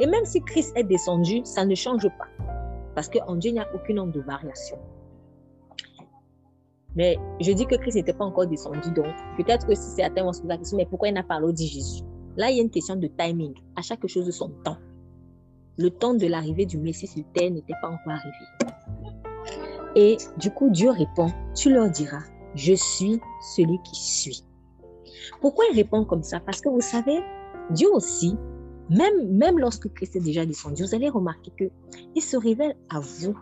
Et 0.00 0.06
même 0.06 0.24
si 0.24 0.40
Christ 0.40 0.72
est 0.76 0.84
descendu, 0.84 1.40
ça 1.44 1.64
ne 1.64 1.74
change 1.74 2.08
pas. 2.18 2.28
Parce 2.94 3.08
qu'en 3.08 3.36
Dieu, 3.36 3.50
il 3.50 3.54
n'y 3.54 3.60
a 3.60 3.68
aucune 3.74 4.00
onde 4.00 4.12
de 4.12 4.20
variation. 4.20 4.78
Mais 6.96 7.16
je 7.40 7.52
dis 7.52 7.66
que 7.66 7.76
Christ 7.76 7.96
n'était 7.96 8.12
pas 8.12 8.24
encore 8.24 8.46
descendu, 8.46 8.90
donc 8.90 9.06
peut-être 9.36 9.66
que 9.66 9.74
si 9.74 9.90
certains 9.90 10.24
vont 10.24 10.32
se 10.32 10.40
poser 10.40 10.54
la 10.54 10.58
question, 10.58 10.76
mais 10.76 10.86
pourquoi 10.86 11.08
il 11.08 11.14
n'a 11.14 11.22
pas 11.22 11.40
dit 11.52 11.68
Jésus? 11.68 12.02
Là, 12.36 12.50
il 12.50 12.56
y 12.56 12.60
a 12.60 12.62
une 12.62 12.70
question 12.70 12.96
de 12.96 13.06
timing. 13.08 13.54
À 13.76 13.82
chaque 13.82 14.06
chose 14.06 14.30
son 14.30 14.50
temps. 14.64 14.78
Le 15.76 15.90
temps 15.90 16.14
de 16.14 16.26
l'arrivée 16.26 16.66
du 16.66 16.78
Messie 16.78 17.06
sur 17.06 17.24
terre 17.34 17.50
n'était 17.50 17.74
pas 17.80 17.88
encore 17.88 18.12
arrivé. 18.12 18.36
Et 19.94 20.16
du 20.38 20.50
coup, 20.50 20.70
Dieu 20.70 20.90
répond, 20.90 21.32
tu 21.54 21.72
leur 21.72 21.90
diras, 21.90 22.22
je 22.54 22.74
suis 22.74 23.20
celui 23.54 23.78
qui 23.82 23.96
suis. 23.96 24.44
Pourquoi 25.40 25.64
il 25.72 25.76
répond 25.76 26.04
comme 26.04 26.22
ça? 26.22 26.40
Parce 26.40 26.60
que 26.60 26.68
vous 26.68 26.80
savez, 26.80 27.20
Dieu 27.70 27.88
aussi, 27.92 28.36
même, 28.90 29.28
même 29.36 29.58
lorsque 29.58 29.92
Christ 29.92 30.16
est 30.16 30.20
déjà 30.20 30.46
descendu, 30.46 30.84
vous 30.84 30.94
allez 30.94 31.08
remarquer 31.08 31.52
qu'il 31.56 32.22
se 32.22 32.36
révèle 32.36 32.76
à 32.88 33.00
vous 33.00 33.36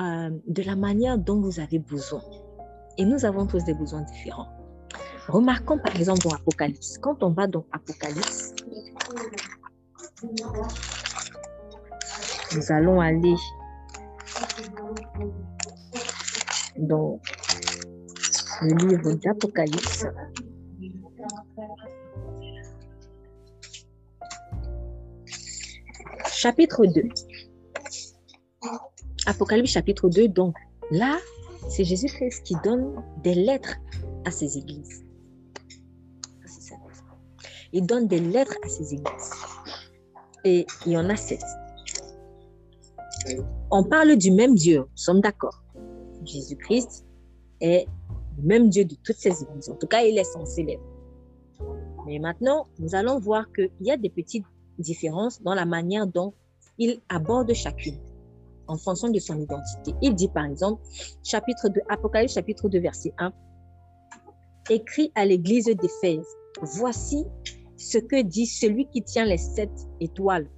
euh, 0.00 0.30
de 0.46 0.62
la 0.62 0.76
manière 0.76 1.18
dont 1.18 1.40
vous 1.40 1.60
avez 1.60 1.78
besoin. 1.78 2.22
Et 2.98 3.04
nous 3.04 3.24
avons 3.24 3.46
tous 3.46 3.64
des 3.64 3.74
besoins 3.74 4.02
différents. 4.02 4.48
Remarquons 5.28 5.78
par 5.78 5.96
exemple 5.96 6.20
dans 6.28 6.34
Apocalypse. 6.34 6.98
Quand 6.98 7.22
on 7.22 7.30
va 7.30 7.46
dans 7.46 7.64
Apocalypse, 7.72 8.54
nous 12.54 12.72
allons 12.72 13.00
aller 13.00 13.34
dans 16.78 17.20
le 18.62 18.74
livre 18.86 19.12
d'Apocalypse. 19.14 20.06
Chapitre 26.26 26.86
2. 26.86 27.02
Apocalypse 29.26 29.70
chapitre 29.70 30.08
2, 30.08 30.28
donc 30.28 30.54
là, 30.90 31.18
c'est 31.68 31.84
Jésus-Christ 31.84 32.42
qui 32.42 32.54
donne 32.62 33.02
des 33.22 33.34
lettres 33.34 33.76
à 34.26 34.30
ses 34.30 34.58
églises. 34.58 35.04
Il 37.72 37.86
donne 37.86 38.06
des 38.06 38.20
lettres 38.20 38.56
à 38.62 38.68
ses 38.68 38.94
églises. 38.94 39.30
Et 40.44 40.66
il 40.86 40.92
y 40.92 40.96
en 40.98 41.08
a 41.08 41.16
sept. 41.16 41.42
On 43.70 43.82
parle 43.82 44.16
du 44.16 44.30
même 44.30 44.54
Dieu, 44.54 44.80
nous 44.80 44.96
sommes 44.96 45.20
d'accord. 45.20 45.62
Jésus-Christ 46.24 47.06
est 47.60 47.86
le 48.36 48.42
même 48.42 48.68
Dieu 48.68 48.84
de 48.84 48.94
toutes 49.02 49.16
ces 49.16 49.42
églises. 49.42 49.70
En 49.70 49.76
tout 49.76 49.86
cas, 49.86 50.02
il 50.02 50.18
est 50.18 50.24
censé 50.24 50.62
l'être. 50.62 50.93
Mais 52.06 52.18
maintenant, 52.18 52.66
nous 52.78 52.94
allons 52.94 53.18
voir 53.18 53.50
qu'il 53.52 53.70
y 53.80 53.90
a 53.90 53.96
des 53.96 54.10
petites 54.10 54.44
différences 54.78 55.42
dans 55.42 55.54
la 55.54 55.64
manière 55.64 56.06
dont 56.06 56.34
il 56.78 57.00
aborde 57.08 57.52
chacune 57.54 57.98
en 58.66 58.76
fonction 58.76 59.10
de 59.10 59.18
son 59.18 59.38
identité. 59.40 59.94
Il 60.02 60.14
dit 60.14 60.28
par 60.28 60.44
exemple, 60.44 60.82
chapitre 61.22 61.68
2, 61.68 61.80
Apocalypse 61.88 62.34
chapitre 62.34 62.68
2, 62.68 62.80
verset 62.80 63.12
1, 63.18 63.32
écrit 64.70 65.12
à 65.14 65.24
l'église 65.24 65.66
d'Éphèse, 65.66 66.26
voici 66.62 67.24
ce 67.76 67.98
que 67.98 68.22
dit 68.22 68.46
celui 68.46 68.88
qui 68.88 69.02
tient 69.02 69.24
les 69.24 69.38
sept 69.38 69.70
étoiles 70.00 70.48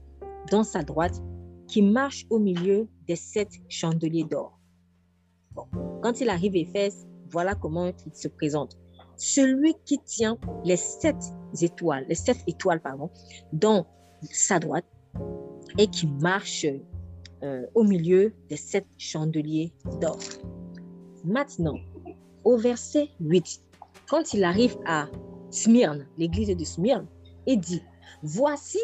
dans 0.51 0.62
sa 0.62 0.82
droite, 0.82 1.20
qui 1.66 1.82
marche 1.82 2.26
au 2.30 2.38
milieu 2.38 2.88
des 3.07 3.16
sept 3.16 3.51
chandeliers 3.68 4.24
d'or. 4.24 4.61
Quand 6.03 6.20
il 6.20 6.28
arrive 6.28 6.55
à 6.55 6.59
Éphèse, 6.59 7.07
voilà 7.30 7.55
comment 7.55 7.86
il 8.07 8.14
se 8.14 8.28
présente. 8.28 8.78
Celui 9.16 9.74
qui 9.84 9.98
tient 9.98 10.38
les 10.64 10.76
sept 10.76 11.16
étoiles, 11.60 12.04
les 12.08 12.14
sept 12.14 12.38
étoiles, 12.46 12.80
pardon, 12.80 13.10
dans 13.52 13.86
sa 14.30 14.58
droite 14.58 14.84
et 15.78 15.88
qui 15.88 16.06
marche 16.06 16.66
euh, 17.42 17.66
au 17.74 17.82
milieu 17.82 18.32
des 18.48 18.56
sept 18.56 18.86
chandeliers 18.98 19.72
d'or. 20.00 20.18
Maintenant, 21.24 21.78
au 22.44 22.56
verset 22.56 23.08
8, 23.20 23.62
quand 24.08 24.34
il 24.34 24.44
arrive 24.44 24.76
à 24.86 25.08
Smyrne, 25.50 26.06
l'église 26.18 26.54
de 26.56 26.64
Smyrne, 26.64 27.06
il 27.46 27.60
dit, 27.60 27.82
voici 28.22 28.80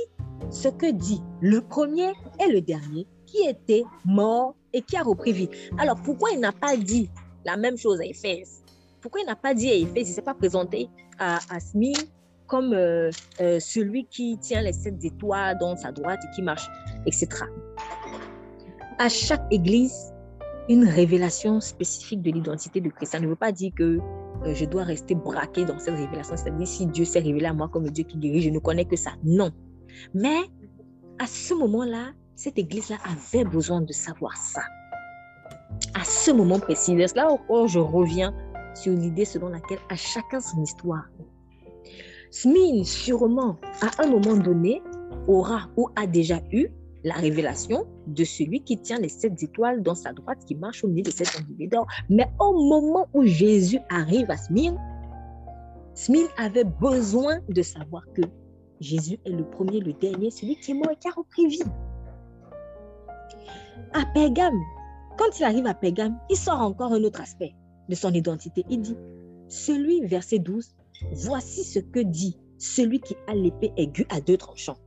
ce 0.50 0.68
que 0.68 0.90
dit 0.90 1.20
le 1.40 1.60
premier 1.60 2.12
et 2.40 2.50
le 2.50 2.60
dernier 2.60 3.06
qui 3.26 3.46
était 3.46 3.84
mort 4.04 4.54
et 4.72 4.82
qui 4.82 4.96
a 4.96 5.02
repris 5.02 5.32
vie. 5.32 5.48
Alors 5.78 6.00
pourquoi 6.02 6.30
il 6.32 6.40
n'a 6.40 6.52
pas 6.52 6.76
dit 6.76 7.08
la 7.44 7.56
même 7.56 7.76
chose 7.76 8.00
à 8.00 8.04
Éphèse? 8.04 8.61
Pourquoi 9.02 9.20
il 9.20 9.26
n'a 9.26 9.36
pas 9.36 9.52
dit 9.52 9.68
à 9.68 9.74
Éphèse, 9.74 10.08
il 10.08 10.10
ne 10.10 10.14
s'est 10.14 10.22
pas 10.22 10.34
présenté 10.34 10.88
à, 11.18 11.38
Smyrne 11.60 12.00
comme 12.46 12.72
euh, 12.72 13.10
euh, 13.40 13.60
celui 13.60 14.06
qui 14.06 14.38
tient 14.38 14.62
les 14.62 14.72
sept 14.72 15.04
étoiles 15.04 15.58
dans 15.58 15.76
sa 15.76 15.92
droite 15.92 16.20
et 16.24 16.34
qui 16.34 16.42
marche, 16.42 16.68
etc 17.06 17.44
à 19.02 19.08
chaque 19.08 19.44
église 19.50 20.14
une 20.68 20.86
révélation 20.86 21.60
spécifique 21.60 22.22
de 22.22 22.30
l'identité 22.30 22.80
de 22.80 22.88
Christ. 22.88 23.12
Ça 23.12 23.20
ne 23.20 23.26
veut 23.26 23.36
pas 23.36 23.50
dire 23.50 23.72
que 23.76 23.98
euh, 24.44 24.54
je 24.54 24.64
dois 24.64 24.84
rester 24.84 25.16
braqué 25.16 25.64
dans 25.64 25.78
cette 25.78 25.96
révélation. 25.96 26.36
C'est-à-dire, 26.36 26.66
si 26.66 26.86
Dieu 26.86 27.04
s'est 27.04 27.18
révélé 27.18 27.46
à 27.46 27.52
moi 27.52 27.68
comme 27.68 27.84
le 27.84 27.90
Dieu 27.90 28.04
qui 28.04 28.16
guérit, 28.16 28.42
je 28.42 28.50
ne 28.50 28.60
connais 28.60 28.84
que 28.84 28.94
ça. 28.94 29.10
Non. 29.24 29.50
Mais 30.14 30.38
à 31.18 31.26
ce 31.26 31.52
moment-là, 31.54 32.12
cette 32.36 32.58
église-là 32.58 32.96
avait 33.10 33.44
besoin 33.44 33.80
de 33.80 33.92
savoir 33.92 34.36
ça. 34.36 34.62
À 36.00 36.04
ce 36.04 36.30
moment 36.30 36.60
précis. 36.60 36.96
C'est 36.96 37.16
là 37.16 37.28
où 37.48 37.66
je 37.66 37.80
reviens 37.80 38.32
sur 38.74 38.92
l'idée 38.92 39.24
selon 39.24 39.48
laquelle 39.48 39.78
à 39.88 39.96
chacun 39.96 40.40
son 40.40 40.62
histoire. 40.62 41.04
Smine, 42.30 42.84
sûrement, 42.84 43.58
à 43.82 44.02
un 44.02 44.06
moment 44.06 44.36
donné, 44.36 44.82
aura 45.28 45.68
ou 45.76 45.88
a 45.96 46.06
déjà 46.06 46.40
eu 46.50 46.68
la 47.04 47.14
révélation 47.14 47.86
de 48.06 48.24
celui 48.24 48.62
qui 48.62 48.78
tient 48.78 48.98
les 48.98 49.08
sept 49.08 49.42
étoiles 49.42 49.82
dans 49.82 49.94
sa 49.94 50.12
droite, 50.12 50.38
qui 50.46 50.54
marche 50.54 50.84
au 50.84 50.88
milieu 50.88 51.02
de 51.02 51.10
sept 51.10 51.28
chandeliers 51.28 51.68
d'or. 51.68 51.86
Mais 52.08 52.28
au 52.38 52.52
moment 52.52 53.08
où 53.12 53.24
Jésus 53.24 53.80
arrive 53.90 54.30
à 54.30 54.36
Smyrne, 54.36 54.78
Smyrne 55.94 56.30
avait 56.38 56.64
besoin 56.64 57.40
de 57.48 57.62
savoir 57.62 58.02
que 58.14 58.22
Jésus 58.80 59.18
est 59.24 59.30
le 59.30 59.44
premier, 59.44 59.80
le 59.80 59.92
dernier, 59.92 60.30
celui 60.30 60.56
qui 60.56 60.70
est 60.70 60.74
mort 60.74 60.90
et 60.90 60.96
qui 60.96 61.08
a 61.08 61.12
repris 61.12 61.46
vie. 61.46 61.62
À 63.92 64.06
Pergame, 64.14 64.58
quand 65.18 65.38
il 65.38 65.44
arrive 65.44 65.66
à 65.66 65.74
Pergame, 65.74 66.18
il 66.30 66.36
sort 66.36 66.60
encore 66.60 66.92
un 66.92 67.02
autre 67.04 67.20
aspect 67.20 67.52
de 67.88 67.94
son 67.94 68.12
identité. 68.12 68.64
Il 68.68 68.82
dit, 68.82 68.96
celui, 69.48 70.04
verset 70.06 70.38
12, 70.38 70.74
voici 71.12 71.64
ce 71.64 71.78
que 71.78 72.00
dit 72.00 72.38
celui 72.58 73.00
qui 73.00 73.16
a 73.26 73.34
l'épée 73.34 73.72
aiguë 73.76 74.06
à 74.08 74.20
deux 74.20 74.36
tranchants 74.36 74.78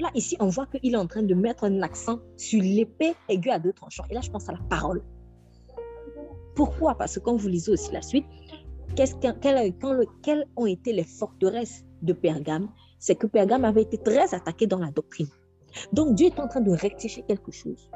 là, 0.00 0.10
ici, 0.14 0.36
on 0.40 0.48
voit 0.48 0.66
qu'il 0.66 0.94
est 0.94 0.96
en 0.96 1.06
train 1.06 1.22
de 1.22 1.34
mettre 1.34 1.64
un 1.64 1.82
accent 1.82 2.20
sur 2.36 2.62
l'épée 2.62 3.14
aiguë 3.28 3.50
à 3.50 3.58
deux 3.58 3.72
tranchants. 3.72 4.04
Et 4.10 4.14
là, 4.14 4.20
je 4.20 4.30
pense 4.30 4.48
à 4.48 4.52
la 4.52 4.60
parole. 4.68 5.02
Pourquoi? 6.54 6.96
Parce 6.96 7.14
que 7.14 7.20
quand 7.20 7.36
vous 7.36 7.48
lisez 7.48 7.72
aussi 7.72 7.92
la 7.92 8.02
suite, 8.02 8.26
quelles 8.96 10.46
ont 10.56 10.66
été 10.66 10.92
les 10.92 11.04
forteresses 11.04 11.84
de 12.02 12.12
Pergame? 12.12 12.68
C'est 12.98 13.14
que 13.14 13.26
Pergame 13.26 13.64
avait 13.64 13.82
été 13.82 13.98
très 13.98 14.34
attaqué 14.34 14.66
dans 14.66 14.78
la 14.78 14.90
doctrine. 14.90 15.28
Donc 15.92 16.14
Dieu 16.16 16.26
est 16.26 16.40
en 16.40 16.48
train 16.48 16.60
de 16.60 16.72
rectifier 16.72 17.22
quelque 17.22 17.52
chose. 17.52 17.90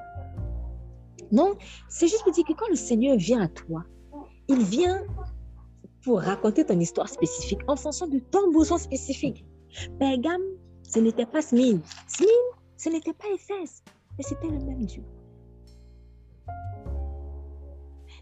Non, 1.32 1.54
c'est 1.88 2.08
juste 2.08 2.22
pour 2.22 2.32
dire 2.32 2.44
que 2.46 2.52
quand 2.52 2.68
le 2.68 2.76
Seigneur 2.76 3.16
vient 3.16 3.40
à 3.40 3.48
toi, 3.48 3.84
il 4.48 4.62
vient 4.62 5.02
pour 6.04 6.20
raconter 6.20 6.64
ton 6.64 6.78
histoire 6.78 7.08
spécifique 7.08 7.60
en 7.66 7.76
fonction 7.76 8.06
de 8.06 8.18
ton 8.18 8.50
besoin 8.50 8.78
spécifique. 8.78 9.44
Pergame 9.98 10.42
ce 10.94 11.00
n'était 11.00 11.26
pas 11.26 11.42
Smine. 11.42 11.80
Smine, 12.06 12.28
ce 12.76 12.88
n'était 12.88 13.12
pas 13.12 13.26
Éphèse, 13.34 13.82
mais 14.16 14.22
c'était 14.22 14.48
le 14.48 14.58
même 14.58 14.84
Dieu. 14.84 15.02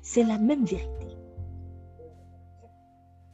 C'est 0.00 0.22
la 0.22 0.38
même 0.38 0.64
vérité. 0.64 1.07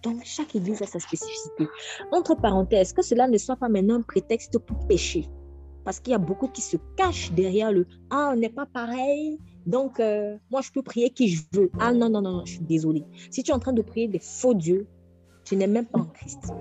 Donc, 0.02 0.22
chaque 0.24 0.54
église 0.54 0.82
a 0.82 0.86
sa 0.86 0.98
spécificité. 0.98 1.68
Entre 2.12 2.34
parenthèses, 2.34 2.92
que 2.92 3.02
cela 3.02 3.28
ne 3.28 3.38
soit 3.38 3.56
pas 3.56 3.68
maintenant 3.68 3.96
un 3.96 4.02
prétexte 4.02 4.58
pour 4.58 4.86
pécher. 4.86 5.28
Parce 5.88 6.00
qu'il 6.00 6.10
y 6.10 6.14
a 6.14 6.18
beaucoup 6.18 6.48
qui 6.48 6.60
se 6.60 6.76
cachent 6.96 7.32
derrière 7.32 7.72
le 7.72 7.86
Ah, 8.10 8.32
on 8.34 8.36
n'est 8.36 8.50
pas 8.50 8.66
pareil, 8.66 9.38
donc 9.64 10.00
euh, 10.00 10.36
moi 10.50 10.60
je 10.60 10.70
peux 10.70 10.82
prier 10.82 11.08
qui 11.08 11.28
je 11.28 11.42
veux. 11.54 11.70
Ah 11.80 11.94
non, 11.94 12.10
non, 12.10 12.20
non, 12.20 12.44
je 12.44 12.56
suis 12.56 12.60
désolée. 12.60 13.06
Si 13.30 13.42
tu 13.42 13.52
es 13.52 13.54
en 13.54 13.58
train 13.58 13.72
de 13.72 13.80
prier 13.80 14.06
des 14.06 14.18
faux 14.18 14.52
dieux, 14.52 14.86
tu 15.44 15.56
n'es 15.56 15.66
même 15.66 15.86
pas 15.86 16.00
en 16.00 16.04
Christ. 16.04 16.52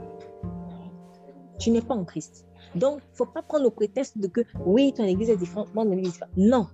Tu 1.59 1.71
n'es 1.71 1.81
pas 1.81 1.93
en 1.93 2.05
Christ. 2.05 2.45
Donc, 2.73 3.01
il 3.03 3.11
ne 3.11 3.15
faut 3.17 3.25
pas 3.25 3.41
prendre 3.41 3.65
le 3.65 3.69
prétexte 3.69 4.17
de 4.17 4.27
que 4.27 4.39
oui, 4.65 4.93
ton 4.93 5.03
église 5.03 5.29
est 5.29 5.35
différente, 5.35 5.75
mon 5.75 5.91
église 5.91 6.07
est 6.07 6.11
différente. 6.11 6.37
Non. 6.37 6.67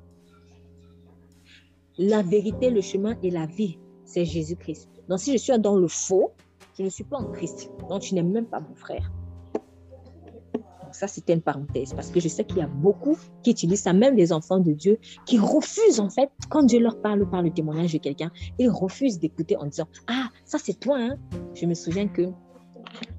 La 1.97 2.21
vérité, 2.21 2.69
le 2.69 2.81
chemin 2.81 3.15
et 3.23 3.31
la 3.31 3.47
vie, 3.47 3.79
c'est 4.05 4.25
Jésus-Christ. 4.25 4.89
Donc, 5.09 5.17
si 5.17 5.31
je 5.31 5.37
suis 5.37 5.57
dans 5.57 5.75
le 5.75 5.87
faux, 5.87 6.33
je 6.77 6.83
ne 6.83 6.89
suis 6.89 7.03
pas 7.03 7.17
en 7.17 7.31
Christ. 7.31 7.71
Donc, 7.89 8.03
tu 8.03 8.13
n'es 8.13 8.21
même 8.21 8.45
pas 8.45 8.59
mon 8.59 8.75
frère. 8.75 9.11
Ça, 10.95 11.07
c'était 11.07 11.33
une 11.33 11.41
parenthèse 11.41 11.93
parce 11.93 12.09
que 12.09 12.19
je 12.19 12.27
sais 12.27 12.43
qu'il 12.43 12.57
y 12.57 12.61
a 12.61 12.67
beaucoup 12.67 13.17
qui 13.43 13.51
utilisent 13.51 13.83
ça, 13.83 13.93
même 13.93 14.15
des 14.15 14.31
enfants 14.31 14.59
de 14.59 14.71
Dieu, 14.73 14.99
qui 15.25 15.37
refusent 15.39 15.99
en 15.99 16.09
fait, 16.09 16.29
quand 16.49 16.63
Dieu 16.63 16.79
leur 16.79 17.01
parle 17.01 17.29
par 17.29 17.41
le 17.41 17.51
témoignage 17.51 17.93
de 17.93 17.97
quelqu'un, 17.97 18.31
ils 18.59 18.69
refusent 18.69 19.19
d'écouter 19.19 19.57
en 19.57 19.65
disant 19.65 19.87
Ah, 20.07 20.29
ça 20.45 20.57
c'est 20.57 20.79
toi. 20.79 20.97
Hein? 20.99 21.17
Je 21.53 21.65
me 21.65 21.73
souviens 21.73 22.07
que 22.07 22.29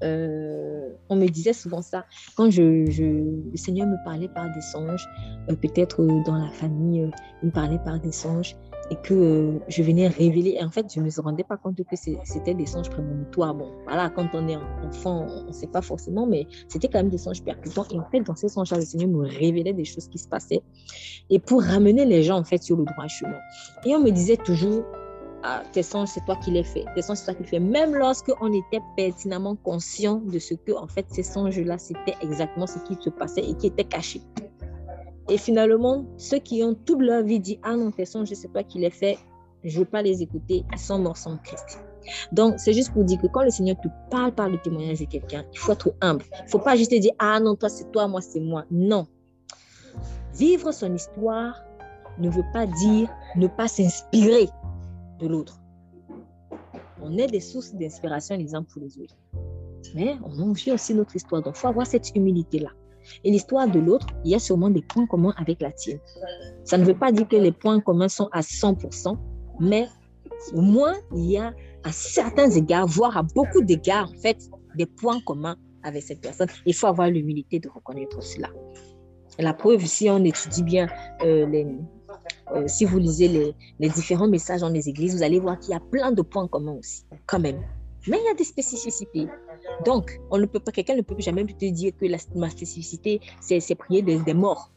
euh, 0.03 0.89
on 1.09 1.15
me 1.15 1.27
disait 1.27 1.53
souvent 1.53 1.81
ça. 1.81 2.05
Quand 2.35 2.49
je, 2.49 2.85
je, 2.89 3.03
le 3.03 3.57
Seigneur 3.57 3.87
me 3.87 4.03
parlait 4.03 4.29
par 4.29 4.53
des 4.53 4.61
songes, 4.61 5.07
euh, 5.49 5.55
peut-être 5.55 6.01
euh, 6.01 6.23
dans 6.25 6.35
la 6.35 6.49
famille, 6.49 7.09
il 7.43 7.47
me 7.47 7.51
parlait 7.51 7.79
par 7.83 7.99
des 7.99 8.11
songes 8.11 8.55
et 8.91 8.95
que 8.95 9.59
je 9.67 9.83
venais 9.83 10.07
révéler. 10.07 10.57
Et 10.59 10.63
en 10.63 10.69
fait, 10.69 10.85
je 10.93 10.99
ne 10.99 11.05
me 11.05 11.21
rendais 11.21 11.43
pas 11.43 11.57
compte 11.57 11.75
que 11.77 11.95
c'était 11.95 12.53
des 12.53 12.65
songes 12.65 12.89
prémonitoires. 12.89 13.55
Bon, 13.55 13.71
voilà, 13.85 14.09
quand 14.09 14.27
on 14.33 14.47
est 14.47 14.57
enfant, 14.83 15.25
on 15.29 15.47
ne 15.47 15.51
sait 15.51 15.67
pas 15.67 15.81
forcément, 15.81 16.25
mais 16.25 16.47
c'était 16.67 16.87
quand 16.87 16.99
même 16.99 17.09
des 17.09 17.17
songes 17.17 17.43
percutants. 17.43 17.85
Et 17.91 17.99
en 17.99 18.05
fait, 18.11 18.21
dans 18.21 18.35
ces 18.35 18.49
songes-là, 18.49 18.77
le 18.77 18.85
Seigneur 18.85 19.09
me 19.09 19.27
révélait 19.27 19.73
des 19.73 19.85
choses 19.85 20.07
qui 20.07 20.17
se 20.17 20.27
passaient 20.27 20.61
et 21.29 21.39
pour 21.39 21.63
ramener 21.63 22.05
les 22.05 22.23
gens, 22.23 22.37
en 22.37 22.43
fait, 22.43 22.61
sur 22.61 22.77
le 22.77 22.85
droit 22.85 23.07
chemin. 23.07 23.39
Et 23.85 23.95
on 23.95 23.99
me 23.99 24.11
disait 24.11 24.37
toujours, 24.37 24.83
ah, 25.43 25.63
tes 25.71 25.83
songes, 25.83 26.09
c'est 26.09 26.25
toi 26.25 26.35
qui 26.37 26.51
les 26.51 26.63
fais. 26.63 26.85
Tes 26.95 27.01
songes, 27.01 27.17
c'est 27.17 27.25
toi 27.25 27.33
qui 27.35 27.43
les 27.43 27.49
fais. 27.49 27.59
Même 27.59 27.95
lorsque 27.95 28.31
on 28.41 28.51
était 28.51 28.81
pertinemment 28.95 29.55
conscient 29.55 30.15
de 30.17 30.39
ce 30.39 30.53
que, 30.53 30.71
en 30.71 30.87
fait, 30.87 31.05
ces 31.09 31.23
songes-là, 31.23 31.77
c'était 31.77 32.15
exactement 32.21 32.67
ce 32.67 32.79
qui 32.79 32.95
se 33.01 33.09
passait 33.09 33.43
et 33.47 33.53
qui 33.55 33.67
était 33.67 33.83
caché. 33.83 34.21
Et 35.29 35.37
finalement, 35.37 36.05
ceux 36.17 36.39
qui 36.39 36.63
ont 36.63 36.75
toute 36.75 37.01
leur 37.01 37.23
vie 37.23 37.39
dit, 37.39 37.59
ah 37.63 37.75
non, 37.75 37.91
tes 37.91 38.05
songes, 38.05 38.29
c'est 38.33 38.51
toi 38.51 38.63
qui 38.63 38.79
les 38.79 38.91
fais, 38.91 39.17
je 39.63 39.73
ne 39.73 39.79
veux 39.83 39.89
pas 39.89 40.01
les 40.01 40.21
écouter, 40.21 40.63
ils 40.71 40.77
sont 40.77 40.99
morts 40.99 41.17
sans 41.17 41.37
Christ. 41.37 41.79
Donc, 42.31 42.55
c'est 42.57 42.73
juste 42.73 42.93
pour 42.93 43.03
dire 43.03 43.19
que 43.19 43.27
quand 43.27 43.43
le 43.43 43.49
Seigneur 43.49 43.77
te 43.81 43.87
parle 44.11 44.31
par 44.33 44.47
le 44.49 44.61
témoignage 44.61 44.99
de 44.99 45.05
quelqu'un, 45.05 45.43
il 45.51 45.57
faut 45.57 45.71
être 45.71 45.93
humble. 46.01 46.25
Il 46.39 46.45
ne 46.45 46.49
faut 46.49 46.59
pas 46.59 46.75
juste 46.75 46.93
dire, 46.93 47.13
ah 47.17 47.39
non, 47.39 47.55
toi 47.55 47.69
c'est 47.69 47.91
toi, 47.91 48.07
moi 48.07 48.21
c'est 48.21 48.39
moi. 48.39 48.65
Non. 48.69 49.07
Vivre 50.35 50.71
son 50.71 50.93
histoire 50.93 51.63
ne 52.19 52.29
veut 52.29 52.45
pas 52.53 52.67
dire 52.67 53.09
ne 53.35 53.47
pas 53.47 53.67
s'inspirer 53.67 54.47
de 55.19 55.27
l'autre. 55.27 55.59
On 57.01 57.17
est 57.17 57.27
des 57.27 57.39
sources 57.39 57.73
d'inspiration 57.73 58.37
les 58.37 58.53
uns 58.53 58.63
pour 58.63 58.81
les 58.81 58.99
autres. 58.99 59.15
Mais 59.95 60.17
on 60.23 60.51
vit 60.51 60.71
aussi 60.71 60.93
notre 60.93 61.15
histoire. 61.15 61.41
Donc, 61.41 61.55
il 61.55 61.59
faut 61.59 61.67
avoir 61.67 61.87
cette 61.87 62.15
humilité-là. 62.15 62.69
Et 63.23 63.31
l'histoire 63.31 63.67
de 63.67 63.79
l'autre, 63.79 64.07
il 64.23 64.31
y 64.31 64.35
a 64.35 64.39
sûrement 64.39 64.69
des 64.69 64.81
points 64.81 65.05
communs 65.07 65.33
avec 65.37 65.61
la 65.61 65.71
tienne. 65.71 65.99
Ça 66.63 66.77
ne 66.77 66.85
veut 66.85 66.97
pas 66.97 67.11
dire 67.11 67.27
que 67.27 67.35
les 67.35 67.51
points 67.51 67.79
communs 67.79 68.09
sont 68.09 68.29
à 68.31 68.41
100%, 68.41 69.17
mais 69.59 69.87
au 70.53 70.61
moins, 70.61 70.95
il 71.15 71.31
y 71.31 71.37
a 71.37 71.53
à 71.83 71.91
certains 71.91 72.49
égards, 72.49 72.87
voire 72.87 73.17
à 73.17 73.23
beaucoup 73.23 73.61
d'égards, 73.61 74.09
en 74.11 74.19
fait, 74.19 74.37
des 74.75 74.85
points 74.85 75.19
communs 75.21 75.55
avec 75.83 76.03
cette 76.03 76.21
personne. 76.21 76.47
Il 76.65 76.73
faut 76.73 76.87
avoir 76.87 77.09
l'humilité 77.09 77.59
de 77.59 77.69
reconnaître 77.69 78.21
cela. 78.23 78.49
La 79.37 79.53
preuve, 79.53 79.85
si 79.85 80.09
on 80.09 80.23
étudie 80.23 80.63
bien 80.63 80.87
euh, 81.23 81.45
euh, 82.51 82.63
si 82.67 82.85
vous 82.85 82.99
lisez 82.99 83.55
les, 83.79 83.89
différents 83.89 84.27
messages 84.27 84.61
dans 84.61 84.69
les 84.69 84.87
églises, 84.89 85.15
vous 85.15 85.23
allez 85.23 85.39
voir 85.39 85.59
qu'il 85.59 85.71
y 85.71 85.75
a 85.75 85.79
plein 85.79 86.11
de 86.11 86.21
points 86.21 86.47
communs 86.47 86.77
aussi, 86.79 87.03
quand 87.25 87.39
même. 87.39 87.61
Mais 88.07 88.17
il 88.19 88.25
y 88.25 88.29
a 88.29 88.33
des 88.33 88.43
spécificités. 88.43 89.27
Donc, 89.85 90.19
on 90.31 90.37
ne 90.37 90.45
peut 90.45 90.59
pas, 90.59 90.71
quelqu'un 90.71 90.95
ne 90.95 91.01
peut 91.01 91.15
jamais 91.19 91.43
te 91.45 91.65
dire 91.65 91.93
que 91.97 92.05
la, 92.05 92.17
spécificité, 92.49 93.21
c'est 93.41 93.75
prier 93.75 94.01
des, 94.01 94.33
morts. 94.33 94.71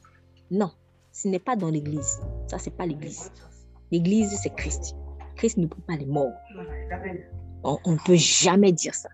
Non, 0.51 0.71
ce 1.13 1.29
n'est 1.29 1.39
pas 1.39 1.57
dans 1.57 1.71
l'église. 1.71 2.21
Ça, 2.47 2.59
c'est 2.59 2.77
pas 2.77 2.87
l'église. 2.87 3.31
L'église, 3.91 4.37
c'est 4.43 4.55
Christ. 4.55 4.95
Christ 5.37 5.57
ne 5.59 5.67
prie 5.67 5.83
pas 5.83 5.97
les 5.97 6.07
morts. 6.07 6.33
On 7.63 7.93
ne 7.93 8.05
peut 8.05 8.17
jamais 8.17 8.73
dire 8.73 8.95
ça. 8.95 9.09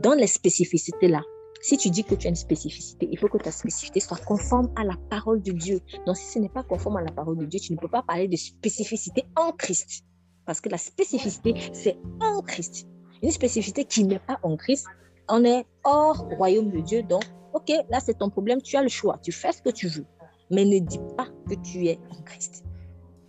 Dans 0.00 0.14
les 0.14 0.26
spécificités 0.26 1.08
là, 1.08 1.22
si 1.62 1.76
tu 1.76 1.90
dis 1.90 2.04
que 2.04 2.14
tu 2.14 2.26
as 2.26 2.30
une 2.30 2.36
spécificité, 2.36 3.06
il 3.10 3.18
faut 3.18 3.28
que 3.28 3.36
ta 3.36 3.50
spécificité 3.50 4.00
soit 4.00 4.22
conforme 4.24 4.72
à 4.76 4.84
la 4.84 4.94
parole 5.10 5.42
de 5.42 5.52
Dieu. 5.52 5.80
Donc, 6.06 6.16
si 6.16 6.32
ce 6.32 6.38
n'est 6.38 6.48
pas 6.48 6.62
conforme 6.62 6.96
à 6.96 7.02
la 7.02 7.12
parole 7.12 7.36
de 7.36 7.44
Dieu, 7.44 7.60
tu 7.60 7.72
ne 7.72 7.78
peux 7.78 7.88
pas 7.88 8.02
parler 8.02 8.28
de 8.28 8.36
spécificité 8.36 9.24
en 9.36 9.52
Christ. 9.52 10.04
Parce 10.46 10.60
que 10.60 10.70
la 10.70 10.78
spécificité, 10.78 11.54
c'est 11.74 11.98
en 12.20 12.40
Christ. 12.40 12.88
Une 13.22 13.30
spécificité 13.30 13.84
qui 13.84 14.04
n'est 14.04 14.18
pas 14.18 14.38
en 14.42 14.56
Christ, 14.56 14.86
on 15.30 15.44
est 15.44 15.64
hors 15.84 16.26
royaume 16.36 16.70
de 16.70 16.80
Dieu. 16.80 17.02
Donc, 17.02 17.24
OK, 17.54 17.72
là, 17.88 18.00
c'est 18.00 18.18
ton 18.18 18.30
problème, 18.30 18.60
tu 18.62 18.76
as 18.76 18.82
le 18.82 18.88
choix. 18.88 19.18
Tu 19.22 19.32
fais 19.32 19.52
ce 19.52 19.62
que 19.62 19.70
tu 19.70 19.88
veux. 19.88 20.06
Mais 20.50 20.64
ne 20.64 20.78
dis 20.78 21.00
pas 21.16 21.28
que 21.48 21.54
tu 21.54 21.86
es 21.86 21.98
en 22.10 22.22
Christ. 22.22 22.64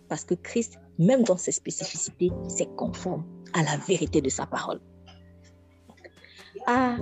Parce 0.08 0.24
que 0.24 0.34
Christ, 0.34 0.78
même 0.98 1.22
dans 1.22 1.36
ses 1.36 1.52
spécificités, 1.52 2.30
c'est 2.48 2.74
conforme 2.76 3.24
à 3.54 3.62
la 3.62 3.76
vérité 3.76 4.20
de 4.20 4.28
sa 4.28 4.46
parole. 4.46 4.80
À 6.66 6.96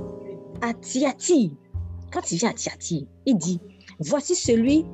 à 0.63 0.75
Tiati, 0.75 1.57
quand 2.13 2.31
il 2.33 2.39
vient 2.39 2.51
à 2.51 2.55
Tiati, 2.55 3.09
il 3.27 3.37
dit, 3.37 3.61
voici 3.99 4.35
celui, 4.35 4.85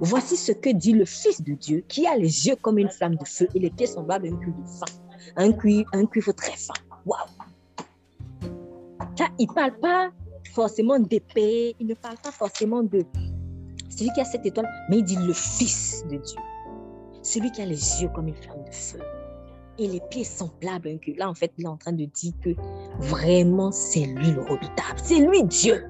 voici 0.00 0.36
ce 0.36 0.52
que 0.52 0.70
dit 0.70 0.92
le 0.92 1.04
Fils 1.04 1.42
de 1.42 1.54
Dieu, 1.54 1.84
qui 1.88 2.06
a 2.06 2.16
les 2.16 2.46
yeux 2.46 2.56
comme 2.56 2.78
une 2.78 2.90
flamme 2.90 3.16
de 3.16 3.24
feu 3.24 3.48
et 3.54 3.58
les 3.58 3.70
pieds 3.70 3.86
semblables 3.86 4.28
à 4.28 4.30
un 4.30 4.36
cuivre 4.36 4.64
un 5.36 5.52
cuivre, 5.52 5.88
un 5.92 6.06
cuivre 6.06 6.32
très 6.32 6.56
fin. 6.56 6.74
Waouh! 7.06 7.18
Il 9.38 9.48
ne 9.48 9.54
parle 9.54 9.78
pas 9.78 10.10
forcément 10.52 10.98
d'épée, 10.98 11.74
il 11.80 11.86
ne 11.86 11.94
parle 11.94 12.16
pas 12.22 12.30
forcément 12.30 12.82
de 12.82 13.04
celui 13.88 14.10
qui 14.12 14.20
a 14.20 14.24
cette 14.24 14.44
étoile, 14.44 14.68
mais 14.90 14.98
il 14.98 15.04
dit 15.04 15.16
le 15.16 15.32
Fils 15.32 16.04
de 16.10 16.16
Dieu. 16.16 16.38
Celui 17.22 17.50
qui 17.52 17.62
a 17.62 17.66
les 17.66 18.02
yeux 18.02 18.08
comme 18.14 18.28
une 18.28 18.34
flamme 18.34 18.64
de 18.64 18.74
feu 18.74 19.00
et 19.78 19.88
les 19.88 20.00
pieds 20.10 20.24
semblables 20.24 20.98
cuivre. 20.98 21.18
Là, 21.18 21.30
en 21.30 21.34
fait, 21.34 21.52
il 21.58 21.64
est 21.64 21.68
en 21.68 21.76
train 21.76 21.92
de 21.92 22.04
dire 22.04 22.32
que 22.42 22.50
Vraiment, 23.00 23.72
c'est 23.72 24.04
lui 24.04 24.30
le 24.30 24.40
redoutable. 24.42 24.98
C'est 25.02 25.18
lui 25.18 25.42
Dieu. 25.44 25.84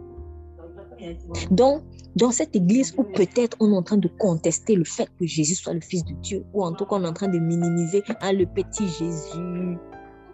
Donc, 1.50 1.82
dans 2.16 2.30
cette 2.30 2.56
église 2.56 2.94
où 2.96 3.02
peut-être 3.02 3.56
on 3.60 3.72
est 3.72 3.76
en 3.76 3.82
train 3.82 3.98
de 3.98 4.08
contester 4.08 4.74
le 4.74 4.84
fait 4.84 5.08
que 5.18 5.26
Jésus 5.26 5.56
soit 5.56 5.74
le 5.74 5.80
Fils 5.80 6.04
de 6.04 6.14
Dieu, 6.14 6.44
ou 6.54 6.64
en 6.64 6.72
tout 6.72 6.86
cas 6.86 6.96
on 6.96 7.04
est 7.04 7.08
en 7.08 7.12
train 7.12 7.28
de 7.28 7.38
minimiser 7.38 8.02
hein, 8.20 8.32
le 8.32 8.46
petit 8.46 8.88
Jésus. 8.88 9.76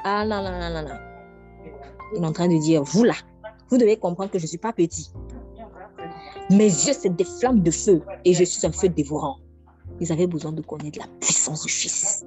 Ah 0.05 0.25
là 0.25 0.41
là 0.41 0.51
là 0.51 0.71
là 0.71 0.83
là. 0.83 1.01
On 2.17 2.23
est 2.23 2.27
en 2.27 2.33
train 2.33 2.49
de 2.49 2.59
dire, 2.59 2.83
vous 2.83 3.05
là, 3.05 3.15
vous 3.69 3.79
devez 3.79 3.97
comprendre 3.97 4.31
que 4.31 4.39
je 4.39 4.45
ne 4.45 4.49
suis 4.49 4.59
pas 4.59 4.73
petit. 4.73 5.13
Mes 6.51 6.65
yeux, 6.65 6.93
c'est 6.93 7.15
des 7.15 7.25
flammes 7.25 7.61
de 7.61 7.71
feu 7.71 8.03
et 8.25 8.35
je 8.35 8.45
suis 8.45 8.67
un 8.67 8.73
feu 8.73 8.89
dévorant. 8.89 9.37
Ils 10.01 10.13
avaient 10.13 10.27
besoin 10.27 10.53
de 10.53 10.63
connaître 10.63 10.99
la 10.99 11.07
puissance 11.21 11.65
du 11.65 11.73
Fils. 11.73 12.25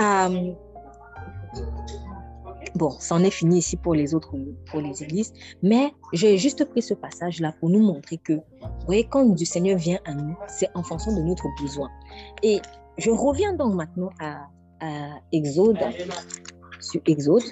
Euh, 0.00 0.54
Bon, 2.74 2.90
ça 2.98 3.14
en 3.14 3.22
est 3.22 3.30
fini 3.30 3.58
ici 3.58 3.76
pour 3.76 3.94
les 3.94 4.14
autres, 4.14 4.34
pour 4.70 4.80
les 4.80 5.02
églises, 5.02 5.32
mais 5.62 5.92
j'ai 6.12 6.38
juste 6.38 6.64
pris 6.64 6.82
ce 6.82 6.94
passage-là 6.94 7.54
pour 7.60 7.70
nous 7.70 7.80
montrer 7.80 8.18
que, 8.18 8.32
vous 8.32 8.86
voyez, 8.86 9.04
quand 9.04 9.26
du 9.26 9.46
Seigneur 9.46 9.78
vient 9.78 10.00
à 10.04 10.14
nous, 10.14 10.36
c'est 10.48 10.68
en 10.74 10.82
fonction 10.82 11.14
de 11.14 11.22
notre 11.22 11.46
besoin. 11.60 11.88
Et 12.42 12.60
je 12.98 13.10
reviens 13.10 13.52
donc 13.52 13.74
maintenant 13.74 14.10
à, 14.20 14.48
Exode, 15.32 15.78
sur 16.84 17.00
Exode. 17.06 17.42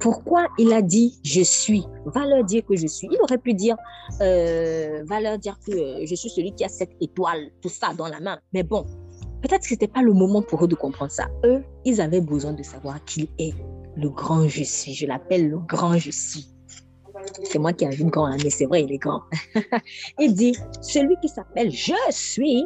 Pourquoi 0.00 0.48
il 0.58 0.72
a 0.72 0.82
dit 0.82 1.18
je 1.24 1.42
suis 1.42 1.84
Va 2.06 2.26
leur 2.26 2.44
dire 2.44 2.62
que 2.66 2.76
je 2.76 2.86
suis. 2.86 3.08
Il 3.10 3.18
aurait 3.22 3.38
pu 3.38 3.54
dire 3.54 3.76
euh, 4.20 5.02
va 5.06 5.20
leur 5.20 5.38
dire 5.38 5.58
que 5.66 5.72
euh, 5.72 6.06
je 6.06 6.14
suis 6.14 6.28
celui 6.28 6.54
qui 6.54 6.64
a 6.64 6.68
cette 6.68 6.92
étoile, 7.00 7.50
tout 7.62 7.70
ça 7.70 7.94
dans 7.94 8.08
la 8.08 8.20
main. 8.20 8.38
Mais 8.52 8.62
bon, 8.62 8.84
Peut-être 9.44 9.60
que 9.60 9.68
ce 9.68 9.74
n'était 9.74 9.88
pas 9.88 10.00
le 10.00 10.14
moment 10.14 10.40
pour 10.40 10.64
eux 10.64 10.68
de 10.68 10.74
comprendre 10.74 11.10
ça. 11.10 11.26
Eux, 11.44 11.62
ils 11.84 12.00
avaient 12.00 12.22
besoin 12.22 12.54
de 12.54 12.62
savoir 12.62 13.04
qui 13.04 13.28
est 13.38 13.52
le 13.94 14.08
grand 14.08 14.48
je 14.48 14.64
suis. 14.64 14.94
Je 14.94 15.06
l'appelle 15.06 15.50
le 15.50 15.58
grand 15.58 15.98
je 15.98 16.10
suis. 16.10 16.48
C'est 17.42 17.58
moi 17.58 17.74
qui 17.74 17.84
ai 17.84 17.90
vu 17.90 18.04
grand, 18.04 18.24
hein, 18.24 18.38
mais 18.42 18.48
c'est 18.48 18.64
vrai, 18.64 18.84
il 18.84 18.92
est 18.92 18.98
grand. 18.98 19.20
il 20.18 20.32
dit, 20.32 20.56
celui 20.80 21.16
qui 21.20 21.28
s'appelle 21.28 21.70
je 21.70 21.92
suis 22.10 22.64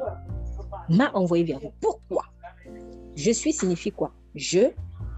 m'a 0.89 1.11
envoyé 1.15 1.43
vers 1.43 1.59
vous. 1.59 1.73
Pourquoi? 1.81 2.23
Je 3.17 3.33
suis 3.33 3.53
signifie 3.53 3.91
quoi? 3.91 4.13
Je 4.37 4.71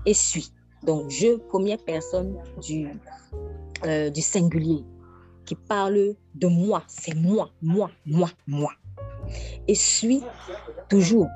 et 0.07 0.15
suis. 0.15 0.53
Donc, 0.83 1.11
je, 1.11 1.37
première 1.37 1.79
personne 1.79 2.39
du, 2.63 2.89
euh, 3.85 4.11
du 4.11 4.23
singulier 4.23 4.85
qui 5.45 5.55
parle 5.55 6.15
de 6.35 6.47
moi. 6.47 6.83
C'est 6.87 7.15
moi, 7.15 7.51
moi, 7.61 7.91
moi, 8.07 8.31
moi. 8.47 8.73
Et 9.69 9.75
suis 9.75 10.23
toujours 10.89 11.29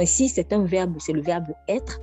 ici, 0.00 0.28
c'est 0.28 0.52
un 0.52 0.64
verbe, 0.64 0.96
c'est 0.98 1.12
le 1.12 1.22
verbe 1.22 1.52
être 1.68 2.00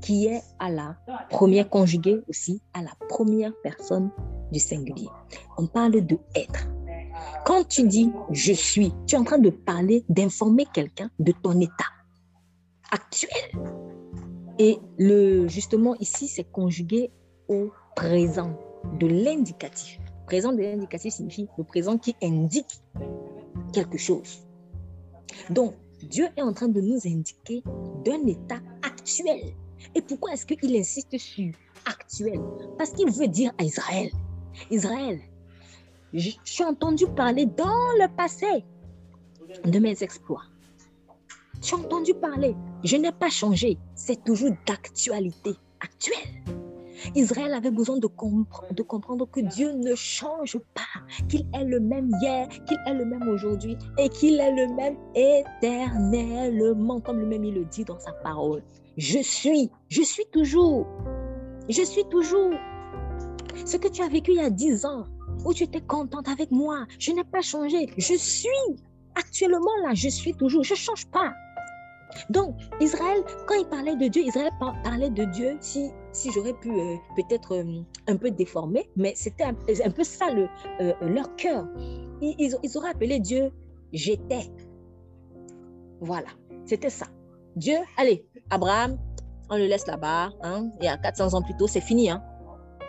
qui 0.00 0.26
est 0.26 0.42
à 0.58 0.70
la 0.70 0.96
première 1.28 1.68
conjuguée 1.68 2.22
aussi 2.28 2.60
à 2.72 2.82
la 2.82 2.92
première 3.08 3.52
personne 3.62 4.10
du 4.50 4.58
singulier. 4.58 5.08
On 5.58 5.66
parle 5.66 6.04
de 6.04 6.18
être. 6.34 6.66
Quand 7.44 7.66
tu 7.66 7.86
dis 7.86 8.10
je 8.30 8.52
suis, 8.52 8.92
tu 9.06 9.16
es 9.16 9.18
en 9.18 9.24
train 9.24 9.38
de 9.38 9.50
parler, 9.50 10.04
d'informer 10.08 10.66
quelqu'un 10.72 11.10
de 11.18 11.32
ton 11.32 11.60
état 11.60 11.90
actuel. 12.90 13.89
Et 14.60 14.78
le, 14.98 15.48
justement, 15.48 15.96
ici, 16.00 16.28
c'est 16.28 16.44
conjugué 16.44 17.10
au 17.48 17.70
présent 17.96 18.60
de 18.98 19.06
l'indicatif. 19.06 19.98
Présent 20.26 20.52
de 20.52 20.60
l'indicatif 20.60 21.14
signifie 21.14 21.48
le 21.56 21.64
présent 21.64 21.96
qui 21.96 22.14
indique 22.22 22.82
quelque 23.72 23.96
chose. 23.96 24.46
Donc, 25.48 25.72
Dieu 26.02 26.26
est 26.36 26.42
en 26.42 26.52
train 26.52 26.68
de 26.68 26.78
nous 26.82 26.98
indiquer 27.06 27.62
d'un 28.04 28.26
état 28.26 28.60
actuel. 28.82 29.54
Et 29.94 30.02
pourquoi 30.02 30.32
est-ce 30.34 30.44
qu'il 30.44 30.76
insiste 30.76 31.16
sur 31.16 31.54
actuel? 31.86 32.38
Parce 32.76 32.90
qu'il 32.90 33.10
veut 33.10 33.28
dire 33.28 33.52
à 33.56 33.64
Israël, 33.64 34.10
Israël, 34.70 35.20
j'ai 36.12 36.64
entendu 36.64 37.06
parler 37.06 37.46
dans 37.46 37.94
le 37.98 38.14
passé 38.14 38.62
de 39.64 39.78
mes 39.78 40.02
exploits. 40.02 40.44
J'ai 41.62 41.76
entendu 41.76 42.12
parler, 42.12 42.54
je 42.84 42.96
n'ai 42.96 43.12
pas 43.12 43.28
changé, 43.28 43.78
c'est 43.94 44.22
toujours 44.24 44.50
d'actualité 44.66 45.50
actuelle. 45.80 46.60
Israël 47.14 47.54
avait 47.54 47.70
besoin 47.70 47.98
de, 47.98 48.06
comprendre 48.06 49.26
que 49.30 49.40
Dieu 49.40 49.72
ne 49.72 49.94
change 49.94 50.58
pas, 50.74 51.26
qu'il 51.28 51.46
est 51.54 51.64
le 51.64 51.80
même 51.80 52.10
hier, 52.20 52.48
qu'il 52.48 52.78
est 52.86 52.94
le 52.94 53.04
même 53.04 53.28
aujourd'hui 53.28 53.76
et 53.98 54.08
qu'il 54.08 54.38
est 54.38 54.52
le 54.52 54.74
même 54.74 54.96
éternellement, 55.14 57.00
comme 57.00 57.20
lui-même 57.20 57.44
il 57.44 57.54
le 57.54 57.64
dit 57.64 57.84
dans 57.84 57.98
sa 57.98 58.12
parole. 58.12 58.62
Je 58.96 59.18
suis, 59.20 59.70
je 59.88 60.02
suis 60.02 60.26
toujours, 60.32 60.86
je 61.68 61.82
suis 61.82 62.04
toujours. 62.10 62.52
Ce 63.64 63.76
que 63.76 63.88
tu 63.88 64.02
as 64.02 64.08
vécu 64.08 64.32
il 64.32 64.36
y 64.38 64.40
a 64.40 64.50
dix 64.50 64.84
ans, 64.84 65.04
où 65.44 65.54
tu 65.54 65.64
étais 65.64 65.80
contente 65.80 66.28
avec 66.28 66.50
moi, 66.50 66.86
je 66.98 67.12
n'ai 67.12 67.24
pas 67.24 67.40
changé. 67.40 67.86
Je 67.96 68.14
suis 68.14 68.48
actuellement 69.14 69.76
là, 69.84 69.94
je 69.94 70.08
suis 70.08 70.34
toujours, 70.34 70.62
je 70.62 70.74
ne 70.74 70.78
change 70.78 71.06
pas. 71.06 71.32
Donc, 72.30 72.56
Israël, 72.80 73.22
quand 73.46 73.54
il 73.54 73.66
parlait 73.66 73.96
de 73.96 74.06
Dieu, 74.08 74.22
Israël 74.22 74.50
parlait 74.58 75.10
de 75.10 75.24
Dieu, 75.24 75.56
si, 75.60 75.90
si 76.12 76.30
j'aurais 76.32 76.54
pu 76.54 76.70
euh, 76.70 76.96
peut-être 77.16 77.56
euh, 77.56 77.82
un 78.08 78.16
peu 78.16 78.30
déformer, 78.30 78.88
mais 78.96 79.12
c'était 79.16 79.44
un, 79.44 79.54
peu 79.54 80.04
ça 80.04 80.26
euh, 80.80 80.92
leur 81.02 81.34
cœur. 81.36 81.66
Ils, 82.20 82.56
ils, 82.62 82.76
auraient 82.76 82.90
appelé 82.90 83.20
Dieu 83.20 83.52
j'étais. 83.92 84.50
Voilà, 86.00 86.28
c'était 86.64 86.90
ça. 86.90 87.06
Dieu, 87.56 87.76
allez, 87.96 88.24
Abraham, 88.50 88.98
on 89.50 89.56
le 89.56 89.66
laisse 89.66 89.86
là-bas, 89.86 90.30
hein, 90.42 90.70
et 90.80 90.88
à 90.88 90.96
400 90.96 91.34
ans 91.34 91.42
plus 91.42 91.56
tôt, 91.56 91.66
c'est 91.66 91.80
fini. 91.80 92.10
Hein, 92.10 92.22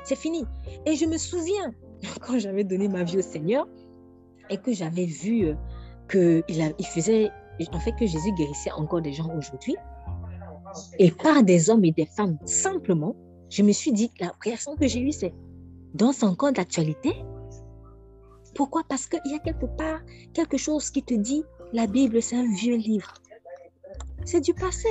c'est 0.03 0.17
fini. 0.17 0.45
Et 0.85 0.95
je 0.95 1.05
me 1.05 1.17
souviens, 1.17 1.73
quand 2.21 2.39
j'avais 2.39 2.63
donné 2.63 2.87
ma 2.87 3.03
vie 3.03 3.17
au 3.17 3.23
Seigneur, 3.23 3.67
et 4.49 4.57
que 4.57 4.73
j'avais 4.73 5.05
vu 5.05 5.55
qu'il 6.09 6.43
il 6.49 6.85
faisait 6.85 7.31
en 7.71 7.79
fait 7.79 7.93
que 7.93 8.05
Jésus 8.05 8.31
guérissait 8.33 8.71
encore 8.71 9.01
des 9.01 9.13
gens 9.13 9.29
aujourd'hui, 9.35 9.75
et 10.99 11.11
par 11.11 11.43
des 11.43 11.69
hommes 11.69 11.85
et 11.85 11.91
des 11.91 12.05
femmes 12.05 12.37
simplement, 12.45 13.15
je 13.49 13.63
me 13.63 13.71
suis 13.71 13.91
dit, 13.91 14.11
la 14.19 14.31
réaction 14.41 14.75
que 14.75 14.87
j'ai 14.87 15.01
eue, 15.01 15.11
c'est, 15.11 15.33
dans 15.93 16.13
son 16.13 16.27
encore 16.27 16.53
d'actualité 16.53 17.13
Pourquoi? 18.55 18.83
Parce 18.87 19.07
qu'il 19.07 19.19
y 19.25 19.35
a 19.35 19.39
quelque 19.39 19.65
part 19.65 19.99
quelque 20.33 20.57
chose 20.57 20.89
qui 20.89 21.03
te 21.03 21.13
dit, 21.13 21.43
la 21.73 21.87
Bible, 21.87 22.21
c'est 22.21 22.37
un 22.37 22.53
vieux 22.53 22.77
livre. 22.77 23.13
C'est 24.25 24.41
du 24.41 24.53
passé. 24.53 24.87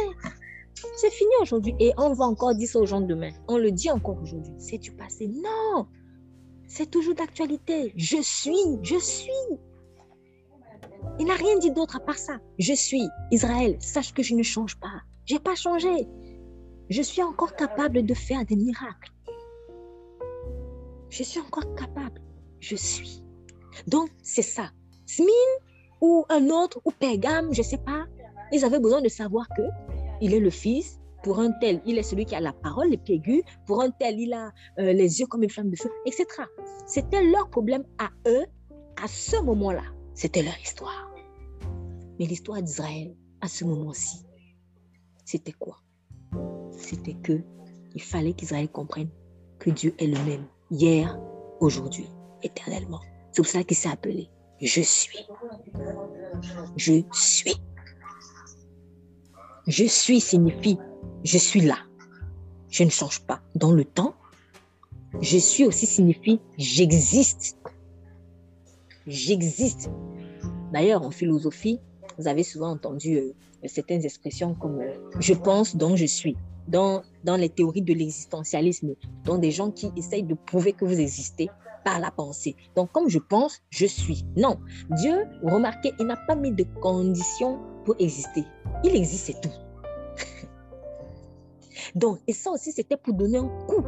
C'est 0.97 1.11
fini 1.11 1.31
aujourd'hui. 1.43 1.75
Et 1.79 1.93
on 1.99 2.13
va 2.13 2.25
encore 2.25 2.55
dire 2.55 2.69
ça 2.69 2.79
aux 2.79 2.87
gens 2.87 3.01
demain. 3.01 3.31
On 3.49 3.59
le 3.59 3.71
dit 3.71 3.91
encore 3.91 4.21
aujourd'hui. 4.23 4.53
C'est 4.59 4.79
du 4.79 4.93
passé. 4.93 5.29
Non. 5.29 5.87
C'est 6.67 6.91
toujours 6.91 7.15
d'actualité. 7.15 7.93
Je 7.97 8.19
suis, 8.23 8.79
je 8.83 8.99
suis. 8.99 9.31
Il 11.19 11.27
n'a 11.27 11.35
rien 11.35 11.59
dit 11.59 11.71
d'autre 11.71 11.97
à 11.97 12.01
part 12.01 12.19
ça. 12.19 12.39
Je 12.59 12.73
suis 12.73 13.07
Israël, 13.31 13.77
sache 13.81 14.13
que 14.13 14.23
je 14.23 14.35
ne 14.35 14.43
change 14.43 14.79
pas. 14.79 15.03
Je 15.27 15.35
n'ai 15.35 15.41
pas 15.41 15.55
changé. 15.55 16.07
Je 16.89 17.03
suis 17.03 17.23
encore 17.23 17.55
capable 17.55 18.05
de 18.05 18.15
faire 18.15 18.45
des 18.45 18.57
miracles. 18.57 19.13
Je 21.09 21.23
suis 21.23 21.41
encore 21.41 21.75
capable. 21.75 22.21
Je 22.61 22.77
suis. 22.77 23.23
Donc, 23.87 24.11
c'est 24.23 24.43
ça. 24.43 24.71
Smine 25.07 25.29
ou 26.01 26.25
un 26.29 26.49
autre, 26.49 26.81
ou 26.85 26.91
Pégame, 26.91 27.53
je 27.53 27.61
ne 27.61 27.67
sais 27.67 27.79
pas, 27.79 28.07
ils 28.53 28.65
avaient 28.65 28.81
besoin 28.81 29.03
de 29.03 29.09
savoir 29.09 29.47
que 29.57 29.63
il 30.21 30.35
est 30.35 30.41
le 30.41 30.51
fils. 30.51 30.99
Pour 31.23 31.39
un 31.39 31.53
tel, 31.61 31.83
il 31.85 31.99
est 31.99 32.03
celui 32.03 32.25
qui 32.25 32.35
a 32.35 32.41
la 32.41 32.55
parole, 32.55 32.89
les 32.89 32.97
pieds 32.97 33.17
aigus. 33.17 33.43
Pour 33.67 33.83
un 33.83 33.91
tel, 33.91 34.19
il 34.19 34.33
a 34.33 34.53
euh, 34.79 34.93
les 34.95 35.21
yeux 35.21 35.27
comme 35.27 35.43
une 35.43 35.51
flamme 35.51 35.69
de 35.69 35.77
feu, 35.77 35.91
etc. 36.07 36.25
C'était 36.87 37.23
leur 37.23 37.51
problème 37.51 37.85
à 37.99 38.09
eux, 38.27 38.47
à 39.03 39.07
ce 39.07 39.37
moment-là. 39.43 39.83
C'était 40.15 40.43
leur 40.43 40.59
histoire. 40.61 41.11
Mais 42.19 42.27
l'histoire 42.27 42.63
d'Israël, 42.63 43.15
à 43.41 43.49
ce 43.49 43.65
moment-ci, 43.65 44.19
c'était 45.25 45.53
quoi? 45.53 45.79
C'était 46.77 47.15
que 47.15 47.43
il 47.95 48.03
fallait 48.03 48.35
qu'Israël 48.35 48.69
comprenne 48.69 49.11
que 49.59 49.71
Dieu 49.71 49.95
est 49.99 50.07
le 50.07 50.23
même 50.25 50.47
hier, 50.71 51.19
aujourd'hui, 51.61 52.09
éternellement. 52.43 53.01
C'est 53.33 53.43
pour 53.43 53.51
ça 53.51 53.65
qu'il 53.65 53.77
s'est 53.77 53.89
appelé 53.89 54.31
Je 54.61 54.81
suis. 54.81 55.27
Je 56.77 57.03
suis. 57.13 57.57
Je 59.67 59.85
suis 59.85 60.21
signifie 60.21 60.79
je 61.25 61.39
suis 61.39 61.61
là. 61.61 61.79
Je 62.69 62.85
ne 62.85 62.91
change 62.91 63.21
pas 63.21 63.41
dans 63.55 63.73
le 63.73 63.85
temps. 63.85 64.15
Je 65.21 65.39
suis 65.39 65.65
aussi 65.65 65.87
signifie 65.87 66.41
j'existe. 66.57 67.57
J'existe. 69.07 69.91
D'ailleurs, 70.73 71.03
en 71.03 71.11
philosophie, 71.11 71.81
vous 72.19 72.29
avez 72.29 72.43
souvent 72.43 72.71
entendu 72.71 73.17
euh, 73.17 73.33
certaines 73.67 74.05
expressions 74.05 74.55
comme 74.55 74.81
euh, 74.81 74.95
je 75.19 75.35
pense, 75.35 75.77
donc 75.77 75.97
je 75.97 76.07
suis. 76.07 76.37
Dans, 76.69 77.03
dans 77.25 77.37
les 77.37 77.49
théories 77.49 77.83
de 77.83 77.95
l'existentialisme, 77.95 78.95
dans 79.25 79.39
des 79.39 79.51
gens 79.51 79.73
qui 79.73 79.91
essayent 79.97 80.23
de 80.23 80.35
prouver 80.35 80.73
que 80.73 80.85
vous 80.85 81.01
existez 81.01 81.49
par 81.85 81.99
la 81.99 82.11
pensée. 82.11 82.55
Donc, 82.77 82.93
comme 82.93 83.09
je 83.09 83.19
pense, 83.19 83.61
je 83.71 83.87
suis. 83.87 84.25
Non, 84.37 84.59
Dieu, 84.91 85.25
remarquez, 85.43 85.93
il 85.99 86.07
n'a 86.07 86.17
pas 86.17 86.37
mis 86.37 86.53
de 86.53 86.65
conditions 86.81 87.59
pour 87.85 87.97
exister. 87.99 88.45
Il 88.85 88.95
existe, 88.95 89.27
c'est 89.27 89.41
tout. 89.41 89.55
Donc, 91.95 92.21
et 92.29 92.33
ça 92.33 92.51
aussi, 92.51 92.71
c'était 92.71 92.97
pour 92.97 93.15
donner 93.15 93.39
un 93.39 93.49
coup 93.67 93.83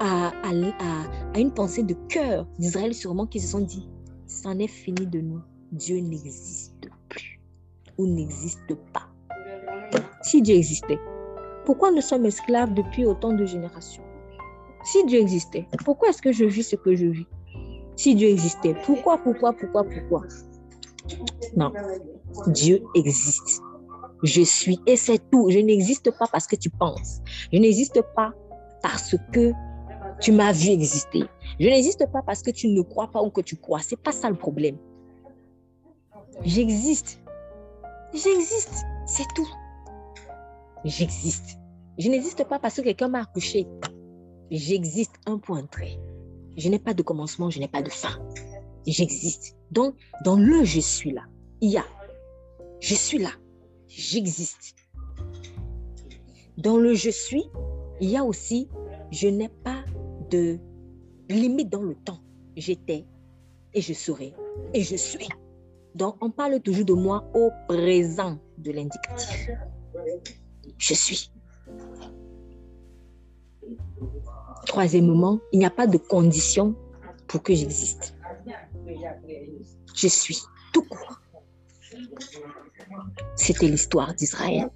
à, 0.00 0.28
à, 0.42 0.48
à, 0.48 1.34
à 1.34 1.38
une 1.38 1.52
pensée 1.52 1.84
de 1.84 1.94
cœur 2.08 2.46
d'Israël, 2.58 2.94
sûrement, 2.94 3.26
qui 3.26 3.38
se 3.38 3.48
sont 3.48 3.60
dit, 3.60 3.88
c'en 4.32 4.58
est 4.58 4.68
fini 4.68 5.06
de 5.06 5.20
nous. 5.20 5.40
Dieu 5.72 5.98
n'existe 5.98 6.88
plus 7.08 7.40
ou 7.98 8.06
n'existe 8.06 8.74
pas. 8.92 9.08
Si 10.22 10.40
Dieu 10.40 10.56
existait, 10.56 10.98
pourquoi 11.64 11.90
nous 11.90 12.00
sommes 12.00 12.26
esclaves 12.26 12.74
depuis 12.74 13.04
autant 13.04 13.32
de 13.32 13.44
générations? 13.44 14.02
Si 14.84 15.04
Dieu 15.06 15.20
existait, 15.20 15.66
pourquoi 15.84 16.08
est-ce 16.08 16.22
que 16.22 16.32
je 16.32 16.44
vis 16.44 16.64
ce 16.64 16.76
que 16.76 16.94
je 16.94 17.06
vis? 17.06 17.26
Si 17.96 18.14
Dieu 18.14 18.28
existait, 18.28 18.74
pourquoi, 18.84 19.18
pourquoi, 19.18 19.52
pourquoi, 19.52 19.84
pourquoi? 19.84 20.22
Non, 21.56 21.72
Dieu 22.48 22.82
existe. 22.94 23.62
Je 24.22 24.42
suis 24.42 24.80
et 24.86 24.96
c'est 24.96 25.30
tout. 25.30 25.50
Je 25.50 25.58
n'existe 25.58 26.10
pas 26.16 26.26
parce 26.30 26.46
que 26.46 26.56
tu 26.56 26.70
penses. 26.70 27.20
Je 27.52 27.58
n'existe 27.58 28.00
pas 28.14 28.32
parce 28.82 29.16
que 29.32 29.52
tu 30.22 30.30
m'as 30.32 30.52
vu 30.52 30.68
exister. 30.68 31.24
Je 31.58 31.66
n'existe 31.66 32.06
pas 32.10 32.22
parce 32.22 32.42
que 32.42 32.50
tu 32.50 32.68
ne 32.68 32.80
crois 32.80 33.10
pas 33.10 33.22
ou 33.22 33.30
que 33.30 33.40
tu 33.40 33.56
crois. 33.56 33.80
C'est 33.80 34.00
pas 34.00 34.12
ça 34.12 34.30
le 34.30 34.36
problème. 34.36 34.78
J'existe. 36.44 37.20
J'existe. 38.14 38.84
C'est 39.06 39.26
tout. 39.34 39.48
J'existe. 40.84 41.58
Je 41.98 42.08
n'existe 42.08 42.44
pas 42.44 42.58
parce 42.58 42.76
que 42.76 42.82
quelqu'un 42.82 43.08
m'a 43.08 43.22
accouché. 43.22 43.66
J'existe, 44.50 45.14
un 45.26 45.38
point 45.38 45.64
trait. 45.66 45.98
Je 46.56 46.68
n'ai 46.68 46.78
pas 46.78 46.94
de 46.94 47.02
commencement, 47.02 47.50
je 47.50 47.58
n'ai 47.58 47.68
pas 47.68 47.82
de 47.82 47.90
fin. 47.90 48.18
J'existe. 48.86 49.56
Donc, 49.70 49.94
dans 50.24 50.36
le 50.36 50.64
je 50.64 50.80
suis 50.80 51.12
là, 51.12 51.22
il 51.60 51.70
y 51.70 51.78
a 51.78 51.84
je 52.80 52.94
suis 52.94 53.18
là, 53.18 53.30
j'existe. 53.88 54.74
Dans 56.58 56.76
le 56.76 56.94
je 56.94 57.10
suis, 57.10 57.44
il 58.00 58.10
y 58.10 58.16
a 58.16 58.24
aussi 58.24 58.68
je 59.12 59.28
n'ai 59.28 59.48
pas 59.48 59.81
limite 61.28 61.70
dans 61.70 61.82
le 61.82 61.94
temps. 61.94 62.20
J'étais 62.56 63.06
et 63.74 63.80
je 63.80 63.92
serai 63.92 64.34
et 64.74 64.82
je 64.82 64.96
suis. 64.96 65.28
Donc, 65.94 66.16
on 66.20 66.30
parle 66.30 66.60
toujours 66.60 66.84
de 66.84 66.94
moi 66.94 67.24
au 67.34 67.50
présent 67.68 68.38
de 68.58 68.72
l'indicatif. 68.72 69.50
Je 70.78 70.94
suis. 70.94 71.30
Troisièmement, 74.66 75.38
il 75.52 75.58
n'y 75.58 75.66
a 75.66 75.70
pas 75.70 75.86
de 75.86 75.98
condition 75.98 76.74
pour 77.26 77.42
que 77.42 77.54
j'existe. 77.54 78.14
Je 79.94 80.08
suis 80.08 80.38
tout 80.72 80.82
court. 80.84 81.20
C'était 83.36 83.66
l'histoire 83.66 84.14
d'Israël. 84.14 84.70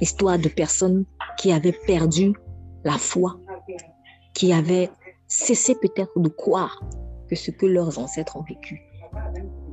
Histoire 0.00 0.38
de 0.38 0.48
personnes 0.48 1.04
qui 1.38 1.52
avaient 1.52 1.78
perdu 1.86 2.32
la 2.84 2.98
foi, 2.98 3.38
qui 4.36 4.52
avaient 4.52 4.90
cessé 5.28 5.74
peut-être 5.74 6.20
de 6.20 6.28
croire 6.28 6.84
que 7.28 7.34
ce 7.34 7.50
que 7.50 7.64
leurs 7.64 7.98
ancêtres 7.98 8.36
ont 8.36 8.42
vécu, 8.42 8.82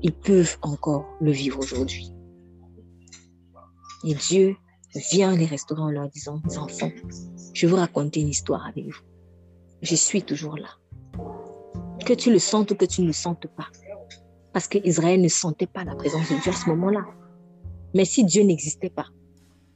ils 0.01 0.13
peuvent 0.13 0.57
encore 0.61 1.05
le 1.19 1.31
vivre 1.31 1.59
aujourd'hui. 1.59 2.13
Et 4.05 4.15
Dieu 4.15 4.55
vient 5.11 5.35
les 5.35 5.45
restaurer 5.45 5.81
en 5.81 5.89
leur 5.89 6.09
disant, 6.09 6.41
enfants, 6.57 6.91
je 7.53 7.67
vous 7.67 7.75
raconter 7.75 8.21
une 8.21 8.29
histoire 8.29 8.65
avec 8.65 8.85
vous. 8.85 9.01
Je 9.81 9.95
suis 9.95 10.23
toujours 10.23 10.55
là. 10.55 10.69
Que 12.05 12.13
tu 12.13 12.31
le 12.31 12.39
sentes 12.39 12.71
ou 12.71 12.75
que 12.75 12.85
tu 12.85 13.01
ne 13.01 13.07
le 13.07 13.13
sentes 13.13 13.47
pas. 13.47 13.67
Parce 14.53 14.69
qu'Israël 14.69 15.21
ne 15.21 15.27
sentait 15.27 15.67
pas 15.67 15.83
la 15.83 15.95
présence 15.95 16.29
de 16.29 16.41
Dieu 16.41 16.51
à 16.51 16.55
ce 16.55 16.69
moment-là. 16.69 17.05
Mais 17.93 18.05
si 18.05 18.23
Dieu 18.23 18.43
n'existait 18.43 18.89
pas, 18.89 19.07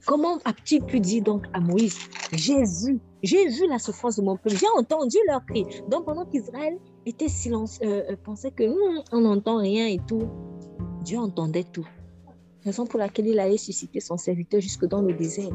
comment 0.08 0.38
as-tu 0.46 0.80
pu 0.80 1.00
dire 1.00 1.22
donc 1.22 1.46
à 1.54 1.60
Moïse, 1.60 1.98
Jésus, 2.32 3.00
j'ai 3.22 3.48
vu 3.48 3.68
la 3.68 3.78
souffrance 3.78 4.16
de 4.16 4.24
mon 4.24 4.38
peuple, 4.38 4.56
j'ai 4.56 4.66
entendu 4.76 5.18
leur 5.28 5.46
cri. 5.46 5.66
Donc 5.90 6.06
pendant 6.06 6.26
qu'Israël 6.26 6.80
était 7.06 7.28
silencieux, 7.28 7.86
euh, 7.86 8.16
pensait 8.24 8.52
que 8.52 8.64
hmm, 8.64 9.04
on 9.12 9.22
n'entend 9.22 9.58
rien 9.58 9.86
et 9.86 10.00
tout, 10.08 10.28
Dieu 11.04 11.20
entendait 11.20 11.66
tout. 11.66 11.88
Raison 12.64 12.86
pour 12.86 13.00
laquelle 13.00 13.28
il 13.28 13.40
allait 13.40 13.58
susciter 13.58 14.00
son 14.00 14.18
serviteur 14.18 14.62
jusque 14.62 14.86
dans 14.86 15.02
le 15.02 15.14
désert. 15.14 15.52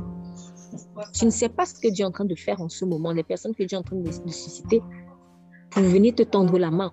Tu 1.14 1.24
ne 1.24 1.30
sais 1.30 1.48
pas 1.48 1.66
ce 1.66 1.74
que 1.74 1.88
Dieu 1.88 2.05
est 2.05 2.09
en 2.09 2.12
train 2.12 2.24
de 2.24 2.34
faire 2.34 2.61
en 2.61 2.68
ce 2.68 2.84
moment, 2.84 3.12
les 3.12 3.24
personnes 3.24 3.55
que 3.55 3.64
Dieu 3.64 3.76
est 3.76 3.80
en 3.80 3.82
train 3.82 3.96
de, 3.96 4.09
de 4.09 4.30
susciter 4.30 4.82
pour 5.70 5.82
venir 5.82 6.14
te 6.14 6.22
tendre 6.22 6.59
la 6.59 6.70
main. 6.70 6.92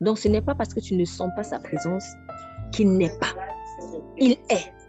Donc, 0.00 0.18
ce 0.18 0.28
n'est 0.28 0.40
pas 0.42 0.54
parce 0.54 0.72
que 0.72 0.80
tu 0.80 0.94
ne 0.94 1.04
sens 1.04 1.30
pas 1.36 1.42
sa 1.42 1.58
présence 1.58 2.04
qu'il 2.72 2.92
n'est 2.92 3.16
pas. 3.18 3.34
Il 4.18 4.32
est. 4.48 4.79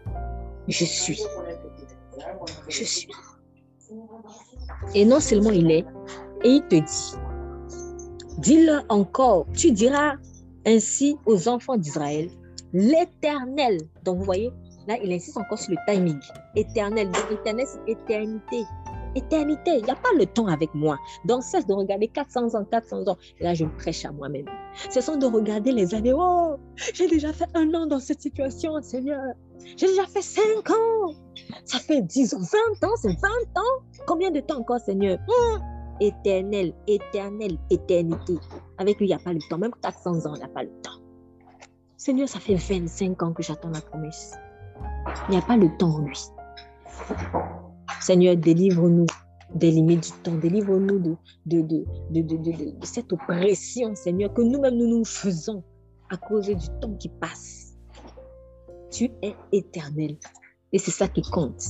Je 0.68 0.84
suis. 0.84 1.22
Je 2.68 2.84
suis. 2.84 3.08
Et 4.94 5.04
non 5.04 5.20
seulement 5.20 5.50
il 5.50 5.70
est, 5.70 5.84
et 6.44 6.48
il 6.48 6.62
te 6.68 6.76
dit, 6.76 7.18
dis-le 8.38 8.80
encore, 8.88 9.46
tu 9.54 9.70
diras 9.72 10.14
ainsi 10.66 11.16
aux 11.26 11.48
enfants 11.48 11.76
d'Israël, 11.76 12.30
l'éternel. 12.72 13.80
Donc 14.04 14.18
vous 14.18 14.24
voyez, 14.24 14.50
là 14.86 14.96
il 15.02 15.12
insiste 15.12 15.36
encore 15.36 15.58
sur 15.58 15.72
le 15.72 15.92
timing. 15.92 16.18
Éternel, 16.56 17.10
éternel 17.30 17.66
c'est 17.66 17.92
éternité. 17.92 18.64
Éternité, 19.14 19.78
il 19.78 19.84
n'y 19.84 19.90
a 19.90 19.96
pas 19.96 20.08
le 20.16 20.26
temps 20.26 20.46
avec 20.46 20.74
moi. 20.74 20.98
Donc 21.24 21.42
cesse 21.42 21.66
de 21.66 21.74
regarder 21.74 22.08
400 22.08 22.54
ans, 22.54 22.64
400 22.64 23.08
ans. 23.08 23.16
là 23.40 23.54
je 23.54 23.64
prêche 23.64 24.04
à 24.04 24.12
moi-même. 24.12 24.46
Cessons 24.90 25.16
de 25.16 25.26
regarder 25.26 25.72
les 25.72 25.94
années. 25.94 26.14
Oh, 26.14 26.56
j'ai 26.94 27.08
déjà 27.08 27.32
fait 27.32 27.48
un 27.54 27.72
an 27.74 27.86
dans 27.86 28.00
cette 28.00 28.22
situation, 28.22 28.80
Seigneur. 28.80 29.20
J'ai 29.76 29.86
déjà 29.86 30.06
fait 30.06 30.22
5 30.22 30.70
ans. 30.70 31.14
Ça 31.64 31.78
fait 31.78 32.02
10 32.02 32.34
ans, 32.34 32.40
20 32.80 32.88
ans, 32.88 32.94
c'est 33.00 33.08
20 33.08 33.14
ans. 33.60 33.84
Combien 34.06 34.30
de 34.30 34.40
temps 34.40 34.58
encore, 34.58 34.80
Seigneur? 34.80 35.18
Hmm. 35.18 35.58
Éternel, 36.00 36.74
éternel, 36.86 37.58
éternité. 37.70 38.38
Avec 38.78 38.98
lui, 38.98 39.06
il 39.06 39.08
n'y 39.08 39.14
a 39.14 39.18
pas 39.18 39.32
le 39.32 39.40
temps. 39.48 39.58
Même 39.58 39.72
400 39.82 40.26
ans, 40.26 40.34
il 40.34 40.38
n'y 40.38 40.44
a 40.44 40.48
pas 40.48 40.62
le 40.62 40.70
temps. 40.82 41.00
Seigneur, 41.96 42.28
ça 42.28 42.40
fait 42.40 42.56
25 42.56 43.22
ans 43.22 43.32
que 43.32 43.42
j'attends 43.42 43.70
la 43.70 43.80
promesse. 43.80 44.34
Il 45.28 45.32
n'y 45.32 45.36
a 45.36 45.42
pas 45.42 45.56
le 45.56 45.68
temps 45.76 45.96
en 45.96 45.98
lui. 46.00 46.18
Seigneur, 48.00 48.36
délivre-nous 48.36 49.06
des 49.54 49.70
limites 49.70 50.04
du 50.04 50.22
temps. 50.22 50.36
Délivre-nous 50.36 50.98
de, 50.98 51.16
de, 51.46 51.60
de, 51.62 52.36
de, 52.36 52.86
cette 52.86 53.12
oppression, 53.12 53.94
Seigneur, 53.94 54.32
que 54.32 54.42
nous-mêmes 54.42 54.76
nous 54.76 54.88
nous 54.88 55.04
faisons 55.04 55.62
à 56.10 56.16
cause 56.16 56.46
du 56.46 56.68
temps 56.80 56.94
qui 56.98 57.08
passe. 57.08 57.74
Tu 58.90 59.10
es 59.22 59.34
éternel. 59.52 60.16
Et 60.72 60.78
c'est 60.78 60.90
ça 60.90 61.08
qui 61.08 61.22
compte. 61.22 61.62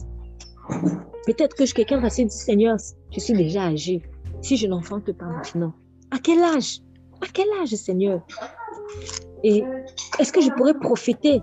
Peut-être 1.27 1.55
que 1.55 1.71
quelqu'un 1.73 2.01
va 2.01 2.11
se 2.11 2.23
dire, 2.23 2.31
Seigneur, 2.33 2.77
je 3.11 3.21
suis 3.21 3.35
déjà 3.35 3.65
âgé. 3.65 4.03
Si 4.41 4.57
je 4.57 4.67
n'enfante 4.67 5.13
pas 5.13 5.27
maintenant, 5.27 5.75
à 6.11 6.19
quel 6.19 6.43
âge? 6.43 6.81
À 7.21 7.27
quel 7.33 7.47
âge, 7.61 7.69
Seigneur? 7.71 8.27
Et 9.45 9.63
est-ce 10.19 10.33
que 10.33 10.41
je 10.41 10.51
pourrais 10.51 10.75
profiter 10.75 11.41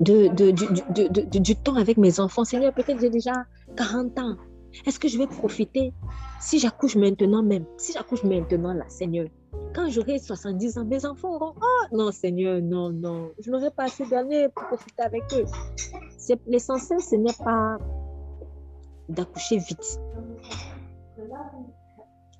de, 0.00 0.28
de, 0.28 1.38
du 1.38 1.56
temps 1.56 1.76
avec 1.76 1.96
mes 1.96 2.20
enfants? 2.20 2.44
Seigneur, 2.44 2.74
peut-être 2.74 3.00
j'ai 3.00 3.10
déjà 3.10 3.32
40 3.76 4.18
ans. 4.18 4.36
Est-ce 4.86 4.98
que 4.98 5.08
je 5.08 5.18
vais 5.18 5.26
profiter? 5.26 5.92
Si 6.40 6.58
j'accouche 6.58 6.96
maintenant 6.96 7.42
même 7.42 7.64
Si 7.76 7.92
j'accouche 7.92 8.24
maintenant, 8.24 8.74
là, 8.74 8.84
Seigneur, 8.88 9.28
quand 9.74 9.88
j'aurai 9.88 10.18
70 10.18 10.78
ans, 10.78 10.84
mes 10.84 11.04
enfants 11.06 11.34
auront 11.34 11.54
Oh 11.56 11.96
non, 11.96 12.10
Seigneur, 12.10 12.60
non, 12.60 12.90
non, 12.90 13.30
je 13.38 13.50
n'aurai 13.50 13.70
pas 13.70 13.84
assez 13.84 14.04
d'années 14.06 14.48
pour 14.48 14.66
profiter 14.66 15.02
avec 15.02 15.22
eux. 15.32 15.44
L'essentiel, 16.46 17.00
ce 17.00 17.16
n'est 17.16 17.32
pas 17.32 17.78
d'accoucher 19.08 19.58
vite. 19.58 20.00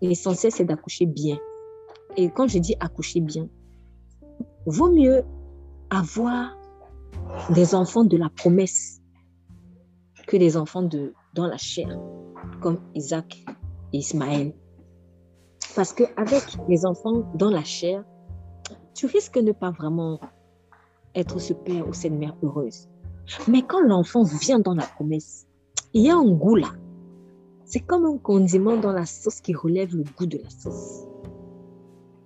L'essentiel, 0.00 0.52
c'est 0.52 0.64
d'accoucher 0.64 1.06
bien. 1.06 1.38
Et 2.16 2.30
quand 2.30 2.48
je 2.48 2.58
dis 2.58 2.76
accoucher 2.80 3.20
bien, 3.20 3.48
vaut 4.66 4.90
mieux 4.90 5.24
avoir 5.90 6.56
des 7.50 7.74
enfants 7.74 8.04
de 8.04 8.16
la 8.16 8.28
promesse 8.28 9.00
que 10.26 10.36
des 10.36 10.56
enfants 10.56 10.82
de, 10.82 11.12
dans 11.34 11.46
la 11.46 11.56
chair, 11.56 11.98
comme 12.60 12.78
Isaac 12.94 13.44
et 13.92 13.98
Ismaël. 13.98 14.54
Parce 15.74 15.92
qu'avec 15.92 16.44
les 16.68 16.86
enfants 16.86 17.30
dans 17.34 17.50
la 17.50 17.64
chair, 17.64 18.04
tu 18.94 19.06
risques 19.06 19.38
de 19.38 19.42
ne 19.42 19.52
pas 19.52 19.70
vraiment 19.70 20.20
être 21.14 21.40
ce 21.40 21.52
père 21.52 21.88
ou 21.88 21.92
cette 21.92 22.12
mère 22.12 22.36
heureuse. 22.42 22.88
Mais 23.48 23.62
quand 23.62 23.80
l'enfant 23.80 24.22
vient 24.22 24.58
dans 24.58 24.74
la 24.74 24.84
promesse, 24.84 25.46
il 25.92 26.02
y 26.02 26.10
a 26.10 26.16
un 26.16 26.30
goût 26.30 26.56
là. 26.56 26.72
C'est 27.64 27.80
comme 27.80 28.04
un 28.04 28.18
condiment 28.18 28.76
dans 28.76 28.92
la 28.92 29.06
sauce 29.06 29.40
qui 29.40 29.54
relève 29.54 29.96
le 29.96 30.04
goût 30.16 30.26
de 30.26 30.38
la 30.38 30.50
sauce. 30.50 31.04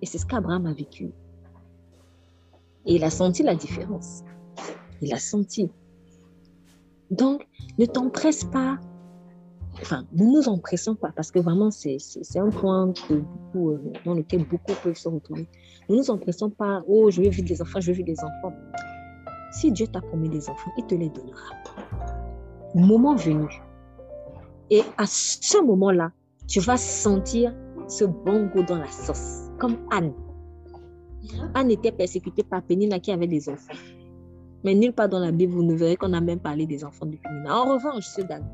Et 0.01 0.05
c'est 0.05 0.17
ce 0.17 0.25
qu'Abraham 0.25 0.65
a 0.65 0.73
vécu. 0.73 1.11
Et 2.85 2.95
il 2.95 3.03
a 3.03 3.09
senti 3.09 3.43
la 3.43 3.55
différence. 3.55 4.23
Il 5.01 5.13
a 5.13 5.19
senti. 5.19 5.71
Donc, 7.11 7.47
ne 7.77 7.85
t'empresse 7.85 8.43
pas. 8.43 8.77
Enfin, 9.81 10.05
ne 10.13 10.25
nous 10.25 10.49
empressons 10.49 10.95
pas 10.95 11.11
parce 11.15 11.31
que 11.31 11.39
vraiment, 11.39 11.71
c'est 11.71 11.97
un 12.35 12.49
point 12.49 12.93
euh, 13.11 13.77
dans 14.05 14.13
lequel 14.13 14.45
beaucoup 14.45 14.73
peuvent 14.83 14.97
se 14.97 15.07
retrouver. 15.07 15.47
Ne 15.89 15.95
nous 15.95 16.11
empressons 16.11 16.49
pas. 16.49 16.83
Oh, 16.87 17.09
je 17.09 17.21
veux 17.21 17.29
vivre 17.29 17.47
des 17.47 17.61
enfants, 17.61 17.79
je 17.79 17.87
veux 17.87 17.97
vivre 17.97 18.07
des 18.07 18.19
enfants. 18.19 18.53
Si 19.51 19.71
Dieu 19.71 19.87
t'a 19.87 20.01
promis 20.01 20.29
des 20.29 20.49
enfants, 20.49 20.71
il 20.77 20.85
te 20.85 20.95
les 20.95 21.09
donnera. 21.09 21.55
Moment 22.75 23.15
venu, 23.15 23.47
et 24.69 24.83
à 24.97 25.05
ce 25.07 25.63
moment-là, 25.63 26.11
tu 26.47 26.59
vas 26.59 26.77
sentir 26.77 27.53
ce 27.87 28.05
bon 28.05 28.47
goût 28.47 28.63
dans 28.63 28.77
la 28.77 28.87
sauce, 28.87 29.49
comme 29.59 29.77
Anne. 29.91 30.13
Anne 31.55 31.71
était 31.71 31.91
persécutée 31.91 32.43
par 32.43 32.61
Pénina 32.61 32.99
qui 32.99 33.11
avait 33.11 33.27
des 33.27 33.49
enfants. 33.49 33.73
Mais 34.63 34.75
nulle 34.75 34.93
part 34.93 35.09
dans 35.09 35.19
la 35.19 35.31
Bible, 35.31 35.53
vous 35.53 35.63
ne 35.63 35.73
verrez 35.73 35.95
qu'on 35.95 36.13
a 36.13 36.21
même 36.21 36.39
parlé 36.39 36.65
des 36.65 36.83
enfants 36.83 37.05
de 37.05 37.15
Pénina. 37.15 37.57
En 37.57 37.73
revanche, 37.73 38.05
ce 38.05 38.21
Dan, 38.21 38.45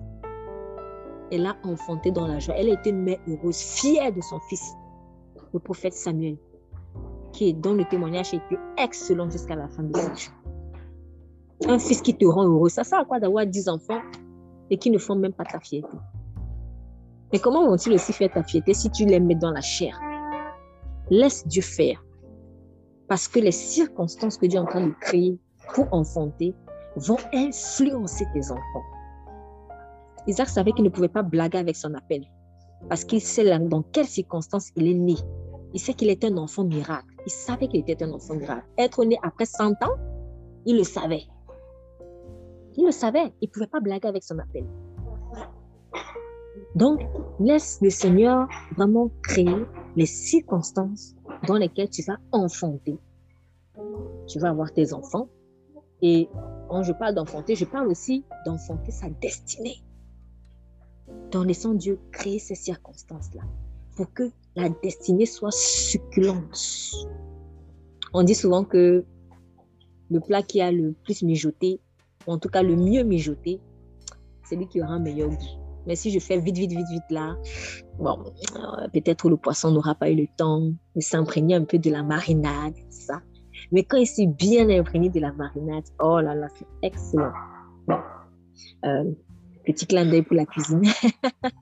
elle 1.32 1.46
a 1.46 1.56
enfanté 1.64 2.12
dans 2.12 2.28
la 2.28 2.40
joie. 2.40 2.56
Elle 2.58 2.70
était 2.70 2.92
mère 2.92 3.20
heureuse, 3.28 3.58
fière 3.58 4.14
de 4.14 4.22
son 4.22 4.40
fils, 4.50 4.74
le 5.54 5.60
prophète 5.60 5.94
Samuel, 5.94 6.38
qui 7.32 7.50
est 7.50 7.54
dont 7.54 7.74
le 7.74 7.86
témoignage 7.86 8.34
été 8.34 8.58
excellent 8.78 9.30
jusqu'à 9.30 9.56
la 9.56 9.68
fin 9.68 9.84
de 9.84 9.96
sa 9.96 10.10
vie. 10.10 10.30
Un 11.68 11.80
fils 11.80 12.02
qui 12.02 12.16
te 12.16 12.26
rend 12.26 12.46
heureux, 12.46 12.70
ça 12.70 12.84
sert 12.84 13.00
à 13.00 13.06
quoi 13.06 13.20
d'avoir 13.20 13.46
10 13.46 13.70
enfants 13.70 14.02
et 14.70 14.78
qui 14.78 14.92
ne 14.92 14.98
font 14.98 15.16
même 15.16 15.34
pas 15.34 15.46
ta 15.46 15.60
fierté? 15.60 15.98
Mais 17.32 17.40
comment 17.40 17.66
vont-ils 17.66 17.94
aussi 17.94 18.14
faire 18.14 18.32
ta 18.32 18.44
fierté 18.44 18.74
si 18.74 18.90
tu 18.92 19.06
les 19.06 19.20
mets 19.20 19.36
dans 19.36 19.52
la 19.52 19.62
chair? 19.62 20.00
Laisse 21.10 21.48
Dieu 21.48 21.62
faire. 21.62 22.04
Parce 23.08 23.28
que 23.28 23.40
les 23.40 23.52
circonstances 23.52 24.38
que 24.38 24.46
Dieu 24.46 24.58
est 24.58 24.62
en 24.62 24.66
train 24.66 24.88
de 24.88 24.94
créer 25.00 25.40
pour 25.74 25.92
enfanter 25.94 26.54
vont 26.96 27.18
influencer 27.34 28.26
tes 28.34 28.52
enfants. 28.52 28.84
Isaac 30.28 30.50
savait 30.50 30.72
qu'il 30.72 30.84
ne 30.84 30.90
pouvait 30.90 31.10
pas 31.10 31.24
blaguer 31.24 31.58
avec 31.58 31.76
son 31.76 31.94
appel. 31.94 32.24
Parce 32.90 33.04
qu'il 33.04 33.22
sait 33.22 33.58
dans 33.60 33.82
quelles 33.82 34.08
circonstances 34.08 34.72
il 34.76 34.88
est 34.88 34.94
né. 34.94 35.16
Il 35.74 35.80
sait 35.80 35.94
qu'il 35.94 36.10
était 36.10 36.28
un 36.28 36.38
enfant 36.38 36.64
miracle. 36.64 37.08
Il 37.26 37.32
savait 37.32 37.68
qu'il 37.68 37.82
était 37.82 38.04
un 38.04 38.12
enfant 38.12 38.36
miracle. 38.36 38.66
Être 38.78 39.04
né 39.04 39.18
après 39.24 39.46
100 39.46 39.72
ans, 39.84 39.96
il 40.66 40.78
le 40.78 40.84
savait. 40.84 41.24
Il 42.78 42.86
le 42.86 42.92
savait, 42.92 43.34
il 43.42 43.48
ne 43.48 43.52
pouvait 43.52 43.68
pas 43.68 43.80
blaguer 43.80 44.08
avec 44.08 44.24
son 44.24 44.38
appel. 44.40 44.66
Donc, 46.76 47.02
laisse 47.40 47.80
le 47.82 47.90
Seigneur 47.90 48.48
vraiment 48.76 49.10
créer 49.24 49.66
les 49.96 50.06
circonstances 50.06 51.16
dans 51.48 51.56
lesquelles 51.56 51.90
tu 51.90 52.04
vas 52.04 52.18
enfanter. 52.32 52.98
Tu 54.28 54.40
vas 54.40 54.50
avoir 54.50 54.74
tes 54.74 54.94
enfants. 54.94 55.30
Et 56.02 56.30
quand 56.70 56.84
je 56.84 56.92
parle 56.92 57.16
d'enfanter, 57.16 57.56
je 57.56 57.66
parle 57.66 57.88
aussi 57.88 58.26
d'enfanter 58.46 58.92
sa 58.92 59.10
destinée. 59.10 59.78
Donc, 61.32 61.48
laissons 61.48 61.74
Dieu 61.74 62.00
créer 62.12 62.40
ces 62.40 62.56
circonstances-là 62.56 63.42
pour 63.96 64.12
que 64.14 64.32
la 64.56 64.70
destinée 64.70 65.26
soit 65.26 65.54
succulente. 65.54 66.58
On 68.14 68.24
dit 68.24 68.36
souvent 68.36 68.64
que 68.64 69.06
le 70.10 70.20
plat 70.20 70.44
qui 70.44 70.62
a 70.62 70.72
le 70.72 70.94
plus 71.04 71.24
mijoté 71.24 71.82
en 72.28 72.38
tout 72.38 72.50
cas 72.50 72.64
le 72.64 72.76
mieux 72.76 73.04
mijoté, 73.04 73.60
c'est 74.44 74.56
lui 74.56 74.68
qui 74.68 74.82
aura 74.82 74.94
un 74.94 75.00
meilleur 75.00 75.30
goût. 75.30 75.36
Mais 75.88 75.96
si 75.96 76.10
je 76.10 76.20
fais 76.20 76.40
vite, 76.40 76.58
vite, 76.58 76.72
vite, 76.72 76.88
vite 76.90 77.04
là, 77.12 77.36
bon, 78.00 78.18
euh, 78.56 78.88
peut-être 78.92 79.30
le 79.30 79.38
poisson 79.38 79.72
n'aura 79.72 79.94
pas 79.94 80.10
eu 80.10 80.16
le 80.16 80.26
temps 80.36 80.62
de 80.96 81.02
s'imprégner 81.02 81.56
un 81.56 81.64
peu 81.64 81.78
de 81.78 81.92
la 81.92 82.02
marinade, 82.02 82.74
ça. 82.90 83.22
Mais 83.72 83.84
quand 83.84 83.98
il 83.98 84.08
s'est 84.08 84.28
bien 84.28 84.70
imprégné 84.70 85.10
de 85.10 85.20
la 85.20 85.32
marinade, 85.34 85.84
oh 86.00 86.20
là 86.20 86.34
là, 86.34 86.48
c'est 86.56 86.66
excellent. 86.82 87.34
Euh, 88.86 89.12
petit 89.66 89.86
clin 89.86 90.06
d'œil 90.06 90.22
pour 90.22 90.36
la 90.36 90.46
cuisine. 90.46 90.84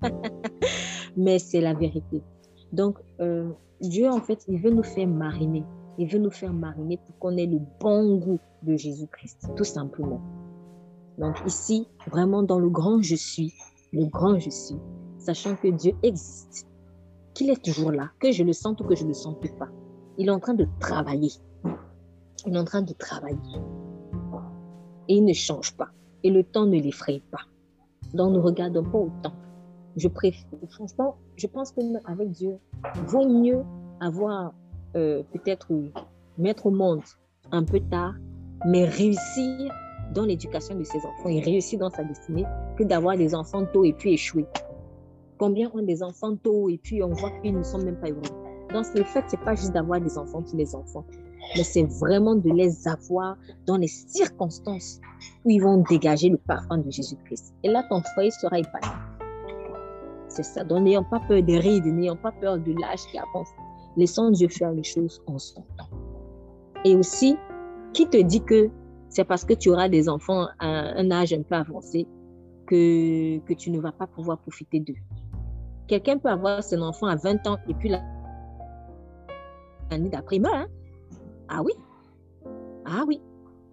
Mais 1.17 1.39
c'est 1.39 1.61
la 1.61 1.73
vérité. 1.73 2.21
Donc, 2.71 2.97
euh, 3.19 3.49
Dieu, 3.81 4.09
en 4.09 4.21
fait, 4.21 4.43
il 4.47 4.59
veut 4.61 4.71
nous 4.71 4.83
faire 4.83 5.07
mariner. 5.07 5.63
Il 5.97 6.07
veut 6.07 6.19
nous 6.19 6.31
faire 6.31 6.53
mariner 6.53 6.97
pour 6.97 7.17
qu'on 7.19 7.37
ait 7.37 7.45
le 7.45 7.59
bon 7.79 8.17
goût 8.17 8.39
de 8.63 8.75
Jésus-Christ, 8.75 9.51
tout 9.55 9.63
simplement. 9.63 10.21
Donc 11.17 11.35
ici, 11.45 11.87
vraiment 12.07 12.41
dans 12.41 12.59
le 12.59 12.69
grand 12.69 13.01
je 13.01 13.15
suis, 13.15 13.53
le 13.91 14.05
grand 14.05 14.39
je 14.39 14.49
suis, 14.49 14.77
sachant 15.19 15.55
que 15.55 15.67
Dieu 15.67 15.93
existe, 16.01 16.67
qu'il 17.35 17.51
est 17.51 17.63
toujours 17.63 17.91
là, 17.91 18.09
que 18.19 18.31
je 18.31 18.43
le 18.43 18.53
sente 18.53 18.81
ou 18.81 18.85
que 18.85 18.95
je 18.95 19.03
ne 19.03 19.09
le 19.09 19.13
sente 19.13 19.39
pas. 19.57 19.69
Il 20.17 20.27
est 20.27 20.31
en 20.31 20.39
train 20.39 20.53
de 20.53 20.67
travailler. 20.79 21.31
Il 22.45 22.55
est 22.55 22.59
en 22.59 22.65
train 22.65 22.81
de 22.81 22.93
travailler. 22.93 23.37
Et 25.07 25.15
il 25.15 25.25
ne 25.25 25.33
change 25.33 25.75
pas. 25.75 25.89
Et 26.23 26.29
le 26.29 26.43
temps 26.43 26.65
ne 26.65 26.79
l'effraie 26.79 27.21
pas. 27.31 27.41
Donc, 28.13 28.33
ne 28.33 28.39
regardons 28.39 28.83
pas 28.83 28.99
autant. 28.99 29.33
Je 29.95 30.07
préfère, 30.07 30.45
franchement, 30.69 31.15
je 31.35 31.47
pense 31.47 31.71
qu'avec 31.71 32.31
Dieu, 32.31 32.57
vaut 33.07 33.27
mieux 33.27 33.63
avoir 33.99 34.53
euh, 34.95 35.23
peut-être 35.33 35.71
mettre 36.37 36.65
au 36.65 36.71
monde 36.71 37.01
un 37.51 37.63
peu 37.63 37.79
tard, 37.79 38.15
mais 38.65 38.85
réussir 38.85 39.71
dans 40.13 40.25
l'éducation 40.25 40.75
de 40.75 40.83
ses 40.83 40.99
enfants 40.99 41.29
et 41.29 41.39
réussir 41.39 41.79
dans 41.79 41.89
sa 41.89 42.03
destinée 42.03 42.45
que 42.77 42.83
d'avoir 42.83 43.17
des 43.17 43.33
enfants 43.35 43.65
tôt 43.65 43.83
et 43.83 43.93
puis 43.93 44.13
échouer. 44.13 44.45
Combien 45.37 45.71
ont 45.73 45.81
des 45.81 46.03
enfants 46.03 46.35
tôt 46.35 46.69
et 46.69 46.77
puis 46.77 47.03
on 47.03 47.09
voit 47.09 47.31
qu'ils 47.41 47.57
ne 47.57 47.63
sont 47.63 47.79
même 47.79 47.97
pas 47.97 48.09
heureux. 48.09 48.21
Donc, 48.73 48.85
le 48.95 49.03
fait, 49.03 49.23
c'est 49.27 49.39
pas 49.39 49.55
juste 49.55 49.73
d'avoir 49.73 49.99
des 50.01 50.17
enfants 50.17 50.41
tous 50.41 50.57
les 50.57 50.75
enfants, 50.75 51.05
mais 51.55 51.63
c'est 51.63 51.83
vraiment 51.99 52.35
de 52.35 52.49
les 52.49 52.87
avoir 52.87 53.37
dans 53.65 53.77
les 53.77 53.87
circonstances 53.87 54.99
où 55.45 55.49
ils 55.49 55.61
vont 55.61 55.83
dégager 55.89 56.29
le 56.29 56.37
parfum 56.37 56.77
de 56.79 56.89
Jésus-Christ. 56.89 57.53
Et 57.63 57.69
là, 57.69 57.83
ton 57.89 58.01
foyer 58.13 58.31
sera 58.31 58.59
épanoui. 58.59 58.91
C'est 60.27 60.43
ça. 60.43 60.63
Donc, 60.63 60.83
n'ayons 60.83 61.03
pas 61.03 61.19
peur 61.27 61.43
des 61.43 61.59
rides, 61.59 61.85
n'ayons 61.85 62.15
pas 62.15 62.31
peur 62.31 62.57
de 62.57 62.71
l'âge 62.81 63.05
qui 63.11 63.19
avance. 63.19 63.49
Laissons 63.97 64.31
Dieu 64.31 64.47
faire 64.47 64.71
les 64.71 64.83
choses 64.83 65.21
en 65.27 65.37
son 65.37 65.61
temps. 65.77 65.89
Et 66.85 66.95
aussi, 66.95 67.37
qui 67.93 68.07
te 68.07 68.17
dit 68.17 68.41
que 68.41 68.69
c'est 69.09 69.23
parce 69.23 69.45
que 69.45 69.53
tu 69.53 69.69
auras 69.69 69.89
des 69.89 70.09
enfants 70.09 70.47
à 70.59 70.67
un 70.67 71.11
âge 71.11 71.33
un 71.33 71.43
peu 71.43 71.55
avancé 71.55 72.07
que, 72.65 73.37
que 73.39 73.53
tu 73.53 73.69
ne 73.69 73.79
vas 73.79 73.91
pas 73.91 74.07
pouvoir 74.07 74.39
profiter 74.39 74.79
d'eux. 74.79 74.95
Quelqu'un 75.87 76.17
peut 76.17 76.29
avoir 76.29 76.63
son 76.63 76.81
enfant 76.81 77.05
à 77.07 77.15
20 77.15 77.45
ans 77.45 77.57
et 77.67 77.75
puis 77.75 77.89
l'année 79.91 80.09
d'après, 80.09 80.37
il 80.37 80.41
meurt. 80.41 80.55
Hein? 80.55 80.67
Ah 81.47 81.61
oui? 81.63 81.73
Ah 82.85 83.03
oui. 83.07 83.21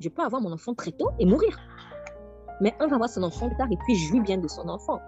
Je 0.01 0.09
peux 0.09 0.23
avoir 0.23 0.41
mon 0.41 0.53
enfant 0.53 0.75
très 0.75 0.93
tôt 0.93 1.11
et 1.19 1.27
mourir. 1.27 1.59
Mais 2.61 2.75
un 2.81 2.87
va 2.89 2.97
avoir 2.97 3.09
son 3.09 3.23
enfant 3.23 3.51
tard 3.57 3.69
et 3.71 3.77
puis 3.85 3.97
jouit 3.97 4.21
bien 4.21 4.39
de 4.39 4.49
son 4.49 4.69
enfant. 4.69 4.99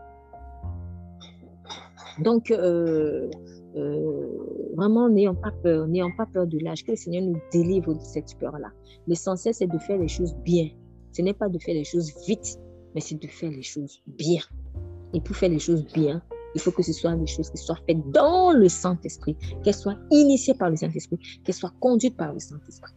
Donc, 2.19 2.51
euh, 2.51 3.31
euh, 3.77 4.73
vraiment, 4.77 5.09
n'ayons 5.09 5.35
pas 5.35 5.51
peur, 5.51 5.87
n'ayons 5.87 6.15
pas 6.17 6.27
peur 6.27 6.47
de 6.47 6.59
l'âge, 6.59 6.85
que 6.85 6.91
le 6.91 6.97
Seigneur 6.97 7.23
nous 7.23 7.41
délivre 7.53 7.95
de 7.95 8.01
cette 8.03 8.39
peur-là. 8.39 8.71
L'essentiel, 9.07 9.55
c'est 9.55 9.67
de 9.67 9.79
faire 9.79 9.99
les 9.99 10.09
choses 10.09 10.35
bien. 10.37 10.69
Ce 11.13 11.23
n'est 11.23 11.35
pas 11.35 11.49
de 11.49 11.59
faire 11.59 11.75
les 11.75 11.85
choses 11.85 12.13
vite, 12.27 12.59
mais 12.95 13.01
c'est 13.01 13.21
de 13.21 13.27
faire 13.27 13.51
les 13.51 13.63
choses 13.63 14.03
bien. 14.07 14.43
Et 15.15 15.21
pour 15.21 15.37
faire 15.37 15.51
les 15.51 15.59
choses 15.59 15.85
bien, 15.93 16.23
il 16.55 16.61
faut 16.61 16.71
que 16.71 16.83
ce 16.83 16.93
soit 16.93 17.15
des 17.15 17.27
choses 17.27 17.51
qui 17.51 17.59
soient 17.59 17.79
faites 17.87 18.11
dans 18.11 18.53
le 18.53 18.69
Saint-Esprit, 18.69 19.37
qu'elles 19.63 19.75
soient 19.75 19.99
initiées 20.11 20.55
par 20.55 20.71
le 20.71 20.77
Saint-Esprit, 20.77 21.19
qu'elles 21.45 21.55
soient 21.55 21.73
conduites 21.81 22.17
par 22.17 22.33
le 22.33 22.39
Saint-Esprit 22.39 22.93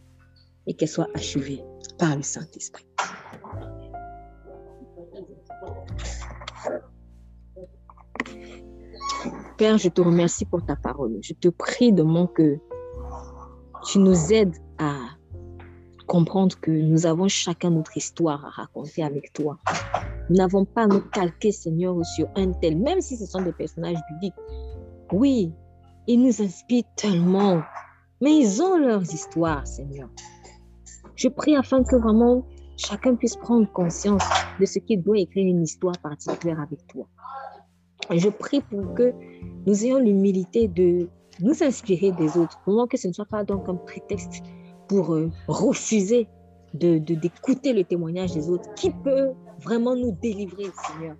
et 0.68 0.74
qu'elles 0.74 0.90
soient 0.90 1.10
achevées 1.14 1.64
par 1.98 2.16
le 2.16 2.24
Saint-Esprit. 2.24 2.86
Père, 9.58 9.78
je 9.78 9.88
te 9.88 10.02
remercie 10.02 10.46
pour 10.46 10.66
ta 10.66 10.76
parole. 10.76 11.18
Je 11.22 11.34
te 11.34 11.48
prie 11.48 11.94
de 11.94 12.04
mon 12.04 12.28
que 12.28 12.58
tu 13.86 14.00
nous 14.00 14.34
aides 14.34 14.56
à 14.78 14.98
comprendre 16.08 16.60
que 16.60 16.72
nous 16.72 17.06
avons 17.06 17.28
chacun 17.28 17.72
notre 17.72 17.96
histoire 17.96 18.46
à 18.46 18.50
raconter 18.50 19.04
avec 19.04 19.32
toi. 19.34 19.58
Nous 20.30 20.38
n'avons 20.38 20.66
pas 20.66 20.84
à 20.84 20.88
nous 20.88 21.02
calquer, 21.02 21.52
Seigneur, 21.52 21.96
sur 22.06 22.28
un 22.36 22.52
tel, 22.52 22.78
même 22.78 23.02
si 23.02 23.18
ce 23.18 23.26
sont 23.26 23.42
des 23.42 23.52
personnages 23.54 24.00
bibliques. 24.12 24.34
Oui, 25.12 25.54
ils 26.08 26.22
nous 26.22 26.42
inspirent 26.42 26.86
tellement, 26.96 27.62
mais 28.22 28.38
ils 28.38 28.62
ont 28.62 28.78
leurs 28.78 29.04
histoires, 29.04 29.66
Seigneur. 29.68 30.10
Je 31.16 31.28
prie 31.28 31.56
afin 31.56 31.84
que 31.84 31.96
vraiment 31.96 32.46
chacun 32.78 33.16
puisse 33.16 33.38
prendre 33.38 33.72
conscience 33.72 34.24
de 34.60 34.66
ce 34.66 34.80
qu'il 34.80 35.02
doit 35.02 35.20
écrire 35.20 35.46
une 35.46 35.64
histoire 35.64 35.98
particulière 36.00 36.60
avec 36.60 36.86
toi. 36.88 37.08
Je 38.12 38.30
prie 38.30 38.62
pour 38.62 38.94
que 38.94 39.14
nous 39.66 39.86
ayons 39.86 40.00
l'humilité 40.00 40.68
de 40.68 41.08
nous 41.42 41.64
inspirer 41.64 42.12
des 42.12 42.38
autres, 42.38 42.60
pour 42.64 42.88
que 42.88 42.98
ce 42.98 43.08
ne 43.08 43.14
soit 43.14 43.26
pas 43.26 43.44
donc 43.44 43.68
un 43.68 43.76
prétexte 43.76 44.44
pour 44.88 45.14
euh, 45.14 45.32
refuser 45.48 46.28
de, 46.74 46.98
d'écouter 46.98 47.74
le 47.74 47.84
témoignage 47.84 48.34
des 48.34 48.50
autres, 48.50 48.74
qui 48.76 48.92
peut 48.92 49.32
vraiment 49.60 49.96
nous 49.96 50.12
délivrer, 50.12 50.66
Seigneur. 50.88 51.16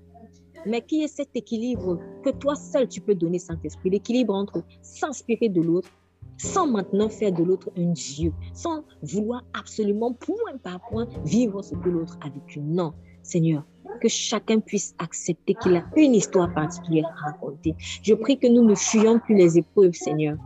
Mais 0.66 0.82
qui 0.82 1.04
est 1.04 1.08
cet 1.08 1.30
équilibre 1.36 2.00
que 2.24 2.32
toi 2.32 2.56
seul 2.56 2.88
tu 2.88 3.02
peux 3.02 3.16
donner, 3.16 3.40
Saint-Esprit, 3.40 3.90
l'équilibre 3.92 4.34
entre 4.34 4.64
s'inspirer 4.82 5.50
de 5.50 5.62
l'autre, 5.62 5.90
sans 6.38 6.68
maintenant 6.68 7.10
faire 7.10 7.32
de 7.32 7.44
l'autre 7.44 7.70
un 7.78 7.92
Dieu, 7.92 8.34
sans 8.54 8.84
vouloir 9.04 9.44
absolument 9.54 10.14
point 10.14 10.58
par 10.64 10.80
point 10.90 11.08
vivre 11.24 11.62
ce 11.62 11.76
que 11.76 11.90
l'autre 11.90 12.18
a 12.22 12.30
vécu. 12.30 12.60
Non, 12.60 12.94
Seigneur, 13.22 13.64
que 14.02 14.08
chacun 14.08 14.60
puisse 14.60 14.96
accepter 14.98 15.54
qu'il 15.54 15.76
a 15.76 15.86
une 15.96 16.16
histoire 16.16 16.54
particulière 16.54 17.08
à 17.08 17.32
raconter. 17.32 17.76
Je 18.02 18.14
prie 18.14 18.38
que 18.38 18.48
nous 18.48 18.64
ne 18.64 18.76
fuyons 18.76 19.20
plus 19.20 19.36
les 19.36 19.58
épreuves, 19.58 19.94
Seigneur. 19.94 20.38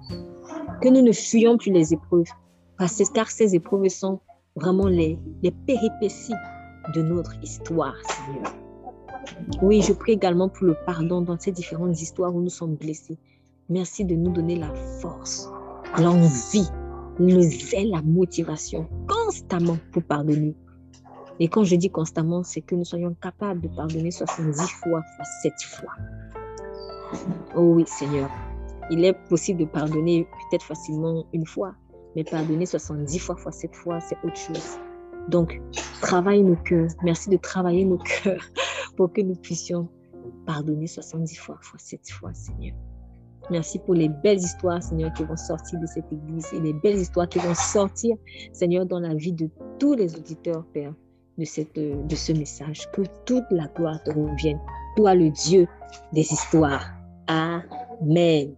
Que 0.81 0.89
nous 0.89 1.01
ne 1.01 1.11
fuyons 1.11 1.57
plus 1.57 1.71
les 1.71 1.93
épreuves. 1.93 2.29
Parce 2.77 2.97
que, 2.97 3.13
car 3.13 3.29
ces 3.29 3.55
épreuves 3.55 3.87
sont 3.89 4.19
vraiment 4.55 4.87
les, 4.87 5.17
les 5.43 5.51
péripéties 5.51 6.33
de 6.95 7.01
notre 7.01 7.33
histoire, 7.41 7.95
Seigneur. 8.03 8.53
Oui, 9.61 9.81
je 9.81 9.93
prie 9.93 10.13
également 10.13 10.49
pour 10.49 10.65
le 10.65 10.75
pardon 10.85 11.21
dans 11.21 11.37
ces 11.39 11.51
différentes 11.51 12.01
histoires 12.01 12.35
où 12.35 12.41
nous 12.41 12.49
sommes 12.49 12.75
blessés. 12.75 13.17
Merci 13.69 14.05
de 14.05 14.15
nous 14.15 14.31
donner 14.31 14.55
la 14.55 14.73
force, 15.01 15.49
l'envie, 15.97 16.67
le 17.19 17.41
zèle, 17.41 17.91
la 17.91 18.01
motivation 18.01 18.87
constamment 19.07 19.77
pour 19.91 20.03
pardonner. 20.03 20.55
Et 21.39 21.47
quand 21.47 21.63
je 21.63 21.75
dis 21.75 21.89
constamment, 21.89 22.43
c'est 22.43 22.61
que 22.61 22.75
nous 22.75 22.85
soyons 22.85 23.15
capables 23.21 23.61
de 23.61 23.67
pardonner 23.69 24.11
70 24.11 24.59
fois, 24.71 25.01
fois 25.15 25.25
7 25.43 25.53
fois. 25.63 25.93
Oh 27.55 27.73
oui, 27.75 27.83
Seigneur. 27.87 28.29
Il 28.91 29.05
est 29.05 29.13
possible 29.29 29.59
de 29.61 29.65
pardonner 29.65 30.27
peut-être 30.49 30.63
facilement 30.63 31.25
une 31.33 31.45
fois, 31.45 31.75
mais 32.15 32.23
pardonner 32.23 32.65
70 32.65 33.19
fois, 33.19 33.35
fois 33.35 33.51
7 33.51 33.75
fois, 33.75 33.99
c'est 34.01 34.17
autre 34.23 34.35
chose. 34.35 34.79
Donc, 35.29 35.61
travaille 36.01 36.43
nos 36.43 36.55
cœurs. 36.55 36.89
Merci 37.03 37.29
de 37.29 37.37
travailler 37.37 37.85
nos 37.85 37.97
cœurs 37.97 38.43
pour 38.97 39.13
que 39.13 39.21
nous 39.21 39.35
puissions 39.35 39.87
pardonner 40.45 40.87
70 40.87 41.35
fois, 41.35 41.57
fois 41.61 41.79
7 41.79 42.01
fois, 42.11 42.33
Seigneur. 42.33 42.75
Merci 43.49 43.79
pour 43.79 43.95
les 43.95 44.09
belles 44.09 44.39
histoires, 44.39 44.81
Seigneur, 44.83 45.11
qui 45.13 45.23
vont 45.23 45.37
sortir 45.37 45.79
de 45.79 45.87
cette 45.87 46.11
église 46.11 46.47
et 46.53 46.59
les 46.59 46.73
belles 46.73 46.99
histoires 46.99 47.27
qui 47.27 47.39
vont 47.39 47.55
sortir, 47.55 48.15
Seigneur, 48.53 48.85
dans 48.85 48.99
la 48.99 49.15
vie 49.15 49.33
de 49.33 49.49
tous 49.79 49.95
les 49.95 50.15
auditeurs, 50.15 50.65
Père, 50.73 50.93
de, 51.37 51.45
cette, 51.45 51.75
de 51.75 52.15
ce 52.15 52.31
message. 52.31 52.89
Que 52.91 53.01
toute 53.25 53.45
la 53.49 53.67
gloire 53.67 54.01
te 54.03 54.11
revienne. 54.11 54.59
Toi, 54.95 55.15
le 55.15 55.31
Dieu 55.31 55.67
des 56.13 56.21
histoires. 56.21 56.91
Amen. 57.27 58.55